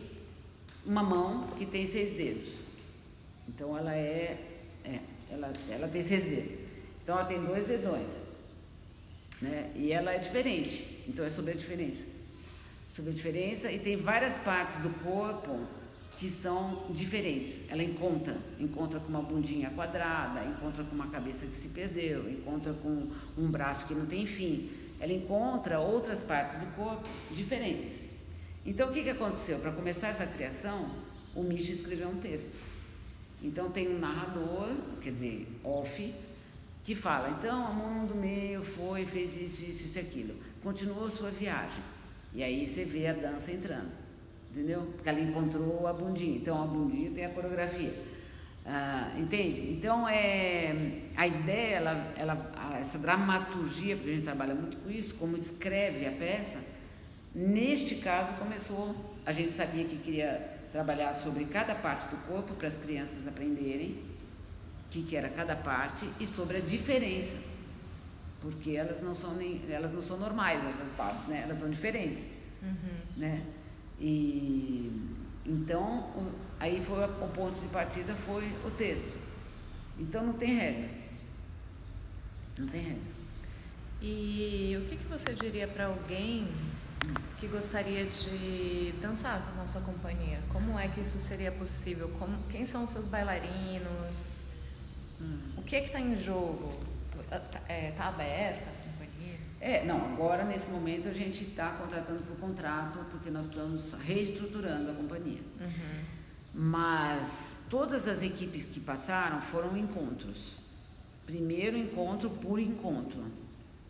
uma 0.85 1.03
mão 1.03 1.47
que 1.57 1.65
tem 1.65 1.85
seis 1.85 2.13
dedos. 2.13 2.53
Então, 3.49 3.77
ela 3.77 3.93
é, 3.93 4.39
é 4.83 4.99
ela, 5.29 5.51
ela 5.69 5.87
tem 5.87 6.01
seis 6.01 6.23
dedos. 6.25 6.65
Então 7.03 7.19
ela 7.19 7.27
tem 7.27 7.43
dois 7.43 7.65
dedões, 7.67 8.09
né? 9.41 9.71
E 9.75 9.91
ela 9.91 10.11
é 10.11 10.17
diferente. 10.17 11.03
Então 11.07 11.23
é 11.23 11.29
sobre 11.29 11.51
a 11.51 11.55
diferença. 11.55 12.03
Sobre 12.89 13.11
a 13.11 13.13
diferença 13.13 13.71
e 13.71 13.79
tem 13.79 13.97
várias 13.97 14.37
partes 14.37 14.77
do 14.77 14.89
corpo 15.03 15.67
que 16.17 16.29
são 16.29 16.85
diferentes. 16.89 17.69
Ela 17.69 17.83
encontra, 17.83 18.37
encontra 18.59 18.99
com 18.99 19.09
uma 19.09 19.21
bundinha 19.21 19.69
quadrada, 19.71 20.43
encontra 20.45 20.83
com 20.83 20.95
uma 20.95 21.07
cabeça 21.07 21.45
que 21.47 21.55
se 21.55 21.69
perdeu, 21.69 22.29
encontra 22.29 22.73
com 22.73 23.09
um 23.37 23.47
braço 23.49 23.87
que 23.87 23.93
não 23.93 24.05
tem 24.05 24.25
fim. 24.25 24.69
Ela 24.99 25.13
encontra 25.13 25.79
outras 25.79 26.23
partes 26.23 26.57
do 26.59 26.67
corpo 26.75 27.07
diferentes. 27.31 28.05
Então 28.65 28.89
o 28.89 28.93
que, 28.93 29.03
que 29.03 29.09
aconteceu? 29.09 29.59
Para 29.59 29.71
começar 29.71 30.07
essa 30.07 30.25
criação, 30.25 30.89
o 31.35 31.43
Misha 31.43 31.73
escreveu 31.73 32.09
um 32.09 32.19
texto. 32.19 32.55
Então 33.43 33.69
tem 33.69 33.87
um 33.87 33.99
narrador, 33.99 34.69
quer 35.01 35.11
dizer, 35.11 35.47
off, 35.63 36.13
que 36.83 36.95
fala, 36.95 37.37
então 37.37 37.65
a 37.65 37.71
mão 37.71 38.05
do 38.05 38.15
meio 38.15 38.63
foi, 38.63 39.05
fez 39.05 39.35
isso, 39.35 39.61
isso, 39.63 39.83
isso 39.83 39.97
e 39.97 40.01
aquilo. 40.01 40.35
Continuou 40.63 41.09
sua 41.09 41.29
viagem. 41.29 41.83
E 42.33 42.43
aí 42.43 42.67
você 42.67 42.85
vê 42.85 43.07
a 43.07 43.13
dança 43.13 43.51
entrando. 43.51 44.04
Entendeu? 44.55 44.83
Porque 44.95 45.09
ela 45.09 45.19
encontrou 45.19 45.85
a 45.85 45.91
bundinha. 45.91 46.37
Então 46.37 46.63
a 46.63 46.65
bundinha 46.65 47.11
tem 47.11 47.25
a 47.25 47.29
coreografia. 47.29 47.93
Ah, 48.65 49.11
entende? 49.17 49.73
Então 49.73 50.07
é 50.07 51.01
a 51.15 51.27
ideia, 51.27 51.75
ela, 51.75 52.13
ela, 52.15 52.77
essa 52.79 52.97
dramaturgia, 52.97 53.97
porque 53.97 54.11
a 54.11 54.13
gente 54.13 54.23
trabalha 54.23 54.55
muito 54.55 54.77
com 54.77 54.89
isso, 54.89 55.15
como 55.15 55.35
escreve 55.35 56.07
a 56.07 56.11
peça, 56.13 56.57
neste 57.33 57.95
caso 57.95 58.33
começou, 58.37 58.95
a 59.25 59.33
gente 59.33 59.51
sabia 59.51 59.83
que 59.83 59.97
queria 59.97 60.49
trabalhar 60.71 61.13
sobre 61.13 61.45
cada 61.45 61.75
parte 61.75 62.07
do 62.07 62.17
corpo 62.27 62.55
para 62.55 62.67
as 62.67 62.77
crianças 62.77 63.27
aprenderem 63.27 64.03
que, 64.89 65.03
que 65.03 65.15
era 65.15 65.29
cada 65.29 65.55
parte 65.55 66.09
e 66.19 66.25
sobre 66.25 66.57
a 66.57 66.61
diferença, 66.61 67.37
porque 68.41 68.71
elas 68.71 69.01
não 69.03 69.13
são 69.13 69.35
nem, 69.35 69.61
elas 69.69 69.91
não 69.91 70.01
são 70.01 70.17
normais 70.17 70.65
essas 70.65 70.91
partes, 70.91 71.27
né? 71.27 71.41
Elas 71.43 71.57
são 71.57 71.69
diferentes, 71.69 72.23
uhum. 72.63 73.17
né? 73.17 73.43
E 73.99 74.91
então 75.45 76.11
aí 76.59 76.83
foi 76.85 77.03
o 77.05 77.27
ponto 77.29 77.59
de 77.59 77.67
partida 77.67 78.13
foi 78.25 78.45
o 78.65 78.71
texto. 78.71 79.15
Então 79.97 80.25
não 80.25 80.33
tem 80.33 80.55
regra, 80.55 80.89
não 82.57 82.67
tem 82.67 82.81
regra. 82.81 83.15
E 84.01 84.77
o 84.77 84.89
que, 84.89 84.97
que 84.97 85.05
você 85.05 85.33
diria 85.33 85.67
para 85.67 85.85
alguém 85.85 86.47
que 87.39 87.47
gostaria 87.47 88.05
de 88.05 88.93
dançar 89.01 89.53
na 89.55 89.65
sua 89.65 89.81
companhia? 89.81 90.39
Como 90.49 90.77
é 90.77 90.87
que 90.87 91.01
isso 91.01 91.17
seria 91.19 91.51
possível? 91.51 92.09
Como, 92.19 92.37
quem 92.49 92.65
são 92.65 92.83
os 92.83 92.89
seus 92.89 93.07
bailarinos? 93.07 94.15
Hum. 95.21 95.39
O 95.57 95.61
que 95.61 95.75
é 95.75 95.81
que 95.81 95.87
está 95.87 95.99
em 95.99 96.19
jogo? 96.19 96.77
Está 97.19 97.41
é, 97.67 97.91
tá 97.91 98.09
aberta 98.09 98.69
a? 98.69 98.74
É, 99.59 99.85
não, 99.85 100.13
agora 100.13 100.43
nesse 100.43 100.69
momento 100.69 101.07
a 101.07 101.13
gente 101.13 101.43
está 101.43 101.69
contratando 101.71 102.21
por 102.23 102.37
contrato, 102.37 102.99
porque 103.11 103.29
nós 103.29 103.47
estamos 103.47 103.93
reestruturando 103.93 104.91
a 104.91 104.93
companhia. 104.93 105.41
Uhum. 105.59 106.03
Mas 106.53 107.65
todas 107.69 108.07
as 108.07 108.21
equipes 108.21 108.65
que 108.65 108.79
passaram 108.79 109.41
foram 109.41 109.77
encontros. 109.77 110.51
Primeiro 111.25 111.77
encontro 111.77 112.29
por 112.29 112.59
encontro. 112.59 113.23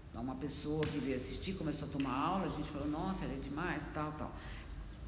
Então, 0.09 0.21
uma 0.21 0.35
pessoa 0.35 0.81
que 0.85 0.97
veio 0.99 1.17
assistir 1.17 1.53
começou 1.53 1.89
a 1.89 1.91
tomar 1.91 2.17
aula, 2.17 2.45
a 2.45 2.49
gente 2.49 2.69
falou, 2.69 2.87
nossa, 2.87 3.25
ela 3.25 3.33
é 3.33 3.37
demais, 3.37 3.85
tal, 3.93 4.13
tal. 4.13 4.33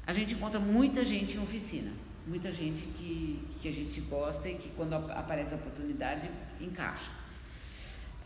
A 0.06 0.12
gente 0.12 0.34
encontra 0.34 0.60
muita 0.60 1.04
gente 1.04 1.36
em 1.36 1.42
oficina 1.42 1.90
muita 2.28 2.52
gente 2.52 2.82
que, 2.98 3.42
que 3.60 3.68
a 3.68 3.72
gente 3.72 4.00
gosta 4.02 4.48
e 4.48 4.54
que 4.54 4.68
quando 4.70 4.92
aparece 4.94 5.54
a 5.54 5.56
oportunidade 5.56 6.30
encaixa. 6.60 7.10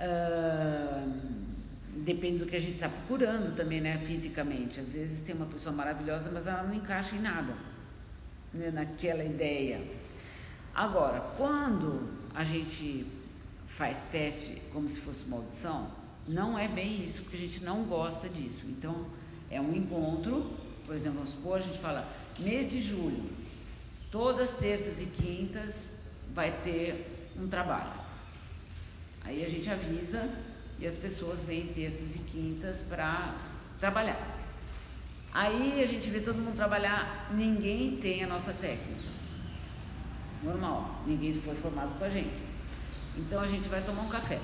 Uh, 0.00 1.22
depende 1.92 2.38
do 2.38 2.46
que 2.46 2.56
a 2.56 2.60
gente 2.60 2.74
está 2.74 2.88
procurando 2.88 3.54
também, 3.54 3.80
né, 3.80 3.98
fisicamente. 4.06 4.80
Às 4.80 4.92
vezes 4.92 5.22
tem 5.22 5.34
uma 5.34 5.46
pessoa 5.46 5.74
maravilhosa, 5.74 6.30
mas 6.32 6.46
ela 6.46 6.62
não 6.62 6.74
encaixa 6.74 7.14
em 7.14 7.20
nada, 7.20 7.54
né, 8.52 8.70
naquela 8.70 9.24
ideia. 9.24 9.80
Agora, 10.74 11.20
quando 11.36 12.08
a 12.34 12.44
gente 12.44 13.06
faz 13.76 14.08
teste 14.10 14.60
como 14.72 14.88
se 14.88 15.00
fosse 15.00 15.26
uma 15.26 15.36
audição, 15.38 15.90
não 16.26 16.58
é 16.58 16.68
bem 16.68 17.04
isso, 17.04 17.22
porque 17.22 17.36
a 17.36 17.40
gente 17.40 17.62
não 17.62 17.84
gosta 17.84 18.28
disso. 18.28 18.66
Então, 18.68 19.06
é 19.50 19.60
um 19.60 19.74
encontro, 19.74 20.50
por 20.86 20.94
exemplo, 20.94 21.18
vamos 21.18 21.34
supor, 21.34 21.58
a 21.58 21.62
gente 21.62 21.78
fala, 21.78 22.08
mês 22.38 22.70
de 22.70 22.80
julho, 22.80 23.42
Todas 24.12 24.58
terças 24.58 25.00
e 25.00 25.06
quintas 25.06 25.88
vai 26.34 26.52
ter 26.62 27.30
um 27.34 27.48
trabalho. 27.48 27.94
Aí 29.24 29.42
a 29.42 29.48
gente 29.48 29.70
avisa 29.70 30.28
e 30.78 30.86
as 30.86 30.96
pessoas 30.96 31.44
vêm 31.44 31.68
terças 31.68 32.16
e 32.16 32.18
quintas 32.20 32.82
para 32.82 33.34
trabalhar. 33.78 34.38
Aí 35.32 35.82
a 35.82 35.86
gente 35.86 36.10
vê 36.10 36.20
todo 36.20 36.36
mundo 36.36 36.56
trabalhar, 36.56 37.30
ninguém 37.32 37.96
tem 37.96 38.22
a 38.22 38.26
nossa 38.26 38.52
técnica. 38.52 39.10
Normal, 40.42 41.02
ninguém 41.06 41.32
foi 41.32 41.54
formado 41.54 41.98
com 41.98 42.04
a 42.04 42.10
gente. 42.10 42.42
Então 43.16 43.40
a 43.40 43.46
gente 43.46 43.68
vai 43.68 43.82
tomar 43.82 44.02
um 44.02 44.08
café. 44.08 44.38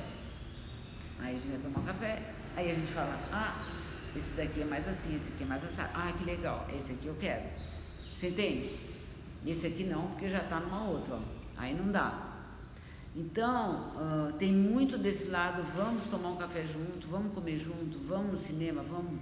Aí 1.20 1.36
a 1.36 1.38
gente 1.38 1.48
vai 1.48 1.58
tomar 1.58 1.80
um 1.80 1.84
café, 1.84 2.22
aí 2.56 2.70
a 2.70 2.74
gente 2.74 2.92
fala, 2.92 3.18
ah, 3.32 3.66
esse 4.16 4.36
daqui 4.36 4.62
é 4.62 4.64
mais 4.64 4.86
assim, 4.88 5.16
esse 5.16 5.28
aqui 5.28 5.42
é 5.42 5.46
mais 5.46 5.62
assim. 5.64 5.82
Ah, 5.94 6.12
que 6.16 6.24
legal, 6.24 6.66
esse 6.78 6.92
aqui 6.92 7.06
eu 7.06 7.16
quero. 7.20 7.44
Você 8.14 8.28
entende? 8.28 8.78
Esse 9.46 9.66
aqui 9.66 9.84
não, 9.84 10.08
porque 10.08 10.28
já 10.28 10.38
está 10.38 10.60
numa 10.60 10.84
outra, 10.84 11.16
ó. 11.16 11.20
aí 11.56 11.74
não 11.74 11.90
dá. 11.92 12.27
Então, 13.18 13.90
uh, 13.96 14.32
tem 14.34 14.52
muito 14.52 14.96
desse 14.96 15.26
lado, 15.28 15.60
vamos 15.74 16.04
tomar 16.04 16.28
um 16.28 16.36
café 16.36 16.62
junto, 16.62 17.08
vamos 17.08 17.34
comer 17.34 17.58
junto, 17.58 17.98
vamos 18.06 18.32
no 18.34 18.38
cinema, 18.38 18.80
vamos. 18.88 19.18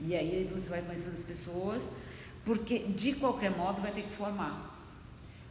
E 0.00 0.16
aí 0.16 0.50
você 0.52 0.68
vai 0.68 0.82
conhecendo 0.82 1.12
as 1.12 1.22
pessoas, 1.22 1.88
porque 2.44 2.80
de 2.80 3.12
qualquer 3.12 3.52
modo 3.52 3.80
vai 3.80 3.92
ter 3.92 4.02
que 4.02 4.16
formar. 4.16 4.76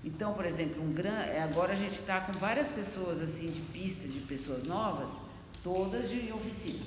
Então, 0.03 0.33
por 0.33 0.43
exemplo, 0.43 0.83
um 0.83 0.91
gran... 0.91 1.21
É, 1.21 1.41
agora 1.41 1.71
a 1.71 1.75
gente 1.75 1.93
está 1.93 2.19
com 2.19 2.33
várias 2.33 2.69
pessoas 2.69 3.21
assim 3.21 3.49
de 3.49 3.61
pista, 3.71 4.09
de 4.09 4.19
pessoas 4.19 4.65
novas, 4.65 5.11
todas 5.63 6.09
de 6.09 6.33
oficina. 6.33 6.83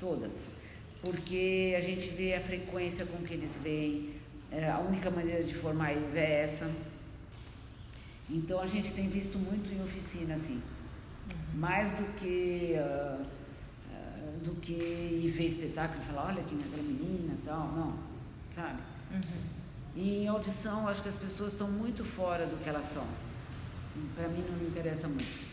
Todas. 0.00 0.48
Porque 1.02 1.74
a 1.76 1.82
gente 1.82 2.08
vê 2.08 2.34
a 2.34 2.40
frequência 2.40 3.04
com 3.04 3.18
que 3.18 3.34
eles 3.34 3.60
vêm, 3.62 4.14
é, 4.50 4.70
a 4.70 4.78
única 4.78 5.10
maneira 5.10 5.44
de 5.44 5.54
formar 5.54 5.92
eles 5.92 6.14
é 6.14 6.40
essa. 6.40 6.70
Então 8.30 8.60
a 8.60 8.66
gente 8.66 8.92
tem 8.92 9.08
visto 9.08 9.38
muito 9.38 9.72
em 9.72 9.82
oficina 9.82 10.34
assim, 10.34 10.54
uhum. 11.30 11.60
mais 11.60 11.90
do 11.90 12.14
que 12.18 12.74
uh, 12.76 13.22
uh, 13.22 14.44
do 14.44 14.54
que 14.60 14.72
ir 14.72 15.30
ver 15.30 15.46
espetáculo 15.46 16.02
e 16.02 16.06
falar, 16.06 16.26
olha 16.28 16.40
aqui 16.40 16.54
aquela 16.54 16.82
menina 16.82 17.34
tal, 17.44 17.68
não, 17.72 17.98
sabe? 18.54 18.80
Uhum. 19.12 19.54
E 19.96 20.24
em 20.24 20.28
audição 20.28 20.88
acho 20.88 21.02
que 21.02 21.08
as 21.08 21.16
pessoas 21.16 21.52
estão 21.52 21.70
muito 21.70 22.04
fora 22.04 22.46
do 22.46 22.62
que 22.62 22.68
elas 22.68 22.86
são. 22.86 23.06
Para 24.16 24.28
mim 24.28 24.44
não 24.50 24.58
me 24.58 24.66
interessa 24.66 25.06
muito. 25.06 25.44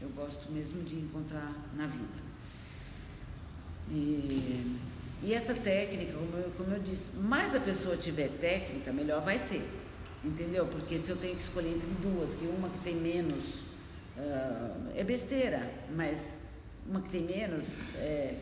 Eu 0.00 0.10
gosto 0.10 0.50
mesmo 0.52 0.82
de 0.82 0.96
encontrar 0.96 1.52
na 1.74 1.86
vida. 1.86 2.28
E 3.90 4.78
e 5.22 5.34
essa 5.34 5.52
técnica, 5.52 6.12
como 6.12 6.36
eu, 6.36 6.50
como 6.56 6.70
eu 6.72 6.80
disse, 6.80 7.16
mais 7.16 7.54
a 7.54 7.60
pessoa 7.60 7.96
tiver 7.96 8.28
técnica, 8.40 8.92
melhor 8.92 9.22
vai 9.22 9.36
ser. 9.36 9.66
Entendeu? 10.24 10.66
Porque 10.66 10.98
se 10.98 11.10
eu 11.10 11.16
tenho 11.16 11.36
que 11.36 11.42
escolher 11.42 11.76
entre 11.76 11.88
duas, 12.02 12.34
que 12.34 12.46
uma 12.46 12.68
que 12.68 12.78
tem 12.78 12.96
menos 12.96 13.44
uh, 14.16 14.90
é 14.96 15.04
besteira, 15.04 15.70
mas 15.94 16.42
uma 16.86 17.00
que 17.00 17.08
tem 17.10 17.22
menos 17.22 17.78
é, 17.96 18.34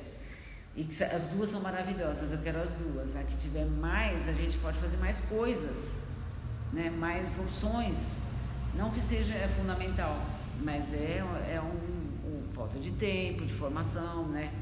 e 0.75 0.85
que 0.85 1.05
as 1.05 1.31
duas 1.31 1.51
são 1.51 1.61
maravilhosas, 1.61 2.33
eu 2.33 2.39
quero 2.39 2.59
as 2.63 2.75
duas. 2.75 3.15
A 3.15 3.23
que 3.23 3.37
tiver 3.37 3.67
mais, 3.67 4.29
a 4.29 4.33
gente 4.33 4.57
pode 4.59 4.79
fazer 4.79 4.97
mais 4.97 5.27
coisas 5.27 6.07
né? 6.73 6.91
mais 6.91 7.39
opções. 7.39 8.17
Não 8.75 8.91
que 8.91 9.03
seja 9.03 9.35
fundamental, 9.57 10.21
mas 10.63 10.93
é, 10.93 11.25
é 11.51 11.61
um, 11.61 12.29
um, 12.29 12.53
falta 12.53 12.79
de 12.79 12.91
tempo, 12.93 13.45
de 13.45 13.55
formação, 13.55 14.29
né? 14.29 14.53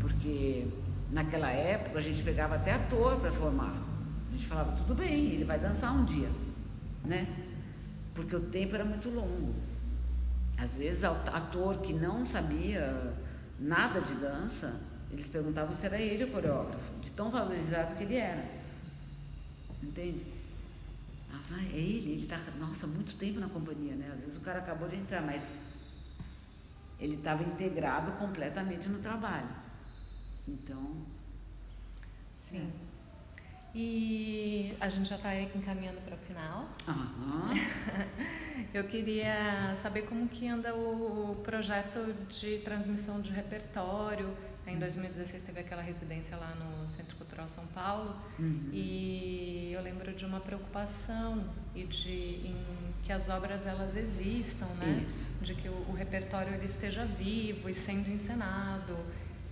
Porque 0.00 0.66
naquela 1.10 1.50
época 1.50 1.98
a 1.98 2.02
gente 2.02 2.22
pegava 2.22 2.56
até 2.56 2.72
ator 2.72 3.16
para 3.20 3.30
formar. 3.30 3.85
A 4.36 4.38
gente 4.38 4.48
falava, 4.50 4.76
tudo 4.76 4.94
bem, 4.94 5.30
ele 5.32 5.44
vai 5.44 5.58
dançar 5.58 5.94
um 5.94 6.04
dia, 6.04 6.28
né? 7.02 7.26
Porque 8.14 8.36
o 8.36 8.50
tempo 8.50 8.74
era 8.74 8.84
muito 8.84 9.08
longo. 9.08 9.54
Às 10.58 10.76
vezes, 10.76 11.04
ator 11.04 11.78
que 11.78 11.94
não 11.94 12.26
sabia 12.26 13.14
nada 13.58 13.98
de 13.98 14.14
dança, 14.16 14.78
eles 15.10 15.26
perguntavam 15.28 15.74
se 15.74 15.86
era 15.86 15.98
ele 15.98 16.24
o 16.24 16.32
coreógrafo, 16.32 17.00
de 17.00 17.10
tão 17.12 17.30
valorizado 17.30 17.96
que 17.96 18.02
ele 18.02 18.16
era. 18.16 18.46
Entende? 19.82 20.26
Ah, 21.32 21.62
é 21.72 21.78
ele, 21.78 22.12
ele 22.12 22.22
está, 22.24 22.38
nossa, 22.58 22.86
muito 22.86 23.16
tempo 23.16 23.40
na 23.40 23.48
companhia, 23.48 23.94
né? 23.94 24.12
Às 24.14 24.20
vezes 24.20 24.36
o 24.36 24.42
cara 24.42 24.58
acabou 24.58 24.86
de 24.86 24.96
entrar, 24.96 25.22
mas 25.22 25.42
ele 27.00 27.14
estava 27.14 27.42
integrado 27.42 28.12
completamente 28.12 28.86
no 28.86 28.98
trabalho. 28.98 29.48
Então. 30.46 30.94
Sim. 32.34 32.70
E 33.78 34.74
a 34.80 34.88
gente 34.88 35.06
já 35.06 35.16
está 35.16 35.38
encaminhando 35.38 36.00
para 36.00 36.14
o 36.14 36.18
final. 36.20 36.66
Uhum. 36.88 37.52
Eu 38.72 38.84
queria 38.84 39.76
saber 39.82 40.06
como 40.06 40.26
que 40.28 40.48
anda 40.48 40.74
o 40.74 41.36
projeto 41.44 42.14
de 42.30 42.60
transmissão 42.60 43.20
de 43.20 43.30
repertório. 43.30 44.34
Em 44.66 44.78
2016 44.78 45.42
teve 45.42 45.60
aquela 45.60 45.82
residência 45.82 46.38
lá 46.38 46.54
no 46.54 46.88
Centro 46.88 47.16
Cultural 47.16 47.46
São 47.48 47.66
Paulo 47.66 48.16
uhum. 48.38 48.70
e 48.72 49.72
eu 49.72 49.82
lembro 49.82 50.12
de 50.12 50.24
uma 50.24 50.40
preocupação 50.40 51.44
e 51.74 51.84
de 51.84 52.46
em, 52.46 52.56
que 53.04 53.12
as 53.12 53.28
obras 53.28 53.64
elas 53.66 53.94
existam, 53.94 54.66
né? 54.78 55.04
Isso. 55.06 55.44
De 55.44 55.54
que 55.54 55.68
o, 55.68 55.86
o, 55.88 55.92
repertório 55.92 56.52
ele 56.52 56.64
esteja 56.64 57.04
vivo 57.04 57.68
e 57.68 57.74
sendo 57.74 58.10
encenado. 58.10 58.96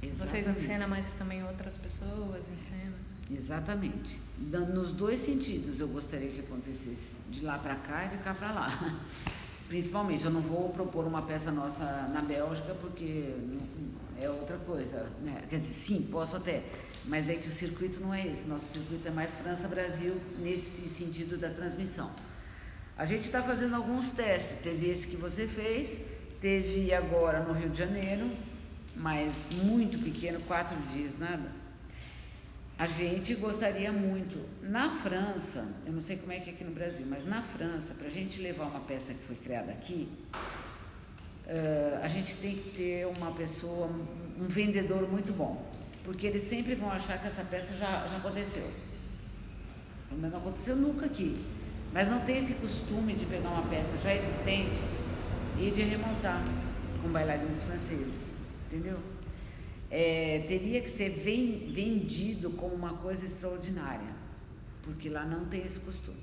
Exatamente. 0.03 0.17
Vocês 0.17 0.49
encenam, 0.49 0.89
mas 0.89 1.13
também 1.13 1.45
outras 1.45 1.77
pessoas 1.77 2.43
encenam. 2.49 2.84
Exatamente. 3.31 4.21
Nos 4.39 4.93
dois 4.93 5.21
sentidos 5.21 5.81
eu 5.81 5.89
gostaria 5.89 6.29
que 6.29 6.41
acontecesse, 6.41 7.17
de 7.31 7.45
lá 7.45 7.59
para 7.59 7.77
cá 7.77 8.07
e 8.07 8.17
de 8.17 8.23
cá 8.23 8.35
para 8.35 8.53
lá. 8.53 9.01
Principalmente, 9.69 10.25
eu 10.25 10.31
não 10.31 10.43
vou 10.43 10.69
propor 10.71 11.07
uma 11.07 11.23
peça 11.23 11.51
nossa 11.51 11.85
na 12.13 12.21
Bélgica 12.21 12.75
porque 12.75 13.35
é 14.21 14.29
outra 14.29 14.59
coisa, 14.59 15.09
né? 15.23 15.43
Quer 15.49 15.61
dizer, 15.61 15.73
sim, 15.73 16.09
posso 16.13 16.37
até, 16.37 16.65
mas 17.07 17.29
é 17.29 17.35
que 17.35 17.49
o 17.49 17.53
circuito 17.53 17.99
não 18.01 18.13
é 18.13 18.27
esse. 18.27 18.47
Nosso 18.47 18.67
circuito 18.75 19.09
é 19.09 19.11
mais 19.11 19.35
França-Brasil 19.35 20.15
nesse 20.39 20.89
sentido 20.89 21.39
da 21.39 21.49
transmissão. 21.49 22.11
A 22.97 23.07
gente 23.07 23.25
está 23.25 23.43
fazendo 23.43 23.75
alguns 23.75 24.13
testes. 24.13 24.59
Teve 24.59 24.91
esse 24.91 25.07
que 25.07 25.17
você 25.17 25.47
fez, 25.47 25.99
teve 26.41 26.93
agora 26.93 27.41
no 27.43 27.55
Rio 27.55 27.71
de 27.71 27.79
Janeiro, 27.79 28.31
mas 28.95 29.47
muito 29.51 29.99
pequeno, 29.99 30.41
quatro 30.41 30.77
dias, 30.93 31.19
nada 31.19 31.64
a 32.77 32.87
gente 32.87 33.35
gostaria 33.37 33.93
muito, 33.93 34.45
na 34.63 34.97
França, 34.97 35.81
eu 35.87 35.93
não 35.93 36.03
sei 36.03 36.17
como 36.17 36.33
é 36.33 36.41
que 36.41 36.51
é 36.51 36.53
aqui 36.53 36.65
no 36.65 36.73
Brasil, 36.73 37.07
mas 37.09 37.25
na 37.25 37.41
França, 37.43 37.95
para 37.95 38.09
a 38.09 38.11
gente 38.11 38.41
levar 38.41 38.65
uma 38.65 38.81
peça 38.81 39.15
que 39.15 39.21
foi 39.21 39.37
criada 39.37 39.71
aqui, 39.71 40.09
uh, 40.35 42.03
a 42.03 42.09
gente 42.09 42.35
tem 42.37 42.57
que 42.57 42.71
ter 42.71 43.07
uma 43.07 43.31
pessoa, 43.31 43.87
um 43.87 44.47
vendedor 44.49 45.09
muito 45.09 45.33
bom, 45.33 45.65
porque 46.03 46.27
eles 46.27 46.43
sempre 46.43 46.75
vão 46.75 46.91
achar 46.91 47.21
que 47.21 47.29
essa 47.29 47.45
peça 47.45 47.77
já, 47.77 48.09
já 48.09 48.17
aconteceu. 48.17 48.69
Mas 50.11 50.33
não 50.33 50.39
aconteceu 50.39 50.77
nunca 50.77 51.07
aqui. 51.07 51.35
Mas 51.93 52.09
não 52.09 52.21
tem 52.21 52.39
esse 52.39 52.55
costume 52.55 53.15
de 53.15 53.25
pegar 53.27 53.51
uma 53.51 53.69
peça 53.69 53.97
já 53.99 54.13
existente 54.13 54.81
e 55.61 55.71
de 55.71 55.83
remontar 55.83 56.43
com 57.01 57.09
bailarinos 57.09 57.63
franceses, 57.63 58.33
entendeu? 58.67 58.99
É, 59.97 60.41
teria 60.49 60.81
que 60.81 60.91
ser 60.91 61.11
vendido 61.11 62.51
como 62.51 62.75
uma 62.75 62.95
coisa 62.95 63.25
extraordinária, 63.25 64.13
porque 64.83 65.09
lá 65.09 65.25
não 65.25 65.45
tem 65.45 65.65
esse 65.65 65.79
costume. 65.79 66.19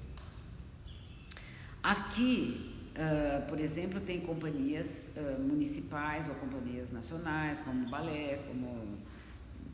Aqui, 1.81 2.75
uh, 2.97 3.47
por 3.47 3.57
exemplo, 3.61 4.01
tem 4.01 4.19
companhias 4.19 5.13
uh, 5.15 5.41
municipais 5.41 6.27
ou 6.27 6.35
companhias 6.35 6.91
nacionais, 6.91 7.61
como 7.61 7.89
balé, 7.89 8.39
como 8.45 8.97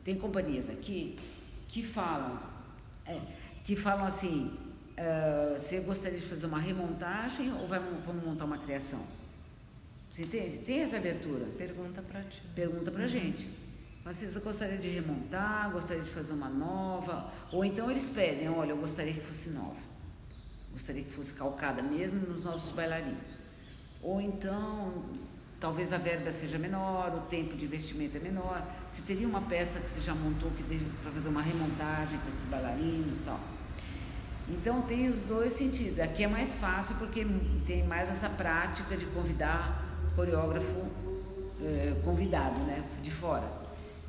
tem 0.04 0.16
companhias 0.16 0.70
aqui 0.70 1.18
que 1.66 1.82
falam, 1.82 2.40
é, 3.04 3.20
que 3.64 3.74
falam 3.74 4.06
assim, 4.06 4.56
uh, 4.96 5.58
você 5.58 5.80
gostaria 5.80 6.20
de 6.20 6.26
fazer 6.26 6.46
uma 6.46 6.60
remontagem 6.60 7.52
ou 7.52 7.66
vai, 7.66 7.80
vamos 8.06 8.24
montar 8.24 8.44
uma 8.44 8.58
criação? 8.58 9.04
Você 10.12 10.22
entende? 10.22 10.58
Tem 10.58 10.82
essa 10.82 10.98
abertura. 10.98 11.46
Pergunta 11.58 12.00
para 12.00 12.22
ti. 12.22 12.40
Pergunta 12.54 12.92
para 12.92 13.02
uhum. 13.02 13.08
gente. 13.08 13.67
Mas 14.08 14.34
eu 14.34 14.40
gostaria 14.40 14.78
de 14.78 14.88
remontar, 14.88 15.70
gostaria 15.70 16.02
de 16.02 16.08
fazer 16.08 16.32
uma 16.32 16.48
nova. 16.48 17.30
Ou 17.52 17.62
então 17.62 17.90
eles 17.90 18.08
pedem, 18.08 18.48
olha, 18.48 18.70
eu 18.70 18.78
gostaria 18.78 19.12
que 19.12 19.20
fosse 19.20 19.50
nova. 19.50 19.76
Gostaria 20.72 21.02
que 21.02 21.12
fosse 21.12 21.34
calcada 21.34 21.82
mesmo 21.82 22.26
nos 22.26 22.42
nossos 22.42 22.74
bailarinos. 22.74 23.20
Ou 24.02 24.18
então, 24.18 25.04
talvez 25.60 25.92
a 25.92 25.98
verba 25.98 26.32
seja 26.32 26.56
menor, 26.56 27.16
o 27.16 27.28
tempo 27.28 27.54
de 27.54 27.66
investimento 27.66 28.16
é 28.16 28.20
menor. 28.20 28.66
Se 28.90 29.02
teria 29.02 29.28
uma 29.28 29.42
peça 29.42 29.78
que 29.78 29.90
você 29.90 30.00
já 30.00 30.14
montou 30.14 30.50
para 31.02 31.12
fazer 31.12 31.28
uma 31.28 31.42
remontagem 31.42 32.18
com 32.20 32.30
esses 32.30 32.48
bailarinos 32.48 33.14
e 33.14 33.22
tal. 33.26 33.40
Então 34.48 34.80
tem 34.80 35.06
os 35.10 35.18
dois 35.24 35.52
sentidos. 35.52 36.00
Aqui 36.00 36.24
é 36.24 36.28
mais 36.28 36.54
fácil 36.54 36.96
porque 36.96 37.26
tem 37.66 37.86
mais 37.86 38.08
essa 38.08 38.30
prática 38.30 38.96
de 38.96 39.04
convidar 39.04 39.84
coreógrafo 40.16 40.86
eh, 41.60 41.94
convidado, 42.02 42.58
né, 42.60 42.82
de 43.02 43.10
fora 43.10 43.57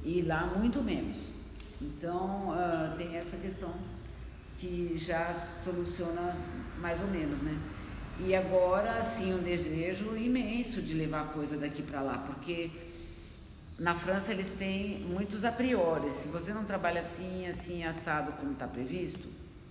e 0.10 0.24
lá 0.24 0.48
muito 0.58 0.82
menos. 0.82 1.18
Então 1.80 2.50
uh, 2.50 2.98
tem 2.98 3.16
essa 3.16 3.38
questão 3.38 3.72
que 4.58 4.98
já 4.98 5.34
soluciona 5.34 6.36
mais 6.80 7.00
ou 7.00 7.08
menos, 7.08 7.42
né? 7.42 7.56
E 8.20 8.36
agora 8.36 9.04
sim 9.04 9.34
um 9.34 9.44
desejo 9.44 10.18
imenso 10.18 10.82
de 10.82 10.94
levar 10.94 11.32
coisa 11.32 11.56
daqui 11.56 11.82
para 11.82 12.02
lá, 12.02 12.18
porque 12.18 12.72
na 13.78 13.96
França 13.96 14.34
eles 14.34 14.54
têm 14.54 15.00
muitos 15.00 15.46
a 15.46 15.52
priori. 15.52 16.12
Se 16.12 16.28
você 16.30 16.54
não 16.54 16.66
trabalha 16.66 17.00
assim, 17.00 17.48
assim 17.48 17.84
assado 17.84 18.34
como 18.34 18.54
está 18.54 18.68
previsto, 18.68 19.30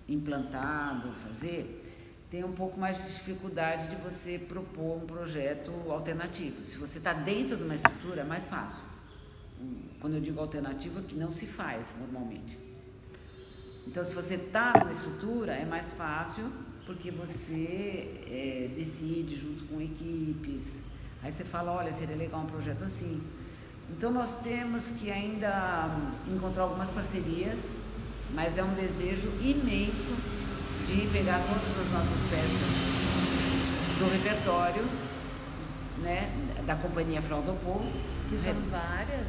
implantado, 0.09 1.13
fazer, 1.27 1.85
tem 2.31 2.45
um 2.45 2.53
pouco 2.53 2.79
mais 2.81 2.97
de 2.97 3.13
dificuldade 3.15 3.89
de 3.89 3.97
você 3.97 4.39
propor 4.39 5.03
um 5.03 5.07
projeto 5.07 5.73
alternativo. 5.91 6.65
Se 6.65 6.79
você 6.79 6.99
está 6.99 7.13
dentro 7.13 7.57
de 7.57 7.65
uma 7.65 7.75
estrutura, 7.75 8.23
é 8.23 8.25
mais 8.25 8.47
fácil 8.47 8.98
quando 10.01 10.15
eu 10.15 10.21
digo 10.21 10.41
alternativa, 10.41 11.01
que 11.03 11.15
não 11.15 11.31
se 11.31 11.47
faz 11.47 11.89
normalmente. 11.99 12.59
Então, 13.87 14.05
se 14.05 14.15
você 14.15 14.35
está 14.35 14.73
numa 14.79 14.93
estrutura, 14.93 15.53
é 15.53 15.65
mais 15.65 15.93
fácil 15.93 16.45
porque 16.85 17.11
você 17.11 18.23
é, 18.27 18.71
decide 18.75 19.37
junto 19.37 19.65
com 19.65 19.81
equipes. 19.81 20.83
Aí 21.23 21.33
você 21.33 21.45
fala, 21.45 21.73
olha, 21.73 21.93
seria 21.93 22.17
legal 22.17 22.41
um 22.41 22.47
projeto 22.47 22.85
assim. 22.85 23.23
Então, 23.91 24.13
nós 24.13 24.41
temos 24.41 24.91
que 24.91 25.11
ainda 25.11 25.89
encontrar 26.29 26.65
algumas 26.65 26.91
parcerias, 26.91 27.59
mas 28.35 28.59
é 28.59 28.63
um 28.63 28.75
desejo 28.75 29.29
imenso 29.41 30.17
de 30.87 31.07
pegar 31.13 31.41
todas 31.41 31.87
as 31.87 31.93
nossas 31.93 32.23
peças 32.31 32.89
do 33.99 34.13
repertório 34.13 34.85
né, 36.03 36.31
da 36.67 36.77
companhia 36.77 37.21
Fraudopol. 37.23 37.83
Que 38.29 38.39
são 38.39 38.55
várias, 38.71 39.27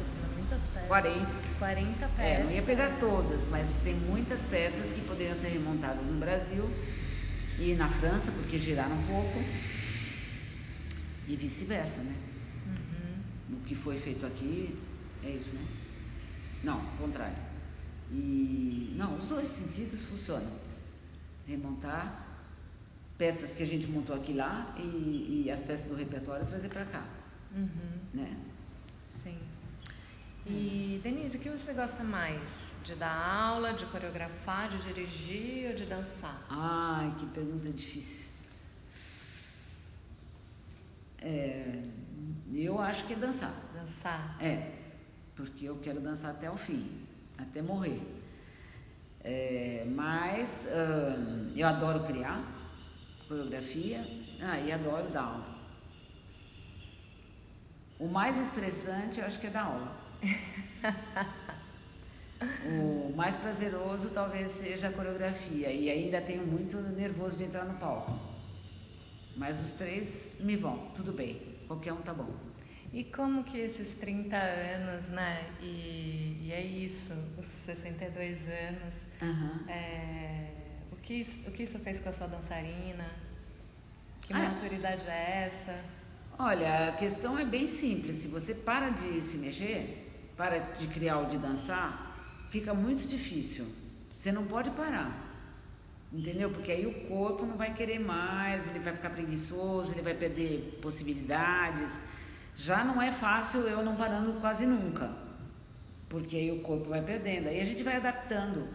muitas 0.50 0.64
peças. 0.64 0.88
40. 0.88 1.26
40 1.58 2.08
peças. 2.08 2.18
É, 2.18 2.42
não 2.42 2.50
ia 2.50 2.62
pegar 2.62 2.98
todas, 2.98 3.48
mas 3.48 3.76
tem 3.78 3.94
muitas 3.94 4.44
peças 4.46 4.92
que 4.92 5.02
poderiam 5.02 5.36
ser 5.36 5.48
remontadas 5.48 6.06
no 6.06 6.18
Brasil 6.18 6.68
e 7.58 7.74
na 7.74 7.88
França, 7.88 8.32
porque 8.32 8.58
giraram 8.58 8.96
um 8.96 9.06
pouco, 9.06 9.38
e 11.28 11.36
vice-versa, 11.36 12.00
né? 12.00 12.14
Uhum. 12.66 13.56
O 13.56 13.60
que 13.60 13.74
foi 13.74 13.98
feito 13.98 14.26
aqui 14.26 14.76
é 15.22 15.30
isso, 15.30 15.54
né? 15.54 15.64
Não, 16.64 16.80
ao 16.80 16.96
contrário. 16.96 17.36
E 18.10 18.94
não, 18.96 19.16
os 19.16 19.26
dois 19.26 19.46
sentidos 19.46 20.04
funcionam. 20.04 20.50
Remontar 21.46 22.26
peças 23.16 23.54
que 23.54 23.62
a 23.62 23.66
gente 23.66 23.86
montou 23.86 24.16
aqui 24.16 24.32
lá 24.32 24.74
e, 24.78 25.44
e 25.44 25.50
as 25.50 25.62
peças 25.62 25.88
do 25.88 25.96
repertório 25.96 26.46
trazer 26.46 26.68
para 26.68 26.84
cá. 26.86 27.04
Uhum. 27.54 27.98
Né? 28.14 28.36
Sim. 29.12 29.38
E, 30.50 31.00
Denise, 31.02 31.36
o 31.36 31.40
que 31.40 31.48
você 31.48 31.72
gosta 31.72 32.02
mais? 32.02 32.74
De 32.82 32.94
dar 32.96 33.14
aula, 33.14 33.72
de 33.72 33.86
coreografar, 33.86 34.68
de 34.68 34.78
dirigir 34.92 35.70
ou 35.70 35.76
de 35.76 35.86
dançar? 35.86 36.44
Ai, 36.50 37.14
que 37.18 37.26
pergunta 37.26 37.70
difícil. 37.70 38.28
É, 41.22 41.84
eu 42.52 42.80
acho 42.80 43.06
que 43.06 43.12
é 43.12 43.16
dançar. 43.16 43.54
Dançar? 43.72 44.36
É, 44.42 44.72
porque 45.36 45.66
eu 45.66 45.76
quero 45.76 46.00
dançar 46.00 46.32
até 46.32 46.50
o 46.50 46.56
fim, 46.56 47.06
até 47.38 47.62
morrer. 47.62 48.00
É, 49.22 49.86
mas 49.88 50.68
uh, 50.68 51.52
eu 51.54 51.66
adoro 51.68 52.04
criar, 52.04 52.42
coreografia. 53.28 54.04
Ah, 54.40 54.58
e 54.58 54.72
adoro 54.72 55.10
dar 55.10 55.22
aula. 55.22 55.60
O 57.98 58.08
mais 58.08 58.40
estressante 58.40 59.20
eu 59.20 59.26
acho 59.26 59.38
que 59.38 59.46
é 59.46 59.50
dar 59.50 59.64
aula. 59.64 60.09
O 62.64 63.12
mais 63.14 63.36
prazeroso 63.36 64.10
talvez 64.10 64.52
seja 64.52 64.88
a 64.88 64.92
coreografia. 64.92 65.70
E 65.70 65.90
ainda 65.90 66.20
tenho 66.20 66.46
muito 66.46 66.76
nervoso 66.78 67.36
de 67.36 67.44
entrar 67.44 67.64
no 67.64 67.74
palco. 67.78 68.18
Mas 69.36 69.60
os 69.64 69.72
três 69.74 70.36
me 70.40 70.56
vão, 70.56 70.90
tudo 70.94 71.12
bem. 71.12 71.40
Qualquer 71.66 71.92
um 71.92 72.02
tá 72.02 72.12
bom. 72.12 72.28
E 72.92 73.04
como 73.04 73.44
que 73.44 73.56
esses 73.58 73.94
30 73.94 74.36
anos, 74.36 75.08
né? 75.10 75.48
E, 75.60 76.38
e 76.42 76.52
é 76.52 76.60
isso, 76.60 77.14
os 77.38 77.46
62 77.46 78.40
anos. 78.48 78.94
Uhum. 79.22 79.68
É, 79.68 80.50
o, 80.90 80.96
que, 80.96 81.22
o 81.46 81.52
que 81.52 81.62
isso 81.62 81.78
fez 81.78 82.00
com 82.00 82.08
a 82.08 82.12
sua 82.12 82.26
dançarina? 82.26 83.08
Que 84.22 84.32
Ah. 84.32 84.38
maturidade 84.50 85.06
é 85.08 85.46
essa? 85.46 85.78
Olha, 86.36 86.88
a 86.88 86.92
questão 86.92 87.38
é 87.38 87.44
bem 87.44 87.66
simples. 87.66 88.16
Se 88.16 88.28
você 88.28 88.54
para 88.56 88.90
de 88.90 89.20
se 89.20 89.38
mexer, 89.38 89.99
para 90.40 90.58
de 90.58 90.86
criar 90.86 91.18
ou 91.18 91.26
de 91.26 91.36
dançar, 91.36 92.16
fica 92.48 92.72
muito 92.72 93.06
difícil. 93.06 93.66
Você 94.16 94.32
não 94.32 94.46
pode 94.46 94.70
parar. 94.70 95.10
Entendeu? 96.10 96.48
Porque 96.48 96.72
aí 96.72 96.86
o 96.86 96.94
corpo 97.08 97.44
não 97.44 97.58
vai 97.58 97.74
querer 97.74 97.98
mais, 97.98 98.66
ele 98.66 98.78
vai 98.78 98.94
ficar 98.94 99.10
preguiçoso, 99.10 99.92
ele 99.92 100.00
vai 100.00 100.14
perder 100.14 100.78
possibilidades. 100.80 102.02
Já 102.56 102.82
não 102.82 103.02
é 103.02 103.12
fácil 103.12 103.60
eu 103.60 103.84
não 103.84 103.96
parando 103.96 104.40
quase 104.40 104.64
nunca. 104.64 105.10
Porque 106.08 106.36
aí 106.36 106.50
o 106.50 106.62
corpo 106.62 106.88
vai 106.88 107.02
perdendo. 107.02 107.48
Aí 107.48 107.60
a 107.60 107.64
gente 107.64 107.82
vai 107.82 107.96
adaptando, 107.96 108.66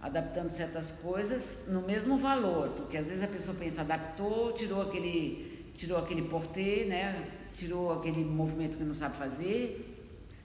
adaptando 0.00 0.50
certas 0.50 1.00
coisas 1.00 1.68
no 1.68 1.82
mesmo 1.82 2.18
valor, 2.18 2.70
porque 2.70 2.96
às 2.96 3.06
vezes 3.06 3.22
a 3.22 3.28
pessoa 3.28 3.56
pensa, 3.56 3.82
adaptou, 3.82 4.52
tirou 4.54 4.82
aquele, 4.82 5.72
tirou 5.76 5.98
aquele 5.98 6.22
portê, 6.22 6.84
né? 6.84 7.30
Tirou 7.54 7.92
aquele 7.92 8.24
movimento 8.24 8.76
que 8.76 8.82
não 8.82 8.94
sabe 8.94 9.16
fazer. 9.16 9.88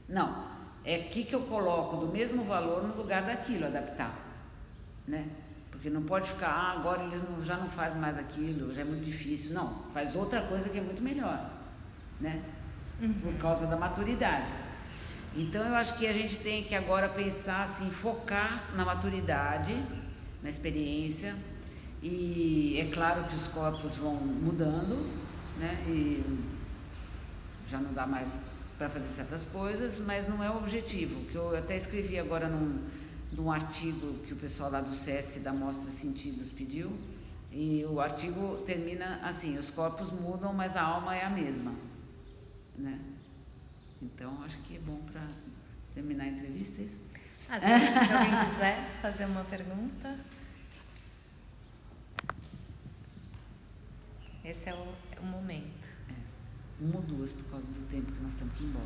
Não, 0.07 0.56
é 0.87 0.95
aqui 0.95 1.25
que 1.25 1.35
eu 1.35 1.41
coloco 1.41 1.97
do 1.97 2.07
mesmo 2.07 2.45
valor 2.45 2.81
no 2.87 2.95
lugar 2.95 3.23
daquilo, 3.23 3.65
adaptar, 3.65 4.17
né? 5.05 5.27
Porque 5.69 5.89
não 5.89 6.03
pode 6.03 6.29
ficar, 6.29 6.47
ah, 6.47 6.71
agora 6.71 7.03
eles 7.03 7.21
não- 7.29 7.43
já 7.43 7.57
não 7.57 7.67
fazem 7.67 7.99
mais 7.99 8.17
aquilo, 8.17 8.73
já 8.73 8.81
é 8.81 8.85
muito 8.85 9.03
difícil. 9.03 9.53
Não, 9.53 9.83
faz 9.93 10.15
outra 10.15 10.41
coisa 10.43 10.69
que 10.69 10.77
é 10.77 10.81
muito 10.81 11.03
melhor, 11.03 11.51
né? 12.21 12.41
Por 13.21 13.33
causa 13.33 13.67
da 13.67 13.75
maturidade. 13.75 14.49
Então 15.35 15.61
eu 15.67 15.75
acho 15.75 15.97
que 15.97 16.07
a 16.07 16.13
gente 16.13 16.37
tem 16.39 16.63
que 16.63 16.73
agora 16.73 17.09
pensar 17.09 17.63
assim, 17.63 17.91
focar 17.91 18.63
na 18.73 18.85
maturidade, 18.85 19.75
na 20.41 20.49
experiência. 20.49 21.35
E 22.01 22.79
é 22.79 22.89
claro 22.93 23.25
que 23.25 23.35
os 23.35 23.47
corpos 23.49 23.95
vão 23.95 24.15
mudando, 24.15 25.05
né? 25.59 25.83
E 25.85 26.23
já 27.69 27.77
não 27.77 27.91
dá 27.93 28.07
mais 28.07 28.33
para 28.77 28.89
fazer 28.89 29.07
certas 29.07 29.45
coisas, 29.45 29.99
mas 29.99 30.27
não 30.27 30.43
é 30.43 30.49
o 30.49 30.57
objetivo. 30.57 31.25
Que 31.25 31.35
eu 31.35 31.57
até 31.57 31.75
escrevi 31.75 32.19
agora 32.19 32.47
num, 32.47 32.87
num 33.33 33.51
artigo 33.51 34.19
que 34.25 34.33
o 34.33 34.37
pessoal 34.37 34.71
lá 34.71 34.81
do 34.81 34.95
SESC 34.95 35.39
da 35.39 35.51
Mostra 35.51 35.89
Sentidos 35.89 36.51
pediu. 36.51 36.91
E 37.51 37.83
o 37.89 37.99
artigo 37.99 38.63
termina 38.65 39.19
assim: 39.23 39.57
os 39.57 39.69
corpos 39.69 40.11
mudam, 40.11 40.53
mas 40.53 40.75
a 40.75 40.81
alma 40.81 41.15
é 41.15 41.23
a 41.23 41.29
mesma, 41.29 41.73
né? 42.77 42.99
Então 44.01 44.43
acho 44.43 44.57
que 44.59 44.75
é 44.75 44.79
bom 44.79 44.99
para 45.11 45.27
terminar 45.95 46.25
a 46.25 46.27
entrevista 46.27 46.81
é 46.81 46.85
isso. 46.85 47.01
Ah, 47.49 47.59
se, 47.59 47.65
se 48.05 48.13
alguém 48.13 48.45
quiser 48.45 48.89
fazer 49.01 49.25
uma 49.25 49.43
pergunta. 49.45 50.19
Esse 54.43 54.69
é 54.69 54.73
o, 54.73 54.93
é 55.11 55.19
o 55.19 55.25
momento. 55.25 55.86
Uma 56.79 56.97
ou 56.97 57.01
duas 57.01 57.31
por 57.31 57.43
causa 57.45 57.67
do 57.67 57.87
tempo 57.89 58.11
que 58.11 58.21
nós 58.21 58.33
temos 58.35 58.53
que 58.55 58.63
ir 58.63 58.67
embora. 58.67 58.85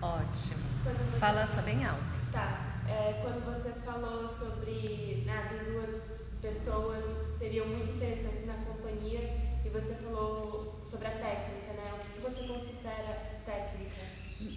Ótimo. 0.00 0.62
Você- 0.84 1.18
Fala 1.18 1.46
só 1.46 1.62
bem 1.62 1.84
alto. 1.84 2.02
Tá. 2.32 2.80
É, 2.88 3.20
quando 3.22 3.44
você 3.44 3.72
falou 3.80 4.26
sobre 4.26 5.24
né, 5.26 5.48
de 5.50 5.72
duas 5.72 6.36
pessoas 6.40 7.02
que 7.04 7.38
seriam 7.38 7.66
muito 7.66 7.90
interessantes 7.90 8.46
na 8.46 8.54
companhia 8.54 9.20
e 9.64 9.68
você 9.68 9.94
falou 9.96 10.78
sobre 10.84 11.08
a 11.08 11.10
técnica, 11.10 11.72
né? 11.74 11.92
O 11.94 11.98
que, 11.98 12.12
que 12.12 12.20
você 12.20 12.46
considera 12.46 13.40
técnica? 13.44 13.96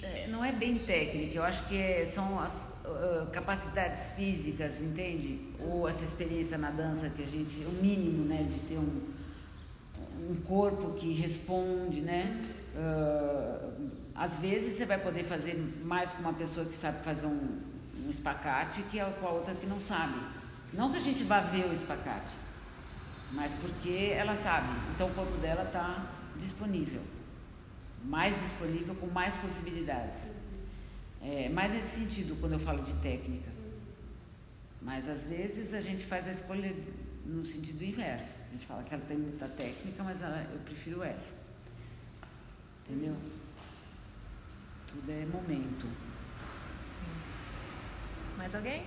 É, 0.03 0.27
Não 0.27 0.45
é 0.45 0.51
bem 0.51 0.77
técnica, 0.79 1.35
eu 1.35 1.43
acho 1.43 1.67
que 1.67 1.75
é- 1.75 2.05
são 2.05 2.39
as 2.39 2.53
ah, 2.85 3.27
capacidades 3.33 4.13
físicas, 4.15 4.79
entende? 4.81 5.53
Ou 5.59 5.87
essa 5.89 6.03
experiência 6.03 6.57
na 6.57 6.69
dança 6.71 7.09
que 7.09 7.23
a 7.23 7.25
gente, 7.25 7.63
o 7.65 7.71
mínimo, 7.71 8.25
né, 8.25 8.43
de 8.43 8.59
ter 8.67 8.77
um, 8.77 9.10
um 10.29 10.35
corpo 10.47 10.93
que 10.93 11.13
responde, 11.13 12.01
né? 12.01 12.41
Ah, 12.75 13.69
às 14.15 14.37
vezes 14.37 14.77
você 14.77 14.85
vai 14.85 14.99
poder 14.99 15.23
fazer 15.23 15.55
mais 15.83 16.13
com 16.13 16.21
uma 16.21 16.33
pessoa 16.33 16.65
que 16.65 16.75
sabe 16.75 17.03
fazer 17.03 17.25
um, 17.25 17.59
um 18.05 18.09
espacate 18.09 18.83
que 18.83 18.99
com 19.19 19.27
a 19.27 19.31
outra 19.31 19.55
que 19.55 19.65
não 19.65 19.79
sabe. 19.79 20.19
Não 20.73 20.91
que 20.91 20.97
a 20.97 21.01
gente 21.01 21.23
vá 21.23 21.41
ver 21.41 21.65
o 21.65 21.73
espacate, 21.73 22.33
mas 23.31 23.53
porque 23.55 24.13
ela 24.13 24.35
sabe. 24.35 24.69
Então 24.93 25.07
o 25.07 25.13
corpo 25.13 25.37
dela 25.37 25.63
está 25.63 26.05
disponível, 26.37 27.01
mais 28.03 28.39
disponível, 28.41 28.95
com 28.95 29.07
mais 29.07 29.35
possibilidades. 29.35 30.21
É, 31.21 31.49
mais 31.49 31.71
nesse 31.71 31.99
sentido 31.99 32.39
quando 32.39 32.53
eu 32.53 32.59
falo 32.59 32.83
de 32.83 32.93
técnica. 32.99 33.49
Mas 34.81 35.07
às 35.09 35.25
vezes 35.25 35.73
a 35.73 35.81
gente 35.81 36.05
faz 36.05 36.27
a 36.27 36.31
escolha 36.31 36.73
no 37.31 37.45
sentido 37.45 37.83
inverso. 37.83 38.33
A 38.47 38.51
gente 38.51 38.65
fala 38.65 38.83
que 38.83 38.93
ela 38.93 39.03
tem 39.07 39.17
muita 39.17 39.47
técnica, 39.47 40.03
mas 40.03 40.21
ela, 40.21 40.45
eu 40.51 40.59
prefiro 40.59 41.01
essa. 41.03 41.33
Entendeu? 42.85 43.15
Tudo 44.87 45.11
é 45.11 45.25
momento. 45.25 45.87
Sim. 46.87 47.11
Mais 48.37 48.53
alguém? 48.53 48.83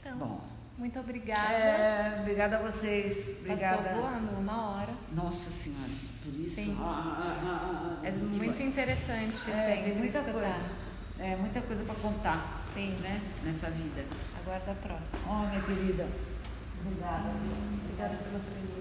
Então, 0.00 0.18
Bom. 0.18 0.48
muito 0.78 1.00
obrigada. 1.00 1.52
É, 1.52 2.18
obrigada 2.20 2.58
a 2.58 2.62
vocês. 2.62 3.38
Obrigada. 3.40 3.82
Passou 3.82 4.02
voando 4.02 4.38
uma 4.38 4.70
hora. 4.70 4.94
Nossa 5.12 5.50
Senhora, 5.50 5.90
por 6.22 6.34
isso. 6.34 6.54
Sim. 6.54 6.76
Ah, 6.78 6.84
ah, 6.84 7.22
ah, 7.22 7.44
ah, 7.44 8.00
ah, 8.02 8.06
É 8.06 8.10
muito 8.12 8.62
interessante 8.62 9.50
É, 9.50 9.82
tem 9.82 9.96
muita 9.96 10.22
coisa. 10.22 10.84
É, 11.18 11.36
muita 11.36 11.60
coisa 11.62 11.84
para 11.84 11.94
contar, 11.94 12.64
Sim. 12.74 12.90
né? 13.00 13.20
Nessa 13.42 13.70
vida. 13.70 14.04
Aguarda 14.44 14.72
a 14.72 14.74
próxima. 14.74 15.20
Oh, 15.26 15.46
minha 15.48 15.62
querida. 15.62 16.06
Obrigada. 16.84 17.30
Obrigada 17.82 18.16
pela 18.18 18.40
presença. 18.40 18.76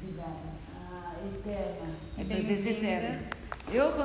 Obrigada. 0.00 0.48
Ah, 0.74 1.14
eterna. 1.26 1.94
É 2.16 2.24
presença 2.24 2.70
eterna. 2.70 3.20
Eu, 3.70 3.84
quando 3.92 3.98